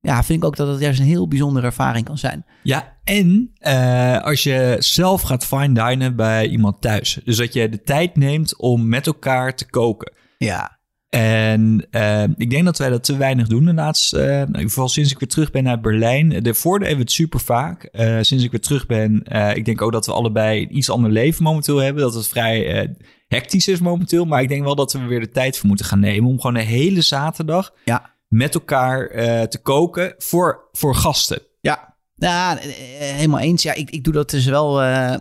Ja, 0.01 0.23
vind 0.23 0.39
ik 0.39 0.45
ook 0.45 0.57
dat 0.57 0.69
het 0.69 0.81
juist 0.81 1.01
een 1.01 1.07
heel 1.07 1.29
bijzondere 1.29 1.67
ervaring 1.67 2.05
kan 2.05 2.19
zijn. 2.19 2.45
ja 2.63 2.95
en 3.05 3.51
eh, 3.59 4.23
als 4.23 4.43
je 4.43 4.77
zelf 4.79 5.23
gaat 5.23 5.47
fine 5.47 5.73
dinen 5.73 6.17
bij 6.17 6.49
iemand 6.49 6.81
thuis. 6.81 7.21
Dus 7.25 7.37
dat 7.37 7.53
je 7.53 7.69
de 7.69 7.83
tijd 7.83 8.17
neemt 8.17 8.57
om 8.57 8.89
met 8.89 9.07
elkaar 9.07 9.55
te 9.55 9.67
koken. 9.71 10.13
Ja, 10.39 10.76
En 11.21 11.87
eh, 11.91 12.23
ik 12.37 12.51
denk 12.51 12.65
dat 12.65 12.79
wij 12.79 12.89
dat 12.91 13.05
te 13.05 13.17
weinig 13.17 13.49
doen 13.49 13.65
de 13.65 13.75
laatste... 13.75 14.21
eh, 14.23 14.41
in 14.41 14.47
ieder 14.47 14.61
geval 14.63 14.89
sinds 14.89 15.11
ik 15.13 15.19
weer 15.19 15.29
terug 15.29 15.51
ben 15.51 15.63
naar 15.65 15.81
Berlijn. 15.81 16.29
De 16.43 16.55
voordelen 16.55 16.87
hebben 16.89 17.07
we 17.07 17.11
het 17.13 17.21
super 17.21 17.41
vaak. 17.41 17.83
Eh, 17.85 18.17
sinds 18.21 18.45
ik 18.45 18.51
weer 18.51 18.61
terug 18.61 18.87
ben, 18.87 19.23
eh, 19.25 19.57
ik 19.57 19.65
denk 19.65 19.83
ook 19.83 19.93
dat 19.93 20.07
we 20.07 20.13
allebei 20.13 20.63
een 20.63 20.77
iets 20.77 20.91
ander 20.91 21.11
leven 21.11 21.43
momenteel 21.43 21.79
hebben. 21.79 22.03
Dat 22.03 22.15
het 22.15 22.29
vrij 22.29 22.81
eh, 22.83 22.89
hectisch 23.29 23.69
is 23.69 23.81
momenteel. 23.81 24.25
Maar 24.25 24.43
ik 24.43 24.49
denk 24.49 24.65
wel 24.65 24.75
dat 24.75 24.93
we 24.93 24.99
er 24.99 25.09
weer 25.09 25.21
de 25.21 25.29
tijd 25.31 25.59
voor 25.59 25.69
moeten 25.69 25.87
gaan 25.87 26.01
nemen... 26.01 26.31
om 26.31 26.41
gewoon 26.41 26.55
de 26.57 26.63
hele 26.63 27.03
zaterdag 27.03 27.73
ja, 27.85 28.11
met 28.29 28.55
elkaar 28.55 29.07
eh, 29.07 29.43
te 29.43 29.59
koken 29.59 30.15
voor, 30.19 30.69
voor 30.73 30.95
gasten. 30.95 31.43
Ja, 31.61 31.95
ja 32.17 32.59
eh, 32.61 32.65
eh, 33.11 33.17
helemaal 33.17 33.41
eens. 33.41 33.63
Ja, 33.63 33.75
ik, 33.75 33.91
ik 33.91 34.05
doe 34.05 34.13
dat 34.13 34.31
dus 34.31 34.45
wel 34.45 34.83
eh, 34.83 35.15
eh, 35.15 35.21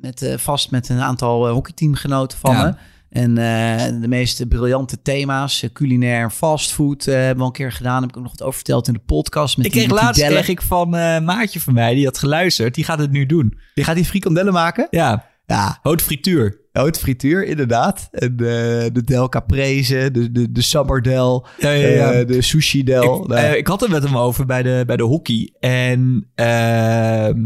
met, 0.00 0.22
eh, 0.22 0.38
vast 0.38 0.70
met 0.70 0.88
een 0.88 1.00
aantal 1.00 1.46
eh, 1.46 1.52
hockeyteamgenoten 1.52 2.38
van 2.38 2.54
Ja. 2.54 2.64
me. 2.64 2.74
En 3.12 3.38
eh, 3.38 4.00
de 4.00 4.08
meest 4.08 4.48
briljante 4.48 5.02
thema's, 5.02 5.62
eh, 5.62 5.70
culinair, 5.72 6.30
fastfood, 6.30 7.06
eh 7.06 7.14
hebben 7.14 7.34
we 7.36 7.40
al 7.40 7.46
een 7.46 7.52
keer 7.52 7.72
gedaan. 7.72 8.00
Heb 8.00 8.10
ik 8.10 8.16
ook 8.16 8.22
nog 8.22 8.32
wat 8.32 8.42
over 8.42 8.54
verteld 8.54 8.86
in 8.86 8.92
de 8.92 9.02
podcast. 9.06 9.56
Met 9.56 9.66
Ik 9.66 9.72
die- 9.72 9.80
kreeg 9.82 9.94
die 9.94 10.04
laatst 10.04 10.24
kreeg 10.26 10.48
ik 10.48 10.62
van 10.62 10.94
een 10.94 11.24
maatje 11.24 11.60
van 11.60 11.74
mij, 11.74 11.94
die 11.94 12.04
had 12.04 12.18
geluisterd. 12.18 12.74
Die 12.74 12.84
gaat 12.84 12.98
het 12.98 13.10
nu 13.10 13.26
doen. 13.26 13.58
Je 13.74 13.84
gaat 13.84 13.94
die 13.96 14.04
frikandellen 14.04 14.52
maken? 14.52 14.86
Ja, 14.90 15.30
Ja, 15.46 15.78
haute 15.82 16.04
frituur. 16.04 16.60
hout 16.72 16.98
frituur 16.98 17.44
inderdaad. 17.44 18.08
En 18.12 18.36
de 18.36 19.02
del 19.04 19.28
caprese, 19.28 20.08
de, 20.12 20.32
de, 20.32 20.52
de 20.52 20.62
sabardel, 20.62 21.46
Ja, 21.58 21.70
ja, 21.70 21.88
ja. 22.12 22.24
de 22.24 22.42
sushi 22.42 22.84
del. 22.84 23.24
Ik, 23.24 23.30
eh, 23.30 23.56
ik 23.56 23.66
had 23.66 23.80
het 23.80 23.90
met 23.90 24.02
hem 24.02 24.16
over 24.18 24.46
bij 24.46 24.62
de, 24.62 24.82
bij 24.86 24.96
de 24.96 25.02
hockey. 25.02 25.52
En 25.60 26.30
ehm, 26.34 27.40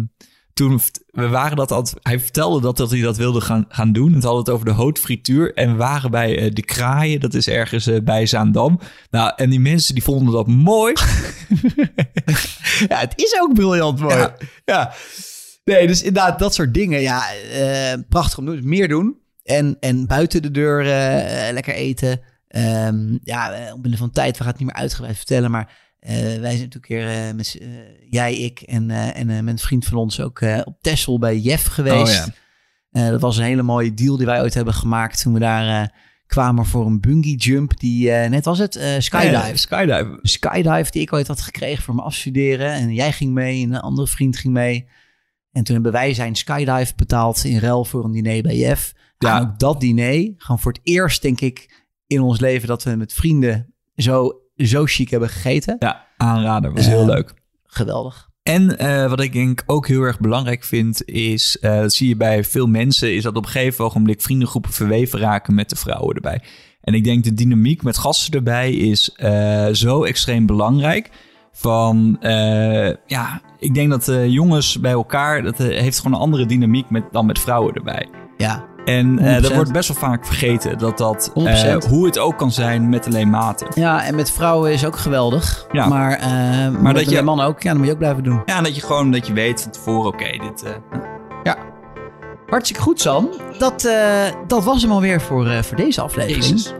toen 0.56 0.80
we 1.10 1.28
waren 1.28 1.56
dat 1.56 1.70
al, 1.70 1.86
hij 2.02 2.20
vertelde 2.20 2.60
dat, 2.60 2.76
dat 2.76 2.90
hij 2.90 3.00
dat 3.00 3.16
wilde 3.16 3.40
gaan, 3.40 3.64
gaan 3.68 3.92
doen. 3.92 4.12
Het 4.12 4.22
had 4.22 4.36
het 4.36 4.50
over 4.50 4.66
de 4.66 4.72
houtfrituur. 4.72 5.54
En 5.54 5.70
we 5.70 5.76
waren 5.76 6.10
bij 6.10 6.38
eh, 6.38 6.50
de 6.52 6.62
Kraaien, 6.62 7.20
dat 7.20 7.34
is 7.34 7.48
ergens 7.48 7.86
eh, 7.86 8.00
bij 8.02 8.26
Zaandam. 8.26 8.80
Nou, 9.10 9.32
en 9.36 9.50
die 9.50 9.60
mensen 9.60 9.94
die 9.94 10.02
vonden 10.02 10.32
dat 10.32 10.46
mooi. 10.46 10.92
ja, 12.88 12.98
het 12.98 13.12
is 13.16 13.40
ook 13.40 13.54
briljant 13.54 14.00
mooi. 14.00 14.16
Ja. 14.16 14.36
Ja. 14.64 14.92
Nee, 15.64 15.86
dus 15.86 16.02
inderdaad, 16.02 16.38
dat 16.38 16.54
soort 16.54 16.74
dingen. 16.74 17.00
Ja, 17.00 17.32
eh, 17.32 17.98
prachtig 18.08 18.38
om 18.38 18.44
te 18.44 18.50
doen. 18.50 18.60
Dus 18.60 18.70
meer 18.70 18.88
doen. 18.88 19.16
En, 19.42 19.76
en 19.80 20.06
buiten 20.06 20.42
de 20.42 20.50
deur 20.50 20.84
lekker 21.52 21.74
eten. 21.74 22.20
Ehm, 22.48 23.18
ja, 23.22 23.72
omwille 23.74 23.96
van 23.96 24.10
tijd, 24.10 24.36
we 24.36 24.42
gaan 24.42 24.52
het 24.52 24.58
niet 24.58 24.68
meer 24.68 24.82
uitgebreid 24.82 25.16
vertellen. 25.16 25.50
Maar 25.50 25.85
wij 26.14 26.34
zijn 26.34 26.40
natuurlijk 26.42 26.74
een 26.74 26.80
keer 26.80 27.08
eh, 27.08 27.34
met, 27.34 27.58
eh, 27.60 27.68
jij, 28.10 28.36
ik 28.36 28.60
en, 28.60 28.90
eh, 28.90 29.16
en 29.16 29.30
eh, 29.30 29.40
met 29.40 29.52
een 29.52 29.58
vriend 29.58 29.84
van 29.84 29.98
ons 29.98 30.20
ook 30.20 30.40
eh, 30.40 30.60
op 30.64 30.76
Texel 30.80 31.18
bij 31.18 31.38
Jeff 31.38 31.66
geweest. 31.66 32.18
Oh, 32.20 32.26
ja. 32.26 33.04
Eh, 33.04 33.08
dat 33.10 33.20
was 33.20 33.36
een 33.36 33.44
hele 33.44 33.62
mooie 33.62 33.94
deal 33.94 34.16
die 34.16 34.26
wij 34.26 34.40
ooit 34.40 34.54
hebben 34.54 34.74
gemaakt 34.74 35.20
toen 35.22 35.32
we 35.32 35.38
daar 35.38 35.82
eh, 35.82 35.88
kwamen 36.26 36.66
voor 36.66 36.86
een 36.86 37.00
bungee 37.00 37.36
jump. 37.36 37.78
Die, 37.80 38.10
eh, 38.10 38.30
net 38.30 38.44
was 38.44 38.58
het, 38.58 38.76
eh, 38.76 38.94
skydive 38.98 39.30
Ja, 39.32 39.56
skydive. 39.56 40.18
skydive 40.22 40.90
die 40.90 41.02
ik 41.02 41.12
ooit 41.12 41.26
had 41.26 41.40
gekregen 41.40 41.82
voor 41.82 41.94
mijn 41.94 42.06
afstuderen. 42.06 42.72
En 42.72 42.94
jij 42.94 43.12
ging 43.12 43.32
mee 43.32 43.62
en 43.64 43.72
een 43.74 43.80
andere 43.80 44.08
vriend 44.08 44.36
ging 44.36 44.52
mee. 44.54 44.88
En 45.52 45.64
toen 45.64 45.74
hebben 45.74 45.92
wij 45.92 46.14
zijn 46.14 46.34
skydive 46.34 46.92
betaald 46.96 47.44
in 47.44 47.58
ruil 47.58 47.84
voor 47.84 48.04
een 48.04 48.12
diner 48.12 48.42
bij 48.42 48.56
Jeff. 48.56 48.92
Ja. 49.18 49.36
En 49.36 49.42
ook 49.42 49.58
dat 49.58 49.80
diner, 49.80 50.32
gewoon 50.36 50.58
voor 50.60 50.72
het 50.72 50.80
eerst 50.84 51.22
denk 51.22 51.40
ik 51.40 51.84
in 52.06 52.20
ons 52.20 52.40
leven 52.40 52.68
dat 52.68 52.82
we 52.82 52.96
met 52.96 53.12
vrienden 53.12 53.74
zo, 53.94 54.40
zo 54.56 54.84
chic 54.84 55.10
hebben 55.10 55.28
gegeten. 55.28 55.76
Ja, 55.78 56.06
aanrader. 56.16 56.72
Was 56.72 56.86
heel 56.86 57.06
leuk. 57.06 57.34
Geweldig. 57.66 58.28
En 58.46 58.78
eh, 58.78 59.08
wat 59.08 59.20
ik 59.20 59.32
denk 59.32 59.62
ook 59.66 59.88
heel 59.88 60.02
erg 60.02 60.20
belangrijk 60.20 60.64
vind, 60.64 61.04
is, 61.04 61.58
eh, 61.58 61.80
dat 61.80 61.92
zie 61.92 62.08
je 62.08 62.16
bij 62.16 62.44
veel 62.44 62.66
mensen, 62.66 63.14
is 63.14 63.22
dat 63.22 63.36
op 63.36 63.44
een 63.44 63.50
gegeven 63.50 63.84
ogenblik 63.84 64.20
vriendengroepen 64.20 64.72
verweven 64.72 65.18
raken 65.18 65.54
met 65.54 65.70
de 65.70 65.76
vrouwen 65.76 66.14
erbij. 66.14 66.42
En 66.80 66.94
ik 66.94 67.04
denk 67.04 67.24
de 67.24 67.34
dynamiek 67.34 67.82
met 67.82 67.98
gasten 67.98 68.32
erbij 68.32 68.72
is 68.72 69.12
eh, 69.16 69.66
zo 69.72 70.04
extreem 70.04 70.46
belangrijk. 70.46 71.10
Van, 71.52 72.16
ja, 73.06 73.40
ik 73.58 73.74
denk 73.74 73.90
dat 73.90 74.12
jongens 74.26 74.80
bij 74.80 74.92
elkaar, 74.92 75.42
dat 75.42 75.58
heeft 75.58 75.98
gewoon 75.98 76.12
een 76.12 76.24
andere 76.24 76.46
dynamiek 76.46 76.90
met, 76.90 77.04
dan 77.12 77.26
met 77.26 77.38
vrouwen 77.38 77.74
erbij. 77.74 78.08
Ja, 78.36 78.64
En 78.86 79.18
eh, 79.18 79.36
100%. 79.36 79.40
dat 79.42 79.54
wordt 79.54 79.72
best 79.72 79.88
wel 79.88 79.96
vaak 80.10 80.26
vergeten, 80.26 80.78
dat 80.78 80.98
dat, 80.98 81.30
eh, 81.34 81.42
100%. 81.82 81.86
hoe 81.88 82.06
het 82.06 82.18
ook 82.18 82.38
kan 82.38 82.52
zijn 82.52 82.88
met 82.88 83.06
alleen 83.06 83.30
maten. 83.30 83.66
ja 83.74 84.04
en 84.04 84.14
met 84.14 84.30
vrouwen 84.32 84.72
is 84.72 84.84
ook 84.86 84.96
geweldig. 84.96 85.66
Ja. 85.72 85.86
Maar, 85.88 86.12
eh 86.12 86.28
maar 86.80 86.94
dat 86.94 87.04
je- 87.10 87.16
je 87.16 87.22
mannen 87.22 87.46
ook, 87.46 87.62
ja, 87.62 87.68
dat 87.68 87.76
moet 87.78 87.86
je 87.86 87.92
ook 87.92 87.98
blijven 87.98 88.22
doen. 88.22 88.42
Ja, 88.46 88.56
en 88.56 88.62
dat 88.62 88.74
je 88.76 88.80
gewoon, 88.82 89.10
dat 89.10 89.26
je 89.26 89.32
weet 89.32 89.62
van 89.62 89.70
tevoren, 89.70 90.06
oké, 90.12 90.30
dit... 90.30 90.62
eh, 90.62 90.70
Ja. 91.42 91.56
Hartstikke 92.46 92.82
goed, 92.82 93.00
Sam. 93.00 93.28
Dat, 93.58 93.88
dat 94.46 94.64
was 94.64 94.82
hem 94.82 94.90
alweer 94.92 95.20
voor, 95.20 95.64
voor 95.64 95.76
deze 95.76 96.00
aflevering. 96.00 96.44
Jezus. 96.44 96.74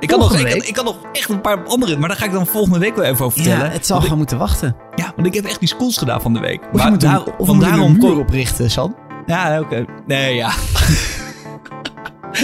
Ik 0.00 0.08
kan, 0.08 0.18
nog, 0.18 0.38
ik, 0.38 0.46
kan, 0.46 0.62
ik 0.68 0.74
kan 0.74 0.84
nog 0.84 0.96
echt 1.12 1.28
een 1.28 1.40
paar 1.40 1.64
andere, 1.66 1.96
maar 1.96 2.08
daar 2.08 2.18
ga 2.18 2.24
ik 2.24 2.32
dan 2.32 2.46
volgende 2.46 2.78
week 2.78 2.94
wel 2.96 3.04
even 3.04 3.24
over 3.24 3.40
vertellen. 3.42 3.66
Ja, 3.66 3.72
het 3.72 3.86
zal 3.86 4.00
gewoon 4.00 4.18
moeten 4.18 4.38
wachten. 4.38 4.76
ja, 4.94 5.12
want 5.16 5.26
ik 5.26 5.34
heb 5.34 5.44
echt 5.44 5.58
die 5.58 5.68
schools 5.68 5.96
gedaan 5.98 6.20
van 6.20 6.32
de 6.32 6.40
week. 6.40 6.60
Of 6.60 6.68
je 6.72 6.76
Maar 6.78 6.90
moet, 6.90 7.00
daar- 7.00 7.22
of 7.38 7.46
van 7.46 7.60
daarom 7.60 7.80
een 7.90 7.96
muur 7.96 8.18
oprichten, 8.18 8.70
Sam. 8.70 8.94
Ja, 9.26 9.60
oké. 9.60 9.84
Nee, 10.06 10.34
ja. 10.34 10.50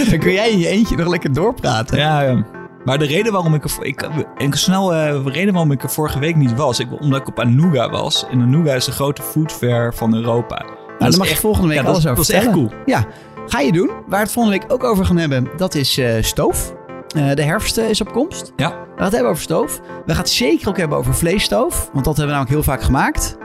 Dan 0.09 0.19
kun 0.19 0.31
jij 0.33 0.49
in 0.49 0.59
je 0.59 0.67
eentje 0.67 0.95
nog 0.95 1.07
lekker 1.07 1.33
doorpraten. 1.33 1.97
ja, 1.97 2.21
ja. 2.21 2.43
Maar 2.85 2.97
de 2.97 3.05
reden 3.05 3.31
waarom 3.31 3.53
ik 3.53 3.63
er, 3.63 3.71
ik, 3.81 4.09
een 4.37 4.53
snel 4.53 4.93
eh, 4.93 5.25
reden 5.25 5.53
waarom 5.53 5.71
ik 5.71 5.83
er 5.83 5.89
vorige 5.89 6.19
week 6.19 6.35
niet 6.35 6.55
was, 6.55 6.79
ik, 6.79 6.87
omdat 7.01 7.21
ik 7.21 7.27
op 7.27 7.39
Anuga 7.39 7.89
was. 7.89 8.25
En 8.31 8.41
Anuga 8.41 8.73
is 8.73 8.85
de 8.85 8.91
grote 8.91 9.21
food 9.21 9.51
fair 9.51 9.93
van 9.93 10.15
Europa. 10.15 10.55
Nou, 10.57 10.71
Dat 10.99 11.09
daar 11.09 11.17
mag 11.17 11.25
je 11.27 11.31
echt- 11.33 11.41
volgende 11.41 11.67
week 11.67 11.77
ja, 11.77 11.81
dat 11.83 11.91
alles 11.91 12.03
is- 12.05 12.11
over 12.11 12.25
dat 12.25 12.35
is 12.35 12.41
echt 12.45 12.51
cool. 12.53 12.71
Ja, 12.85 13.05
ga 13.47 13.59
je 13.59 13.71
doen. 13.71 13.87
Waar 13.87 14.03
we 14.07 14.15
het 14.17 14.31
volgende 14.31 14.59
week 14.59 14.71
ook 14.73 14.83
over 14.83 15.05
gaan 15.05 15.17
hebben, 15.17 15.47
dat 15.57 15.75
is 15.75 15.97
eh, 15.97 16.13
stoof. 16.23 16.73
Eh, 17.15 17.33
de 17.33 17.43
herfst 17.43 17.77
is 17.77 18.01
op 18.01 18.11
komst. 18.11 18.53
Ja. 18.55 18.69
We 18.69 18.75
gaan 18.95 19.03
het 19.03 19.13
hebben 19.13 19.31
over 19.31 19.43
stoof. 19.43 19.79
We 20.05 20.11
gaan 20.13 20.21
het 20.21 20.29
zeker 20.29 20.69
ook 20.69 20.77
hebben 20.77 20.97
over 20.97 21.13
vleesstoof. 21.15 21.89
Want 21.93 22.05
dat 22.05 22.17
hebben 22.17 22.35
we 22.35 22.41
namelijk 22.41 22.49
heel 22.49 22.63
vaak 22.63 22.81
gemaakt. 22.81 23.37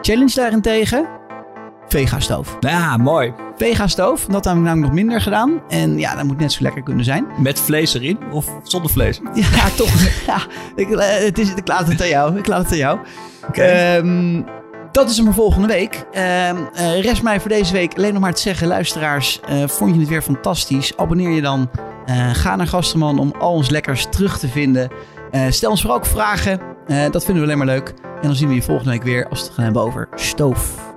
Challenge 0.00 0.34
daarentegen. 0.34 1.06
Vega-stoof. 1.88 2.56
Ja, 2.60 2.96
mooi. 2.96 3.32
Vega-stoof, 3.56 4.24
dat 4.24 4.44
hebben 4.44 4.62
we 4.62 4.68
namelijk 4.68 4.92
nog 4.92 5.02
minder 5.02 5.20
gedaan. 5.20 5.60
En 5.68 5.98
ja, 5.98 6.14
dat 6.14 6.24
moet 6.24 6.38
net 6.38 6.52
zo 6.52 6.62
lekker 6.62 6.82
kunnen 6.82 7.04
zijn. 7.04 7.26
Met 7.38 7.60
vlees 7.60 7.94
erin 7.94 8.18
of 8.30 8.46
zonder 8.62 8.90
vlees? 8.90 9.20
Ja, 9.34 9.68
toch. 9.76 10.24
Ja, 10.26 10.40
ik, 10.74 10.90
eh, 10.90 11.24
het 11.24 11.38
is, 11.38 11.54
ik 11.54 11.68
laat 11.68 11.88
het 11.88 12.02
aan 12.02 12.08
jou. 12.08 12.38
Ik 12.38 12.46
laat 12.46 12.62
het 12.62 12.70
aan 12.70 12.78
jou. 12.78 12.98
Ehm, 13.52 14.42
dat 14.92 15.10
is 15.10 15.16
hem 15.16 15.24
voor 15.24 15.34
volgende 15.34 15.68
week. 15.68 16.04
Ehm, 16.12 16.56
eh, 16.74 17.00
rest 17.00 17.22
mij 17.22 17.40
voor 17.40 17.50
deze 17.50 17.72
week 17.72 17.96
alleen 17.96 18.12
nog 18.12 18.22
maar 18.22 18.34
te 18.34 18.40
zeggen, 18.40 18.66
luisteraars, 18.66 19.40
eh, 19.40 19.68
vond 19.68 19.94
je 19.94 20.00
het 20.00 20.08
weer 20.08 20.22
fantastisch? 20.22 20.96
Abonneer 20.96 21.30
je 21.30 21.42
dan. 21.42 21.70
Ga 22.32 22.56
naar 22.56 22.66
Gasterman 22.66 23.18
om 23.18 23.34
al 23.38 23.52
ons 23.52 23.70
lekkers 23.70 24.06
terug 24.10 24.38
te 24.38 24.48
vinden. 24.48 24.90
Stel 25.48 25.70
ons 25.70 25.80
vooral 25.80 25.98
ook 25.98 26.06
vragen. 26.06 26.60
Dat 26.86 27.24
vinden 27.24 27.34
we 27.34 27.42
alleen 27.42 27.58
maar 27.58 27.66
leuk. 27.66 27.88
En 27.88 28.26
dan 28.26 28.34
zien 28.34 28.48
we 28.48 28.54
je 28.54 28.62
volgende 28.62 28.90
week 28.90 29.02
weer 29.02 29.28
als 29.28 29.38
we 29.38 29.44
het 29.44 29.54
gaan 29.54 29.64
hebben 29.64 29.82
over 29.82 30.08
stoof. 30.14 30.87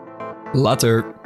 Later. 0.53 1.20